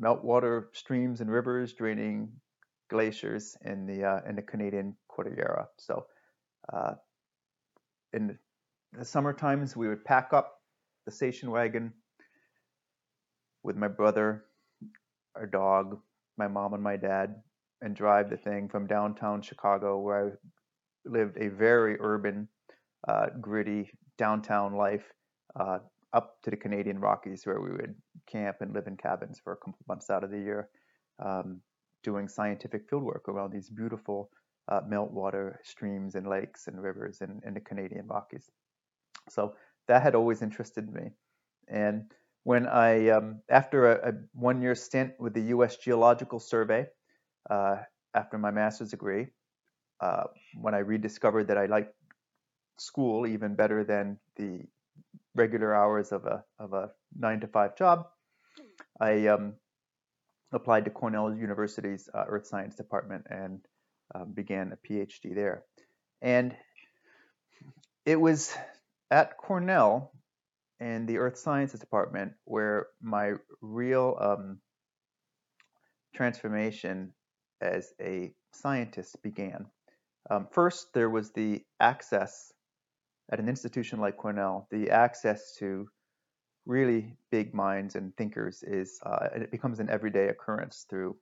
meltwater 0.00 0.66
streams 0.72 1.20
and 1.20 1.30
rivers 1.30 1.72
draining 1.72 2.32
glaciers 2.92 3.56
in 3.64 3.86
the 3.86 4.04
uh, 4.04 4.20
in 4.28 4.36
the 4.36 4.42
Canadian 4.42 4.96
Cordillera. 5.08 5.66
So, 5.78 6.06
uh, 6.72 6.94
in 8.12 8.38
the 8.92 9.04
summer 9.04 9.32
times, 9.32 9.76
we 9.76 9.88
would 9.88 10.04
pack 10.04 10.32
up 10.32 10.60
the 11.06 11.12
station 11.12 11.50
wagon 11.50 11.92
with 13.62 13.76
my 13.76 13.88
brother, 13.88 14.44
our 15.34 15.46
dog, 15.46 15.98
my 16.36 16.48
mom, 16.48 16.74
and 16.74 16.82
my 16.82 16.96
dad, 16.96 17.36
and 17.80 17.96
drive 17.96 18.30
the 18.30 18.36
thing 18.36 18.68
from 18.68 18.86
downtown 18.86 19.42
Chicago, 19.42 19.98
where 19.98 20.26
I 20.26 20.30
lived 21.08 21.36
a 21.38 21.48
very 21.48 21.96
urban, 22.00 22.48
uh, 23.08 23.26
gritty 23.40 23.90
downtown 24.18 24.74
life, 24.74 25.04
uh, 25.58 25.78
up 26.12 26.36
to 26.42 26.50
the 26.50 26.56
Canadian 26.56 27.00
Rockies, 27.00 27.46
where 27.46 27.60
we 27.60 27.72
would 27.72 27.94
camp 28.30 28.56
and 28.60 28.74
live 28.74 28.86
in 28.86 28.96
cabins 28.96 29.40
for 29.42 29.52
a 29.54 29.56
couple 29.56 29.78
months 29.88 30.10
out 30.10 30.24
of 30.24 30.30
the 30.30 30.38
year, 30.38 30.68
um, 31.24 31.60
doing 32.02 32.28
scientific 32.28 32.90
fieldwork 32.90 33.28
around 33.28 33.52
these 33.52 33.68
beautiful 33.68 34.30
uh, 34.68 34.80
meltwater 34.82 35.56
streams 35.64 36.14
and 36.14 36.26
lakes 36.26 36.66
and 36.68 36.82
rivers 36.82 37.20
in, 37.20 37.40
in 37.46 37.54
the 37.54 37.60
Canadian 37.60 38.06
Rockies. 38.06 38.50
So 39.28 39.54
that 39.88 40.02
had 40.02 40.14
always 40.14 40.42
interested 40.42 40.92
me. 40.92 41.10
And 41.68 42.12
when 42.44 42.66
I, 42.66 43.08
um, 43.08 43.40
after 43.48 43.92
a, 43.92 44.10
a 44.10 44.12
one 44.32 44.60
year 44.60 44.74
stint 44.74 45.12
with 45.18 45.34
the 45.34 45.42
US 45.56 45.76
Geological 45.76 46.40
Survey, 46.40 46.86
uh, 47.50 47.76
after 48.14 48.38
my 48.38 48.50
master's 48.50 48.90
degree, 48.90 49.28
uh, 50.00 50.24
when 50.60 50.74
I 50.74 50.78
rediscovered 50.78 51.48
that 51.48 51.58
I 51.58 51.66
liked 51.66 51.94
school 52.78 53.26
even 53.26 53.54
better 53.54 53.84
than 53.84 54.18
the 54.36 54.62
regular 55.34 55.74
hours 55.74 56.12
of 56.12 56.24
a, 56.26 56.44
of 56.58 56.72
a 56.72 56.90
nine 57.16 57.40
to 57.40 57.46
five 57.46 57.76
job, 57.76 58.06
I 59.00 59.26
um, 59.28 59.54
applied 60.52 60.84
to 60.84 60.90
Cornell 60.90 61.34
University's 61.34 62.08
uh, 62.12 62.24
Earth 62.28 62.46
Science 62.46 62.76
Department 62.76 63.26
and 63.30 63.60
um, 64.14 64.32
began 64.32 64.72
a 64.72 64.76
PhD 64.76 65.34
there. 65.34 65.64
And 66.20 66.54
it 68.04 68.20
was 68.20 68.54
at 69.10 69.36
Cornell 69.36 70.12
in 70.80 71.06
the 71.06 71.18
Earth 71.18 71.38
Sciences 71.38 71.80
Department 71.80 72.32
where 72.44 72.88
my 73.00 73.34
real 73.60 74.16
um, 74.20 74.58
transformation 76.14 77.12
as 77.60 77.92
a 78.00 78.32
scientist 78.52 79.22
began. 79.22 79.66
Um, 80.30 80.48
first, 80.50 80.92
there 80.92 81.10
was 81.10 81.30
the 81.32 81.62
access 81.80 82.52
at 83.30 83.38
an 83.38 83.48
institution 83.48 84.00
like 84.00 84.16
Cornell, 84.16 84.66
the 84.70 84.90
access 84.90 85.56
to 85.58 85.88
really 86.66 87.16
big 87.30 87.54
minds 87.54 87.96
and 87.96 88.16
thinkers 88.16 88.62
is, 88.62 89.00
uh, 89.04 89.28
and 89.34 89.42
it 89.42 89.50
becomes 89.50 89.80
an 89.80 89.90
everyday 89.90 90.28
occurrence 90.28 90.86
through, 90.88 91.16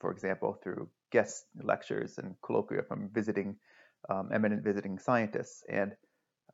for 0.00 0.10
example, 0.10 0.58
through 0.62 0.88
guest 1.10 1.46
lectures 1.62 2.18
and 2.18 2.34
colloquia 2.42 2.82
from 2.82 3.08
visiting, 3.12 3.56
um, 4.08 4.30
eminent 4.32 4.62
visiting 4.62 4.98
scientists. 4.98 5.64
And 5.68 5.92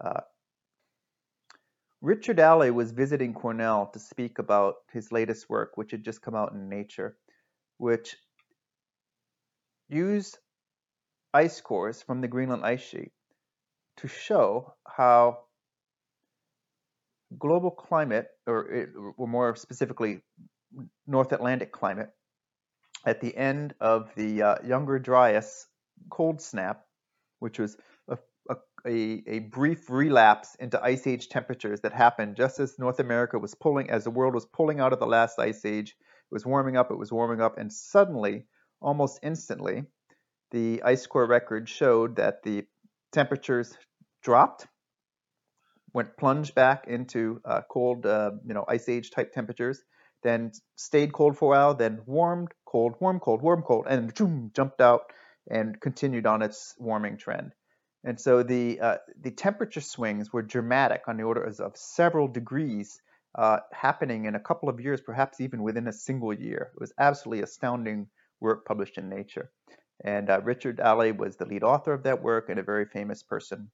uh, 0.00 0.20
Richard 2.00 2.40
Alley 2.40 2.70
was 2.70 2.92
visiting 2.92 3.34
Cornell 3.34 3.90
to 3.92 3.98
speak 3.98 4.38
about 4.38 4.76
his 4.92 5.12
latest 5.12 5.48
work, 5.50 5.76
which 5.76 5.90
had 5.90 6.04
just 6.04 6.22
come 6.22 6.34
out 6.34 6.52
in 6.52 6.68
Nature, 6.68 7.16
which 7.78 8.16
used 9.88 10.38
ice 11.32 11.60
cores 11.60 12.02
from 12.02 12.20
the 12.20 12.28
Greenland 12.28 12.64
ice 12.64 12.82
sheet 12.82 13.12
to 13.98 14.08
show 14.08 14.74
how 14.86 15.45
global 17.38 17.70
climate, 17.70 18.28
or, 18.46 19.14
or 19.16 19.26
more 19.26 19.56
specifically, 19.56 20.20
North 21.06 21.32
Atlantic 21.32 21.72
climate, 21.72 22.10
at 23.04 23.20
the 23.20 23.36
end 23.36 23.74
of 23.80 24.10
the 24.16 24.42
uh, 24.42 24.54
Younger 24.64 24.98
Dryas 24.98 25.66
cold 26.10 26.40
snap, 26.40 26.84
which 27.38 27.58
was 27.58 27.76
a, 28.08 28.18
a, 28.86 29.22
a, 29.26 29.38
brief 29.38 29.88
relapse 29.90 30.54
into 30.56 30.82
ice 30.82 31.06
age 31.06 31.28
temperatures 31.28 31.80
that 31.80 31.92
happened 31.92 32.36
just 32.36 32.58
as 32.60 32.78
North 32.78 33.00
America 33.00 33.38
was 33.38 33.54
pulling, 33.54 33.90
as 33.90 34.04
the 34.04 34.10
world 34.10 34.34
was 34.34 34.46
pulling 34.46 34.80
out 34.80 34.92
of 34.92 34.98
the 34.98 35.06
last 35.06 35.38
ice 35.38 35.64
age. 35.64 35.90
It 35.90 36.34
was 36.34 36.44
warming 36.44 36.76
up, 36.76 36.90
it 36.90 36.98
was 36.98 37.12
warming 37.12 37.40
up, 37.40 37.58
and 37.58 37.72
suddenly, 37.72 38.44
almost 38.80 39.20
instantly, 39.22 39.84
the 40.50 40.82
ice 40.82 41.06
core 41.06 41.26
record 41.26 41.68
showed 41.68 42.16
that 42.16 42.42
the 42.42 42.66
temperatures 43.12 43.76
dropped 44.22 44.66
went 45.96 46.14
plunged 46.18 46.54
back 46.54 46.86
into 46.86 47.40
uh, 47.46 47.62
cold, 47.70 48.04
uh, 48.04 48.30
you 48.46 48.52
know, 48.52 48.66
ice 48.68 48.86
age 48.86 49.10
type 49.10 49.32
temperatures, 49.32 49.82
then 50.22 50.52
stayed 50.74 51.10
cold 51.10 51.38
for 51.38 51.46
a 51.46 51.48
while, 51.56 51.74
then 51.74 52.02
warmed, 52.04 52.52
cold, 52.66 52.94
warm, 53.00 53.18
cold, 53.18 53.40
warm, 53.40 53.62
cold, 53.62 53.86
and 53.88 54.12
boom, 54.14 54.50
jumped 54.54 54.82
out 54.82 55.04
and 55.50 55.80
continued 55.80 56.26
on 56.26 56.42
its 56.42 56.74
warming 56.78 57.16
trend. 57.16 57.52
And 58.04 58.20
so 58.20 58.42
the 58.42 58.78
uh, 58.78 58.96
the 59.22 59.30
temperature 59.30 59.80
swings 59.80 60.30
were 60.34 60.42
dramatic 60.42 61.08
on 61.08 61.16
the 61.16 61.22
order 61.22 61.42
of 61.42 61.76
several 61.76 62.28
degrees 62.28 63.00
uh, 63.34 63.60
happening 63.72 64.26
in 64.26 64.34
a 64.34 64.40
couple 64.48 64.68
of 64.68 64.78
years, 64.78 65.00
perhaps 65.00 65.40
even 65.40 65.62
within 65.62 65.88
a 65.88 65.94
single 65.94 66.34
year. 66.34 66.72
It 66.74 66.80
was 66.80 66.92
absolutely 66.98 67.42
astounding 67.42 68.08
work 68.38 68.66
published 68.66 68.98
in 68.98 69.08
Nature. 69.08 69.50
And 70.04 70.28
uh, 70.28 70.42
Richard 70.42 70.78
Alley 70.78 71.12
was 71.12 71.36
the 71.36 71.46
lead 71.46 71.62
author 71.62 71.94
of 71.94 72.02
that 72.02 72.22
work 72.22 72.50
and 72.50 72.60
a 72.60 72.62
very 72.62 72.84
famous 72.84 73.22
person 73.22 73.70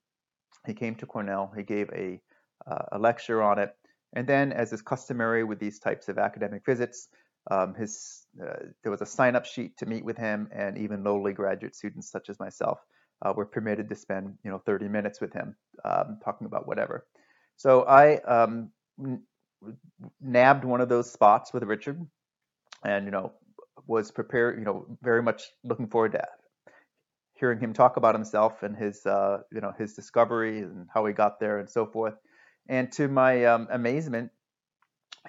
he 0.67 0.75
came 0.75 0.95
to 0.97 1.07
Cornell, 1.07 1.53
he 1.57 1.63
gave 1.63 1.91
a, 1.91 2.21
uh, 2.67 2.85
a 2.93 2.99
lecture 2.99 3.43
on 3.43 3.59
it, 3.59 3.75
and 4.15 4.27
then, 4.27 4.53
as 4.53 4.73
is 4.73 4.83
customary 4.83 5.45
with 5.45 5.59
these 5.59 5.79
types 5.79 6.09
of 6.09 6.19
academic 6.19 6.65
visits, 6.65 7.09
um, 7.51 7.75
his, 7.75 8.27
uh, 8.41 8.67
there 8.83 8.93
was 8.93 9.01
a 9.01 9.07
sign-up 9.07 9.47
sheet 9.47 9.77
to 9.79 9.87
meet 9.87 10.05
with 10.05 10.17
him, 10.17 10.49
and 10.53 10.79
even 10.79 11.03
lowly 11.03 11.33
graduate 11.33 11.75
students 11.75 12.11
such 12.11 12.29
as 12.29 12.39
myself 12.39 12.79
uh, 13.23 13.33
were 13.35 13.47
permitted 13.47 13.89
to 13.89 13.95
spend, 13.95 14.35
you 14.45 14.51
know, 14.51 14.59
30 14.59 14.89
minutes 14.89 15.21
with 15.21 15.33
him 15.33 15.57
um, 15.85 16.19
talking 16.25 16.47
about 16.47 16.67
whatever. 16.67 17.07
So 17.57 17.83
I 17.83 18.17
um, 18.23 18.71
nabbed 20.21 20.65
one 20.65 20.81
of 20.81 20.89
those 20.89 21.11
spots 21.11 21.53
with 21.53 21.63
Richard, 21.63 22.05
and 22.85 23.05
you 23.05 23.11
know, 23.11 23.33
was 23.87 24.11
prepared, 24.11 24.59
you 24.59 24.65
know, 24.65 24.87
very 25.03 25.23
much 25.23 25.45
looking 25.65 25.89
forward 25.89 26.13
to 26.13 26.27
hearing 27.43 27.59
him 27.59 27.73
talk 27.73 27.97
about 27.97 28.15
himself 28.15 28.63
and 28.63 28.77
his 28.77 29.05
uh, 29.05 29.39
you 29.51 29.61
know 29.61 29.73
his 29.77 29.95
discovery 29.95 30.61
and 30.61 30.87
how 30.95 31.05
he 31.05 31.13
got 31.13 31.41
there 31.41 31.59
and 31.59 31.69
so 31.69 31.85
forth. 31.85 32.15
And 32.69 32.93
to 32.93 33.09
my 33.09 33.47
um, 33.47 33.67
amazement, 33.69 34.31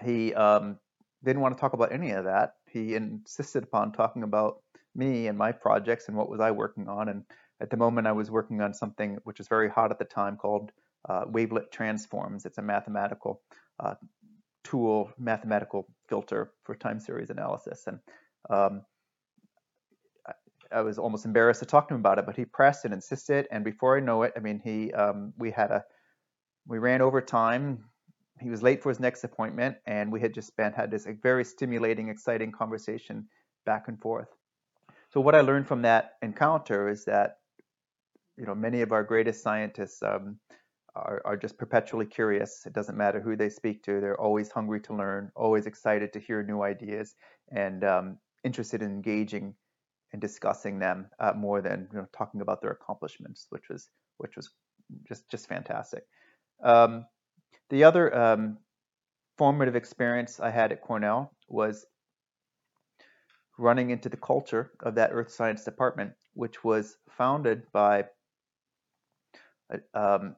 he 0.06 0.32
um, 0.36 0.78
didn't 1.24 1.42
want 1.42 1.58
to 1.58 1.62
talk 1.62 1.74
about 1.74 1.92
any 1.92 2.12
of 2.12 2.26
that. 2.26 2.54
He 2.72 2.94
insisted 2.94 3.64
upon 3.64 3.94
talking 3.94 4.22
about 4.22 4.62
me 4.94 5.26
and 5.26 5.36
my 5.36 5.52
projects 5.52 6.08
and 6.08 6.16
what 6.16 6.30
was 6.30 6.40
I 6.40 6.52
working 6.52 6.88
on. 6.88 7.10
And 7.10 7.24
at 7.60 7.72
the 7.72 7.78
moment, 7.78 8.06
I 8.06 8.12
was 8.12 8.30
working 8.30 8.62
on 8.62 8.76
something 8.76 9.18
which 9.24 9.40
was 9.40 9.48
very 9.48 9.68
hot 9.68 9.90
at 9.90 9.98
the 9.98 10.06
time 10.06 10.38
called 10.38 10.72
uh, 11.10 11.26
wavelet 11.26 11.72
transforms. 11.72 12.46
It's 12.46 12.60
a 12.60 12.62
mathematical 12.62 13.42
uh, 13.80 13.96
tool, 14.64 15.12
mathematical 15.18 15.88
filter 16.08 16.52
for 16.64 16.76
time 16.76 17.00
series 17.00 17.32
analysis. 17.32 17.88
And 17.88 17.98
um, 18.52 18.84
I 20.74 20.82
was 20.82 20.98
almost 20.98 21.26
embarrassed 21.26 21.60
to 21.60 21.66
talk 21.66 21.88
to 21.88 21.94
him 21.94 22.00
about 22.00 22.20
it, 22.20 22.26
but 22.26 22.36
he 22.36 22.46
pressed 22.46 22.86
and 22.86 22.94
insisted. 22.94 23.48
And 23.52 23.64
before 23.64 23.98
I 23.98 24.00
know 24.00 24.24
it, 24.24 24.34
I 24.36 24.40
mean, 24.40 24.60
he 24.64 24.92
um, 24.94 25.34
we 25.38 25.52
had 25.52 25.72
a 25.72 25.84
we 26.68 26.80
ran 26.80 27.02
over 27.02 27.22
time. 27.22 27.84
He 28.40 28.50
was 28.50 28.64
late 28.64 28.82
for 28.82 28.90
his 28.90 29.00
next 29.00 29.24
appointment, 29.24 29.78
and 29.86 30.12
we 30.12 30.20
had 30.20 30.34
just 30.34 30.48
spent 30.48 30.76
had 30.76 30.92
this 30.92 31.08
very 31.22 31.46
stimulating, 31.46 32.10
exciting 32.10 32.52
conversation 32.52 33.28
back 33.66 33.88
and 33.88 34.00
forth. 34.00 34.30
So 35.12 35.22
what 35.22 35.36
I 35.36 35.42
learned 35.42 35.68
from 35.68 35.84
that 35.84 36.14
encounter 36.22 36.90
is 36.90 37.06
that 37.06 37.38
you 38.38 38.46
know 38.46 38.56
many 38.56 38.82
of 38.82 38.92
our 38.92 39.04
greatest 39.04 39.44
scientists 39.44 40.02
um, 40.02 40.40
are, 40.96 41.22
are 41.26 41.38
just 41.38 41.58
perpetually 41.58 42.06
curious. 42.06 42.66
It 42.66 42.74
doesn't 42.74 42.98
matter 42.98 43.22
who 43.22 43.36
they 43.36 43.50
speak 43.50 43.84
to; 43.84 44.02
they're 44.02 44.20
always 44.20 44.50
hungry 44.50 44.82
to 44.82 44.96
learn, 44.96 45.32
always 45.36 45.68
excited 45.68 46.12
to 46.14 46.20
hear 46.20 46.42
new 46.44 46.64
ideas, 46.64 47.16
and 47.52 47.84
um, 47.84 48.18
interested 48.44 48.82
in 48.82 48.90
engaging 48.90 49.54
and 50.14 50.22
discussing 50.22 50.80
them 50.80 51.08
uh, 51.20 51.34
more 51.36 51.62
than 51.62 51.90
you 51.92 51.98
know, 51.98 52.08
talking 52.16 52.42
about 52.42 52.62
their 52.62 52.72
accomplishments, 52.72 53.48
which 53.50 53.68
was 53.70 53.90
which 54.18 54.36
was 54.36 54.52
just 55.08 55.28
just 55.30 55.50
fantastic. 55.50 56.04
Um, 56.64 57.06
the 57.70 57.84
other 57.84 58.16
um, 58.16 58.60
formative 59.38 59.76
experience 59.76 60.40
I 60.40 60.52
had 60.52 60.72
at 60.72 60.82
Cornell 60.82 61.34
was 61.50 61.86
running 63.58 63.90
into 63.90 64.10
the 64.10 64.18
culture 64.18 64.72
of 64.82 64.96
that 64.96 65.10
earth 65.12 65.32
science 65.32 65.64
department, 65.64 66.14
which 66.34 66.64
was 66.64 66.98
founded 67.10 67.64
by, 67.72 68.06
uh, 69.74 69.78
um, 69.94 70.36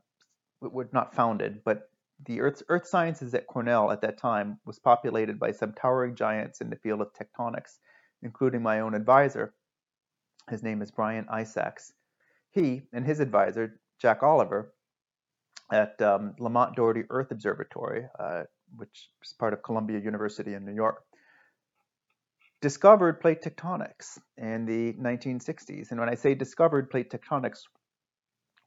not 0.92 1.16
founded, 1.16 1.62
but 1.64 1.90
the 2.26 2.42
earth, 2.42 2.64
earth 2.70 2.88
sciences 2.88 3.34
at 3.34 3.48
Cornell 3.48 3.92
at 3.92 4.02
that 4.02 4.18
time 4.18 4.60
was 4.66 4.80
populated 4.80 5.40
by 5.40 5.52
some 5.52 5.74
towering 5.74 6.16
giants 6.16 6.62
in 6.62 6.70
the 6.70 6.76
field 6.78 7.02
of 7.02 7.12
tectonics, 7.14 7.80
including 8.22 8.62
my 8.62 8.80
own 8.80 8.94
advisor, 8.94 9.54
his 10.50 10.64
name 10.64 10.82
is 10.82 10.92
Bryan 10.92 11.26
Isacks. 11.32 11.92
He 12.52 12.84
and 12.94 13.06
his 13.06 13.20
advisor, 13.20 13.80
Jack 14.02 14.24
Oliver, 14.24 14.74
at 15.72 16.02
um, 16.02 16.36
Lamont 16.40 16.76
Doherty 16.76 17.04
Earth 17.10 17.32
Observatory, 17.32 18.06
uh, 18.20 18.44
which 18.76 19.10
is 19.24 19.34
part 19.34 19.54
of 19.54 19.64
Columbia 19.64 20.00
University 20.00 20.54
in 20.54 20.66
New 20.66 20.74
York, 20.74 21.04
discovered 22.62 23.20
plate 23.22 23.42
tectonics 23.42 24.18
in 24.38 24.66
the 24.66 24.94
1960s. 24.94 25.92
And 25.92 26.00
when 26.00 26.10
I 26.10 26.16
say 26.16 26.36
discovered 26.36 26.90
plate 26.90 27.12
tectonics, 27.12 27.64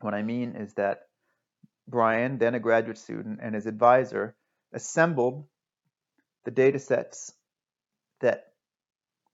what 0.01 0.15
I 0.15 0.23
mean 0.23 0.55
is 0.57 0.75
that 0.75 1.03
Bryan, 1.89 2.39
then 2.39 2.55
a 2.55 2.61
graduate 2.61 2.99
student, 2.99 3.41
and 3.43 3.55
his 3.55 3.67
advisor 3.67 4.37
assembled 4.73 5.47
the 6.45 6.51
data 6.51 6.79
sets 6.79 7.33
that 8.21 8.53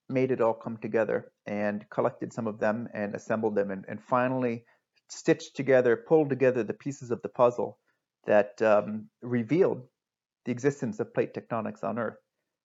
made 0.08 0.30
it 0.30 0.40
all 0.40 0.54
come 0.54 0.76
together 0.76 1.32
and 1.46 1.88
collected 1.90 2.32
some 2.32 2.46
of 2.46 2.58
them 2.58 2.88
and 2.92 3.14
assembled 3.14 3.54
them 3.54 3.70
and, 3.70 3.84
and 3.88 4.02
finally 4.02 4.64
stitched 5.08 5.56
together, 5.56 5.96
pulled 5.96 6.28
together 6.28 6.62
the 6.62 6.74
pieces 6.74 7.10
of 7.10 7.22
the 7.22 7.28
puzzle 7.28 7.78
that 8.26 8.60
um, 8.62 9.08
revealed 9.22 9.82
the 10.44 10.52
existence 10.52 11.00
of 11.00 11.14
plate 11.14 11.34
tectonics 11.34 11.84
on 11.84 11.98
Earth. 11.98 12.18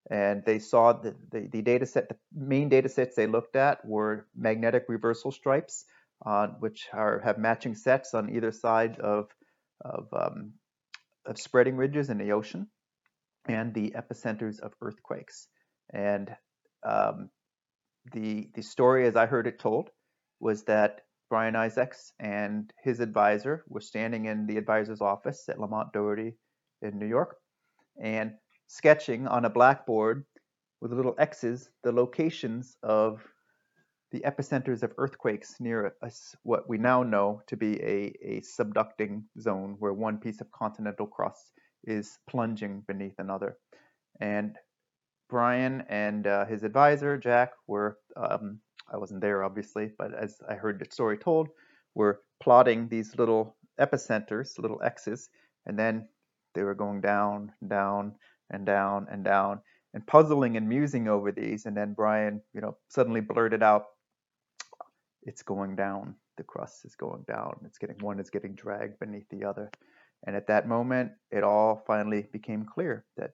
And 0.10 0.44
they 0.46 0.60
saw 0.60 0.94
the, 0.94 1.16
the, 1.32 1.48
the 1.52 1.62
data 1.62 1.86
set, 1.86 2.10
the 2.10 2.16
main 2.34 2.70
data 2.70 2.90
sets 2.90 3.16
they 3.16 3.28
looked 3.28 3.56
at 3.56 3.86
were 3.86 4.28
magnetic 4.36 4.86
reversal 4.88 5.32
stripes, 5.32 5.86
uh, 6.26 6.48
which 6.60 6.88
are, 6.94 7.20
have 7.20 7.38
matching 7.38 7.76
sets 7.76 8.14
on 8.14 8.30
either 8.30 8.52
side 8.52 9.00
of, 9.00 9.28
of, 9.84 10.08
um, 10.14 10.54
of 11.26 11.38
spreading 11.38 11.76
ridges 11.76 12.10
in 12.10 12.18
the 12.18 12.32
ocean, 12.32 12.68
and 13.46 13.74
the 13.74 13.92
epicenters 13.96 14.60
of 14.60 14.74
earthquakes. 14.82 15.48
And 15.94 16.36
um, 16.84 17.30
the 18.14 18.50
the 18.56 18.62
story, 18.62 19.08
as 19.08 19.16
I 19.16 19.26
heard 19.26 19.48
it 19.48 19.60
told, 19.60 19.90
was 20.40 20.64
that 20.64 21.02
Bryan 21.30 21.56
Isacks 21.56 22.12
and 22.20 22.72
his 22.84 23.00
advisor 23.00 23.64
were 23.68 23.82
standing 23.82 24.26
in 24.26 24.48
the 24.48 24.58
advisor's 24.58 25.02
office 25.02 25.48
at 25.50 25.60
Lamont 25.60 25.94
Doherty 25.94 26.36
in 26.82 26.98
New 26.98 27.08
York, 27.08 27.36
and 28.02 28.34
sketching 28.68 29.28
on 29.28 29.46
a 29.46 29.50
blackboard 29.50 30.26
with 30.82 30.94
little 30.94 31.16
X's 31.18 31.70
the 31.84 31.92
locations 31.92 32.78
of 32.84 33.22
the 34.12 34.22
epicenters 34.22 34.82
of 34.82 34.94
earthquakes 34.98 35.56
near 35.60 35.94
us, 36.02 36.36
what 36.44 36.68
we 36.68 36.78
now 36.78 37.04
know 37.04 37.42
to 37.48 37.56
be 37.56 37.80
a, 37.82 38.14
a 38.24 38.42
subducting 38.42 39.24
zone 39.40 39.76
where 39.80 39.94
one 39.94 40.18
piece 40.18 40.42
of 40.42 40.52
continental 40.52 41.06
crust 41.06 41.52
is 41.84 42.18
plunging 42.28 42.84
beneath 42.88 43.20
another. 43.20 43.58
And 44.20 44.56
Bryan 45.30 45.84
and 45.90 46.26
uh, 46.28 46.46
his 46.46 46.64
advisor, 46.64 47.18
Jack, 47.18 47.52
were 47.68 47.98
um, 48.18 48.60
I 48.92 48.98
wasn't 48.98 49.22
there 49.22 49.44
obviously, 49.44 49.92
but 49.98 50.14
as 50.14 50.42
I 50.50 50.56
heard 50.56 50.80
the 50.80 50.92
story 50.92 51.18
told, 51.18 51.50
were 51.96 52.22
plotting 52.42 52.88
these 52.90 53.16
little 53.18 53.56
epicenters, 53.80 54.58
little 54.58 54.82
X's, 54.84 55.30
and 55.66 55.78
then 55.78 56.08
they 56.56 56.64
were 56.64 56.76
going 56.76 57.02
down, 57.02 57.52
down, 57.68 58.16
and 58.50 58.66
down, 58.66 59.08
and 59.12 59.24
down, 59.24 59.62
and 59.94 60.06
puzzling 60.06 60.58
and 60.58 60.68
musing 60.68 61.08
over 61.08 61.32
these. 61.32 61.66
And 61.66 61.78
then 61.78 61.94
Bryan, 61.94 62.42
you 62.54 62.62
know, 62.62 62.78
suddenly 62.90 63.22
blurted 63.22 63.62
out, 63.62 63.86
"It's 65.22 65.44
going 65.44 65.76
down. 65.76 66.16
The 66.38 66.44
crust 66.44 66.86
is 66.86 66.96
going 66.96 67.24
down. 67.28 67.60
It's 67.66 67.78
getting 67.78 68.00
one 68.00 68.20
is 68.20 68.30
getting 68.30 68.56
dragged 68.56 69.00
beneath 69.00 69.30
the 69.30 69.46
other." 69.46 69.70
And 70.26 70.36
at 70.36 70.48
that 70.48 70.68
moment, 70.68 71.12
it 71.32 71.44
all 71.44 71.84
finally 71.88 72.24
became 72.34 72.66
clear 72.66 73.06
that 73.16 73.32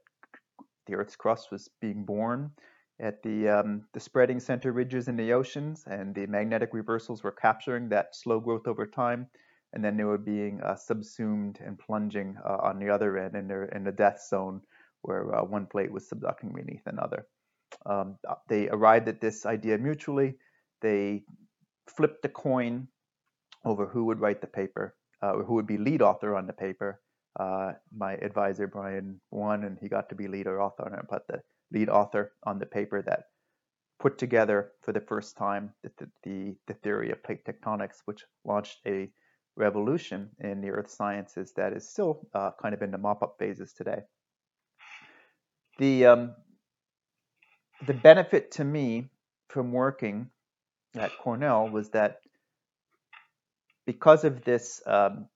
the 0.86 0.96
Earth's 0.96 1.16
crust 1.16 1.52
was 1.52 1.70
being 1.82 2.06
born 2.06 2.52
at 3.00 3.22
the 3.24 3.50
um, 3.50 3.84
the 3.94 4.00
spreading 4.00 4.40
center 4.40 4.72
ridges 4.72 5.08
in 5.08 5.18
the 5.18 5.34
oceans, 5.34 5.84
and 5.88 6.16
the 6.16 6.28
magnetic 6.28 6.74
reversals 6.74 7.24
were 7.24 7.32
capturing 7.32 7.90
that 7.90 8.16
slow 8.16 8.40
growth 8.40 8.68
over 8.68 8.86
time, 8.86 9.28
and 9.74 9.84
then 9.84 9.98
they 9.98 10.06
were 10.06 10.18
being 10.18 10.62
uh, 10.62 10.76
subsumed 10.76 11.60
and 11.66 11.78
plunging 11.78 12.38
uh, 12.46 12.58
on 12.64 12.80
the 12.80 12.90
other 12.90 13.18
end 13.18 13.36
in, 13.36 13.48
their, 13.48 13.66
in 13.66 13.84
the 13.84 13.92
death 13.92 14.22
zone, 14.30 14.62
where 15.02 15.36
uh, 15.36 15.44
one 15.44 15.66
plate 15.66 15.92
was 15.92 16.10
subducting 16.10 16.56
beneath 16.56 16.86
another. 16.86 17.28
Um, 17.86 18.18
uh, 18.28 18.36
they 18.48 18.70
arrived 18.70 19.10
at 19.10 19.20
this 19.20 19.46
idea 19.46 19.78
mutually. 19.78 20.36
They 20.82 21.24
flipped 21.98 22.24
a 22.24 22.30
coin 22.30 22.88
over 23.66 23.88
who 23.88 24.06
would 24.06 24.22
write 24.22 24.40
the 24.40 24.48
paper, 24.48 24.96
uh, 25.22 25.32
or 25.32 25.44
who 25.44 25.56
would 25.56 25.68
be 25.68 25.78
lead 25.78 26.02
author 26.02 26.36
on 26.36 26.48
the 26.48 26.54
paper. 26.54 27.02
Uh, 27.38 27.74
my 27.96 28.14
advisor 28.14 28.68
Bryan 28.68 29.20
won, 29.32 29.64
and 29.64 29.78
he 29.80 29.90
got 29.90 30.10
to 30.10 30.16
be 30.16 30.28
lead 30.28 30.48
author 30.48 31.06
but 31.10 31.28
the 31.28 31.42
lead 31.72 31.90
author 31.90 32.32
on 32.44 32.60
the 32.60 32.66
paper 32.66 33.02
that 33.02 33.26
put 34.00 34.18
together 34.18 34.72
for 34.82 34.92
the 34.92 35.02
first 35.02 35.38
time 35.38 35.74
the, 35.84 36.08
the, 36.24 36.56
the 36.68 36.74
theory 36.76 37.12
of 37.12 37.24
plate 37.24 37.46
tectonics, 37.46 38.02
which 38.06 38.24
launched 38.44 38.80
a 38.86 39.10
revolution 39.56 40.30
in 40.40 40.62
the 40.62 40.70
earth 40.70 40.90
sciences 40.90 41.54
that 41.54 41.74
is 41.74 41.90
still 41.90 42.28
uh, 42.34 42.52
kind 42.62 42.74
of 42.74 42.82
in 42.82 42.92
the 42.92 42.98
mop-up 42.98 43.36
phases 43.40 43.74
today. 43.74 44.02
The, 45.80 46.06
um, 46.06 46.36
the 47.86 47.94
benefit 47.94 48.52
to 48.52 48.64
me 48.64 49.10
from 49.50 49.72
working 49.72 50.30
at 50.96 51.18
Cornell 51.18 51.70
was 51.70 51.90
that 51.90 52.20
because 53.86 54.24
of 54.24 54.44
this 54.44 54.82
um, 54.86 55.28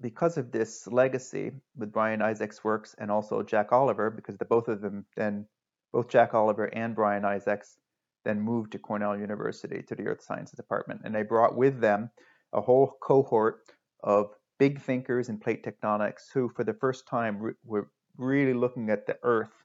because 0.00 0.36
of 0.36 0.52
this 0.52 0.86
legacy 0.86 1.52
with 1.76 1.92
Bryan 1.92 2.20
Isacks' 2.20 2.62
works 2.62 2.94
and 2.98 3.10
also 3.10 3.42
Jack 3.42 3.72
Oliver, 3.72 4.10
because 4.10 4.36
the 4.36 4.44
both 4.44 4.68
of 4.68 4.80
them 4.80 5.04
then, 5.16 5.46
both 5.92 6.08
Jack 6.08 6.34
Oliver 6.34 6.66
and 6.66 6.94
Bryan 6.94 7.24
Isacks, 7.24 7.78
then 8.24 8.40
moved 8.40 8.72
to 8.72 8.78
Cornell 8.78 9.16
University 9.16 9.82
to 9.82 9.94
the 9.94 10.06
Earth 10.06 10.22
Sciences 10.22 10.56
Department, 10.56 11.00
and 11.04 11.14
they 11.14 11.22
brought 11.22 11.56
with 11.56 11.80
them 11.80 12.10
a 12.52 12.60
whole 12.60 12.96
cohort 13.00 13.60
of 14.02 14.30
big 14.58 14.80
thinkers 14.80 15.28
in 15.28 15.38
plate 15.38 15.64
tectonics 15.64 16.32
who, 16.32 16.48
for 16.48 16.64
the 16.64 16.74
first 16.74 17.06
time, 17.06 17.38
re- 17.38 17.54
were 17.64 17.90
really 18.16 18.54
looking 18.54 18.90
at 18.90 19.06
the 19.06 19.16
Earth 19.22 19.64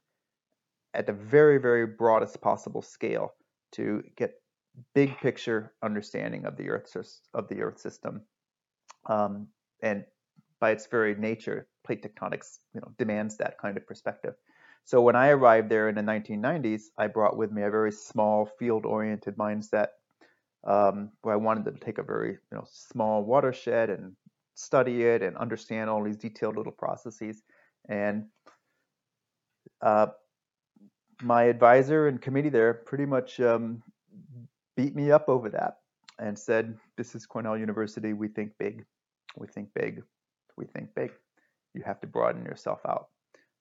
at 0.94 1.06
the 1.06 1.12
very, 1.12 1.58
very 1.58 1.86
broadest 1.86 2.40
possible 2.40 2.82
scale 2.82 3.34
to 3.72 4.02
get 4.16 4.34
big 4.94 5.16
picture 5.18 5.72
understanding 5.82 6.44
of 6.44 6.56
the 6.56 6.70
Earth 6.70 6.96
of 7.34 7.48
the 7.48 7.62
Earth 7.62 7.78
system. 7.78 8.22
Um, 9.06 9.48
and 9.82 10.04
by 10.60 10.70
its 10.70 10.86
very 10.86 11.14
nature, 11.14 11.66
plate 11.84 12.02
tectonics 12.02 12.58
you 12.74 12.80
know, 12.80 12.92
demands 12.98 13.36
that 13.36 13.58
kind 13.58 13.76
of 13.76 13.86
perspective. 13.86 14.34
So 14.84 15.00
when 15.00 15.16
I 15.16 15.28
arrived 15.28 15.70
there 15.70 15.88
in 15.88 15.94
the 15.94 16.02
1990s, 16.02 16.84
I 16.98 17.06
brought 17.06 17.36
with 17.36 17.50
me 17.50 17.62
a 17.62 17.70
very 17.70 17.92
small 17.92 18.46
field-oriented 18.58 19.36
mindset 19.36 19.88
um, 20.66 21.10
where 21.22 21.34
I 21.34 21.38
wanted 21.38 21.64
to 21.66 21.72
take 21.84 21.98
a 21.98 22.02
very 22.02 22.32
you 22.32 22.38
know, 22.52 22.64
small 22.70 23.24
watershed 23.24 23.90
and 23.90 24.12
study 24.54 25.04
it 25.04 25.22
and 25.22 25.36
understand 25.36 25.90
all 25.90 26.02
these 26.02 26.16
detailed 26.16 26.56
little 26.56 26.72
processes. 26.72 27.42
And 27.88 28.26
uh, 29.80 30.08
my 31.22 31.44
advisor 31.44 32.08
and 32.08 32.20
committee 32.20 32.50
there 32.50 32.74
pretty 32.74 33.06
much 33.06 33.40
um, 33.40 33.82
beat 34.76 34.94
me 34.94 35.10
up 35.10 35.28
over 35.28 35.50
that 35.50 35.78
and 36.18 36.38
said, 36.38 36.78
"This 36.96 37.14
is 37.14 37.26
Cornell 37.26 37.58
University. 37.58 38.12
We 38.12 38.28
think 38.28 38.52
big. 38.58 38.84
We 39.36 39.46
think 39.48 39.68
big 39.74 40.02
we 40.56 40.66
think 40.66 40.94
big. 40.94 41.12
You 41.74 41.82
have 41.84 42.00
to 42.00 42.06
broaden 42.06 42.44
yourself 42.44 42.80
out. 42.86 43.08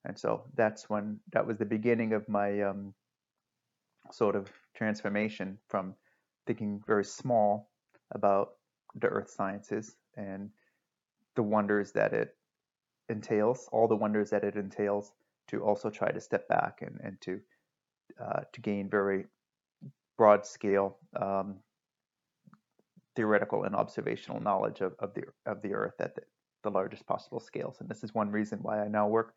And 0.05 0.17
so 0.17 0.43
that's 0.55 0.89
when 0.89 1.19
that 1.31 1.47
was 1.47 1.57
the 1.57 1.65
beginning 1.65 2.13
of 2.13 2.27
my 2.27 2.61
um, 2.61 2.93
sort 4.11 4.35
of 4.35 4.51
transformation 4.75 5.57
from 5.69 5.95
thinking 6.45 6.81
very 6.85 7.05
small 7.05 7.69
about 8.11 8.49
the 8.95 9.07
earth 9.07 9.29
sciences 9.29 9.95
and 10.17 10.49
the 11.35 11.43
wonders 11.43 11.91
that 11.93 12.13
it 12.13 12.35
entails, 13.09 13.67
all 13.71 13.87
the 13.87 13.95
wonders 13.95 14.29
that 14.29 14.43
it 14.43 14.55
entails, 14.55 15.11
to 15.47 15.63
also 15.63 15.89
try 15.89 16.11
to 16.11 16.21
step 16.21 16.47
back 16.47 16.79
and, 16.81 16.99
and 17.03 17.19
to 17.21 17.39
uh, 18.21 18.41
to 18.51 18.61
gain 18.61 18.89
very 18.89 19.25
broad 20.17 20.45
scale 20.45 20.97
um, 21.19 21.55
theoretical 23.15 23.63
and 23.63 23.75
observational 23.75 24.39
knowledge 24.39 24.81
of, 24.81 24.93
of 24.99 25.13
the 25.13 25.23
of 25.45 25.61
the 25.61 25.73
earth 25.73 25.95
at 25.99 26.15
the, 26.15 26.21
the 26.63 26.71
largest 26.71 27.05
possible 27.05 27.39
scales. 27.39 27.77
And 27.79 27.89
this 27.89 28.03
is 28.03 28.13
one 28.13 28.31
reason 28.31 28.59
why 28.61 28.81
I 28.83 28.87
now 28.87 29.07
work. 29.07 29.33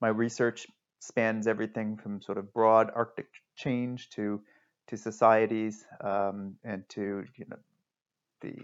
My 0.00 0.08
research 0.08 0.66
spans 1.00 1.46
everything 1.46 1.96
from 1.96 2.20
sort 2.20 2.38
of 2.38 2.52
broad 2.52 2.90
Arctic 2.94 3.26
change 3.56 4.10
to 4.10 4.40
to 4.88 4.96
societies 4.96 5.84
um, 6.00 6.54
and 6.64 6.88
to 6.88 7.24
you 7.36 7.44
know 7.50 7.58
the 8.40 8.54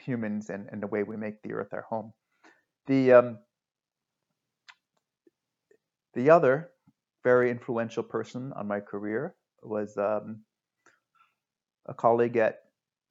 humans 0.00 0.50
and, 0.50 0.68
and 0.72 0.82
the 0.82 0.86
way 0.86 1.02
we 1.02 1.16
make 1.16 1.40
the 1.42 1.52
Earth 1.52 1.72
our 1.72 1.82
home. 1.82 2.12
The 2.86 3.12
um, 3.12 3.38
the 6.14 6.30
other 6.30 6.70
very 7.22 7.50
influential 7.50 8.02
person 8.02 8.52
on 8.54 8.66
my 8.66 8.80
career 8.80 9.34
was 9.62 9.96
um, 9.96 10.40
a 11.86 11.94
colleague 11.94 12.36
at 12.36 12.60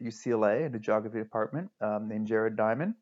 UCLA 0.02 0.66
in 0.66 0.72
the 0.72 0.80
geography 0.80 1.20
department 1.20 1.70
um, 1.82 2.08
named 2.08 2.28
Jared 2.28 2.56
Diamond. 2.56 2.96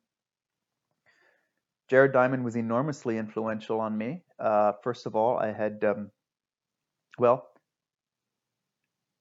Jared 1.89 2.13
Diamond 2.13 2.43
was 2.43 2.55
enormously 2.55 3.17
influential 3.17 3.79
on 3.79 3.97
me. 3.97 4.23
Uh, 4.39 4.73
first 4.83 5.05
of 5.05 5.15
all, 5.15 5.37
I 5.37 5.51
had, 5.51 5.83
um, 5.83 6.09
well, 7.19 7.47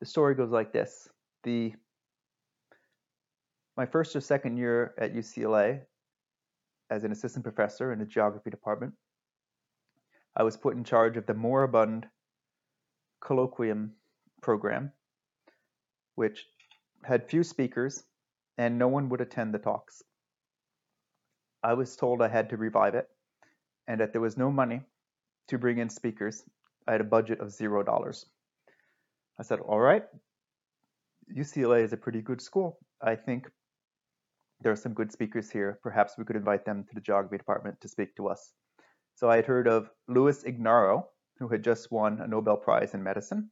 the 0.00 0.06
story 0.06 0.34
goes 0.34 0.50
like 0.50 0.72
this. 0.72 1.08
The 1.44 1.74
my 3.76 3.86
first 3.86 4.14
or 4.14 4.20
second 4.20 4.56
year 4.56 4.94
at 4.98 5.14
UCLA 5.14 5.80
as 6.90 7.04
an 7.04 7.12
assistant 7.12 7.44
professor 7.44 7.92
in 7.92 7.98
the 7.98 8.04
geography 8.04 8.50
department, 8.50 8.94
I 10.36 10.42
was 10.42 10.56
put 10.56 10.76
in 10.76 10.84
charge 10.84 11.16
of 11.16 11.26
the 11.26 11.34
moribund 11.34 12.06
colloquium 13.22 13.90
program, 14.42 14.92
which 16.14 16.46
had 17.02 17.28
few 17.28 17.42
speakers 17.42 18.04
and 18.58 18.78
no 18.78 18.88
one 18.88 19.08
would 19.08 19.20
attend 19.20 19.52
the 19.52 19.58
talks. 19.58 20.02
I 21.64 21.72
was 21.72 21.96
told 21.96 22.20
I 22.20 22.28
had 22.28 22.50
to 22.50 22.58
revive 22.58 22.94
it 22.94 23.08
and 23.88 23.98
that 24.00 24.12
there 24.12 24.20
was 24.20 24.36
no 24.36 24.50
money 24.50 24.82
to 25.48 25.58
bring 25.58 25.78
in 25.78 25.88
speakers. 25.88 26.44
I 26.86 26.92
had 26.92 27.00
a 27.00 27.04
budget 27.04 27.40
of 27.40 27.50
zero 27.50 27.82
dollars. 27.82 28.26
I 29.40 29.44
said, 29.44 29.60
All 29.60 29.80
right, 29.80 30.04
UCLA 31.34 31.82
is 31.82 31.94
a 31.94 31.96
pretty 31.96 32.20
good 32.20 32.42
school. 32.42 32.78
I 33.00 33.16
think 33.16 33.50
there 34.60 34.72
are 34.72 34.76
some 34.76 34.92
good 34.92 35.10
speakers 35.10 35.50
here. 35.50 35.78
Perhaps 35.82 36.18
we 36.18 36.24
could 36.24 36.36
invite 36.36 36.66
them 36.66 36.84
to 36.84 36.94
the 36.94 37.00
geography 37.00 37.38
department 37.38 37.80
to 37.80 37.88
speak 37.88 38.14
to 38.16 38.28
us. 38.28 38.52
So 39.14 39.30
I 39.30 39.36
had 39.36 39.46
heard 39.46 39.66
of 39.66 39.88
Louis 40.06 40.44
Ignarro, 40.44 41.06
who 41.38 41.48
had 41.48 41.64
just 41.64 41.90
won 41.90 42.20
a 42.20 42.26
Nobel 42.26 42.58
Prize 42.58 42.92
in 42.92 43.02
medicine, 43.02 43.50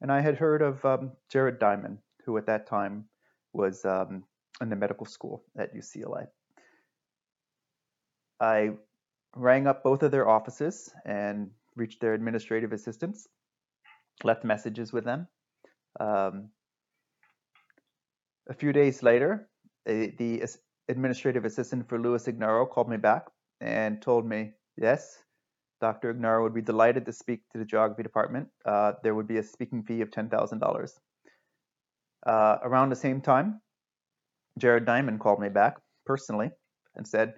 and 0.00 0.12
I 0.12 0.20
had 0.20 0.36
heard 0.36 0.62
of 0.62 0.84
um, 0.84 1.12
Jared 1.28 1.58
Diamond, 1.58 1.98
who 2.24 2.36
at 2.38 2.46
that 2.46 2.68
time 2.68 3.06
was 3.52 3.84
um, 3.84 4.22
in 4.60 4.68
the 4.68 4.76
medical 4.76 5.06
school 5.06 5.44
at 5.58 5.74
UCLA. 5.74 6.28
I 8.40 8.70
rang 9.34 9.66
up 9.66 9.82
both 9.82 10.02
of 10.02 10.10
their 10.10 10.28
offices 10.28 10.92
and 11.04 11.50
reached 11.76 12.00
their 12.00 12.14
administrative 12.14 12.72
assistants, 12.72 13.28
left 14.24 14.44
messages 14.44 14.92
with 14.92 15.04
them. 15.04 15.28
Um, 16.00 16.50
a 18.48 18.54
few 18.54 18.72
days 18.72 19.02
later, 19.02 19.48
a, 19.86 20.14
the 20.18 20.44
administrative 20.88 21.44
assistant 21.44 21.88
for 21.88 22.00
Louis 22.00 22.26
Ignarro 22.26 22.68
called 22.70 22.88
me 22.88 22.96
back 22.96 23.26
and 23.60 24.00
told 24.00 24.26
me, 24.26 24.52
yes, 24.76 25.22
Dr. 25.80 26.10
Ignarro 26.10 26.42
would 26.42 26.54
be 26.54 26.62
delighted 26.62 27.06
to 27.06 27.12
speak 27.12 27.40
to 27.52 27.58
the 27.58 27.64
geography 27.64 28.02
department. 28.02 28.48
Uh, 28.64 28.92
there 29.02 29.14
would 29.14 29.28
be 29.28 29.38
a 29.38 29.42
speaking 29.42 29.82
fee 29.82 30.00
of 30.00 30.10
$10,000. 30.10 30.90
Uh, 32.26 32.56
around 32.62 32.90
the 32.90 32.96
same 32.96 33.20
time, 33.20 33.60
Jared 34.58 34.86
Diamond 34.86 35.20
called 35.20 35.40
me 35.40 35.48
back 35.48 35.76
personally 36.04 36.50
and 36.96 37.06
said, 37.06 37.34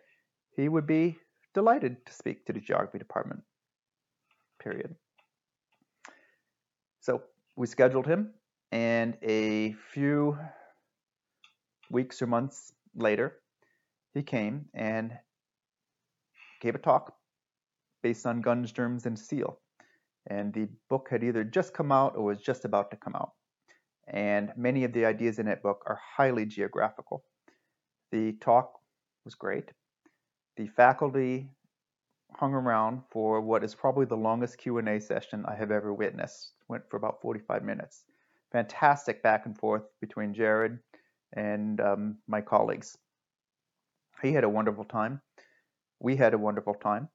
he 0.57 0.69
would 0.69 0.87
be 0.87 1.19
delighted 1.55 2.05
to 2.07 2.13
speak 2.13 2.45
to 2.47 2.53
the 2.53 2.61
geography 2.61 2.99
department. 2.99 3.43
Period. 4.63 4.95
So 7.01 7.23
we 7.57 7.67
scheduled 7.67 8.07
him 8.07 8.35
And 8.73 9.17
a 9.23 9.75
few 9.93 10.39
weeks 11.91 12.23
or 12.23 12.27
months 12.27 12.73
later, 12.95 13.41
he 14.15 14.23
came 14.23 14.67
and 14.75 15.13
gave 16.61 16.75
a 16.75 16.79
talk 16.79 17.15
based 18.03 18.27
on 18.27 18.41
guns, 18.41 18.73
germs, 18.73 19.07
and 19.07 19.19
steel. 19.19 19.59
And 20.29 20.53
the 20.53 20.69
book 20.89 21.09
had 21.11 21.25
either 21.25 21.45
just 21.45 21.75
come 21.75 21.91
out 21.91 22.17
or 22.17 22.25
was 22.25 22.41
just 22.41 22.65
about 22.65 22.91
to 22.93 22.97
come 22.97 23.15
out. 23.17 23.33
And 24.07 24.53
many 24.57 24.85
of 24.85 24.93
the 24.93 25.05
ideas 25.05 25.39
in 25.39 25.47
that 25.47 25.63
book 25.63 25.83
are 25.87 25.99
highly 26.17 26.47
geographical. 26.47 27.25
The 28.13 28.33
talk 28.41 28.73
was 29.25 29.35
great. 29.35 29.71
The 30.61 30.67
faculty 30.67 31.49
hung 32.35 32.53
around 32.53 33.01
for 33.09 33.41
what 33.41 33.65
is 33.65 33.75
probably 33.75 34.05
the 34.05 34.19
longest 34.19 34.59
Q&A 34.59 35.01
session 35.01 35.43
I 35.49 35.55
have 35.55 35.71
ever 35.71 35.95
witnessed. 35.95 36.53
Went 36.69 36.83
for 36.91 36.99
about 36.99 37.23
45 37.23 37.65
minutes. 37.65 38.05
Fantastic 38.53 39.23
back 39.23 39.47
and 39.47 39.57
forth 39.57 39.85
between 40.03 40.35
Jared 40.35 40.79
and 41.33 41.81
um, 41.81 42.19
my 42.29 42.43
colleagues. 42.43 42.99
He 44.21 44.35
had 44.35 44.45
a 44.45 44.51
wonderful 44.51 44.85
time. 44.85 45.23
We 45.99 46.15
had 46.15 46.35
a 46.35 46.39
wonderful 46.39 46.75
time. 46.75 47.09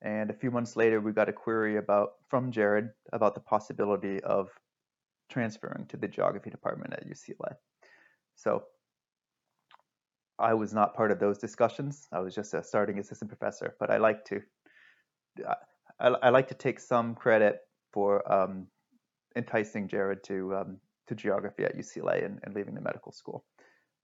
And 0.00 0.30
a 0.30 0.34
few 0.34 0.52
months 0.52 0.76
later, 0.76 1.00
we 1.00 1.10
got 1.10 1.28
a 1.28 1.32
query 1.32 1.78
about 1.78 2.10
from 2.28 2.52
Jared 2.52 2.90
about 3.12 3.34
the 3.34 3.40
possibility 3.40 4.20
of 4.22 4.50
transferring 5.28 5.86
to 5.86 5.96
the 5.96 6.06
geography 6.06 6.50
department 6.50 6.92
at 6.92 7.08
UCLA. 7.08 7.56
So 8.36 8.62
I 10.38 10.54
was 10.54 10.74
not 10.74 10.94
part 10.94 11.10
of 11.10 11.18
those 11.20 11.38
discussions. 11.38 12.08
I 12.12 12.18
was 12.20 12.34
just 12.34 12.54
a 12.54 12.62
starting 12.62 12.98
assistant 12.98 13.30
professor, 13.30 13.76
but 13.78 13.90
I 13.90 13.98
like 13.98 14.24
to 14.26 14.42
I, 16.00 16.08
I 16.08 16.30
like 16.30 16.48
to 16.48 16.54
take 16.54 16.80
some 16.80 17.14
credit 17.14 17.60
for 17.92 18.30
um, 18.30 18.66
enticing 19.36 19.88
Jared 19.88 20.24
to 20.24 20.54
um, 20.56 20.76
to 21.06 21.14
geography 21.14 21.64
at 21.64 21.76
UCLA 21.76 22.24
and, 22.24 22.40
and 22.42 22.54
leaving 22.54 22.74
the 22.74 22.80
medical 22.80 23.12
school. 23.12 23.44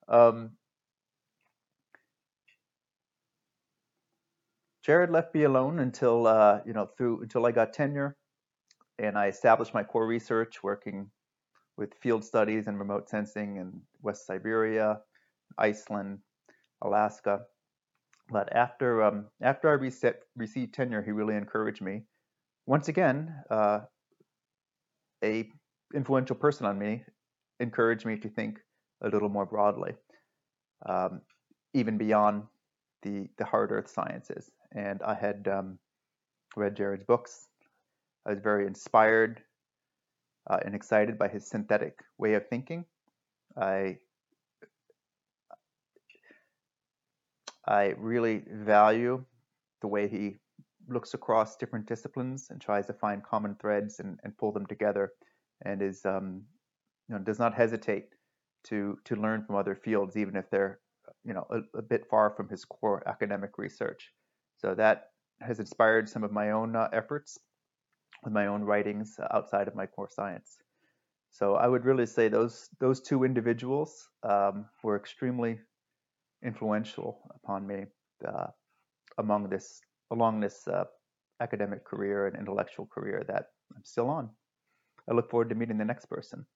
Um, 0.08 0.52
Jared 4.84 5.10
left 5.10 5.34
me 5.34 5.44
alone 5.44 5.78
until 5.80 6.26
uh, 6.26 6.60
you 6.64 6.72
know 6.72 6.86
through 6.96 7.22
until 7.22 7.46
I 7.46 7.52
got 7.52 7.72
tenure, 7.72 8.16
and 8.98 9.18
I 9.18 9.26
established 9.26 9.74
my 9.74 9.82
core 9.84 10.06
research 10.06 10.62
working 10.62 11.10
with 11.76 11.94
field 11.94 12.24
studies 12.24 12.66
and 12.66 12.78
remote 12.78 13.08
sensing 13.08 13.56
in 13.56 13.80
West 14.02 14.26
Siberia, 14.26 15.00
Iceland, 15.58 16.18
Alaska. 16.82 17.40
But 18.30 18.52
after 18.54 19.02
um, 19.02 19.26
after 19.42 19.68
I 19.68 19.72
reset, 19.72 20.20
received 20.36 20.74
tenure, 20.74 21.02
he 21.02 21.10
really 21.10 21.34
encouraged 21.34 21.82
me. 21.82 22.02
Once 22.66 22.88
again, 22.88 23.34
uh, 23.50 23.80
a 25.24 25.48
influential 25.94 26.36
person 26.36 26.66
on 26.66 26.78
me 26.78 27.02
encouraged 27.58 28.06
me 28.06 28.16
to 28.18 28.28
think 28.28 28.58
a 29.02 29.08
little 29.08 29.28
more 29.28 29.46
broadly, 29.46 29.92
um, 30.86 31.20
even 31.74 31.98
beyond 31.98 32.44
the 33.02 33.28
the 33.38 33.44
hard 33.44 33.72
earth 33.72 33.90
sciences. 33.90 34.50
And 34.72 35.02
I 35.02 35.14
had 35.14 35.48
um, 35.48 35.78
read 36.56 36.76
Jared's 36.76 37.04
books. 37.04 37.48
I 38.26 38.30
was 38.30 38.40
very 38.40 38.66
inspired 38.66 39.42
uh, 40.48 40.58
and 40.64 40.74
excited 40.74 41.18
by 41.18 41.28
his 41.28 41.48
synthetic 41.48 41.98
way 42.18 42.34
of 42.34 42.46
thinking. 42.48 42.84
I 43.56 43.98
I 47.70 47.94
really 47.98 48.42
value 48.50 49.24
the 49.80 49.86
way 49.86 50.08
he 50.08 50.36
looks 50.88 51.14
across 51.14 51.56
different 51.56 51.86
disciplines 51.86 52.48
and 52.50 52.60
tries 52.60 52.86
to 52.86 52.92
find 52.92 53.22
common 53.22 53.54
threads 53.60 54.00
and, 54.00 54.18
and 54.24 54.36
pull 54.36 54.50
them 54.52 54.66
together, 54.66 55.12
and 55.64 55.80
is 55.80 56.04
um, 56.04 56.42
you 57.08 57.14
know 57.14 57.22
does 57.22 57.38
not 57.38 57.54
hesitate 57.54 58.08
to 58.64 58.98
to 59.04 59.14
learn 59.14 59.44
from 59.44 59.54
other 59.54 59.76
fields, 59.76 60.16
even 60.16 60.34
if 60.36 60.50
they're 60.50 60.80
you 61.24 61.32
know 61.32 61.46
a, 61.50 61.78
a 61.78 61.82
bit 61.82 62.06
far 62.10 62.30
from 62.30 62.48
his 62.48 62.64
core 62.64 63.02
academic 63.06 63.56
research. 63.56 64.12
So 64.56 64.74
that 64.74 65.10
has 65.40 65.60
inspired 65.60 66.08
some 66.08 66.24
of 66.24 66.32
my 66.32 66.50
own 66.50 66.74
uh, 66.74 66.88
efforts 66.92 67.38
with 68.24 68.32
my 68.32 68.48
own 68.48 68.64
writings 68.64 69.16
outside 69.32 69.68
of 69.68 69.76
my 69.76 69.86
core 69.86 70.10
science. 70.10 70.58
So 71.30 71.54
I 71.54 71.68
would 71.68 71.84
really 71.84 72.06
say 72.06 72.28
those 72.28 72.68
those 72.80 73.00
two 73.00 73.22
individuals 73.22 74.08
um, 74.24 74.66
were 74.82 74.96
extremely 74.96 75.60
influential 76.44 77.20
upon 77.34 77.66
me 77.66 77.84
uh, 78.26 78.46
among 79.18 79.48
this 79.48 79.80
along 80.10 80.40
this 80.40 80.66
uh, 80.68 80.84
academic 81.40 81.84
career 81.84 82.26
and 82.26 82.36
intellectual 82.36 82.86
career 82.86 83.24
that 83.28 83.46
I'm 83.74 83.84
still 83.84 84.08
on. 84.08 84.30
I 85.08 85.14
look 85.14 85.30
forward 85.30 85.48
to 85.50 85.54
meeting 85.54 85.78
the 85.78 85.84
next 85.84 86.06
person. 86.06 86.46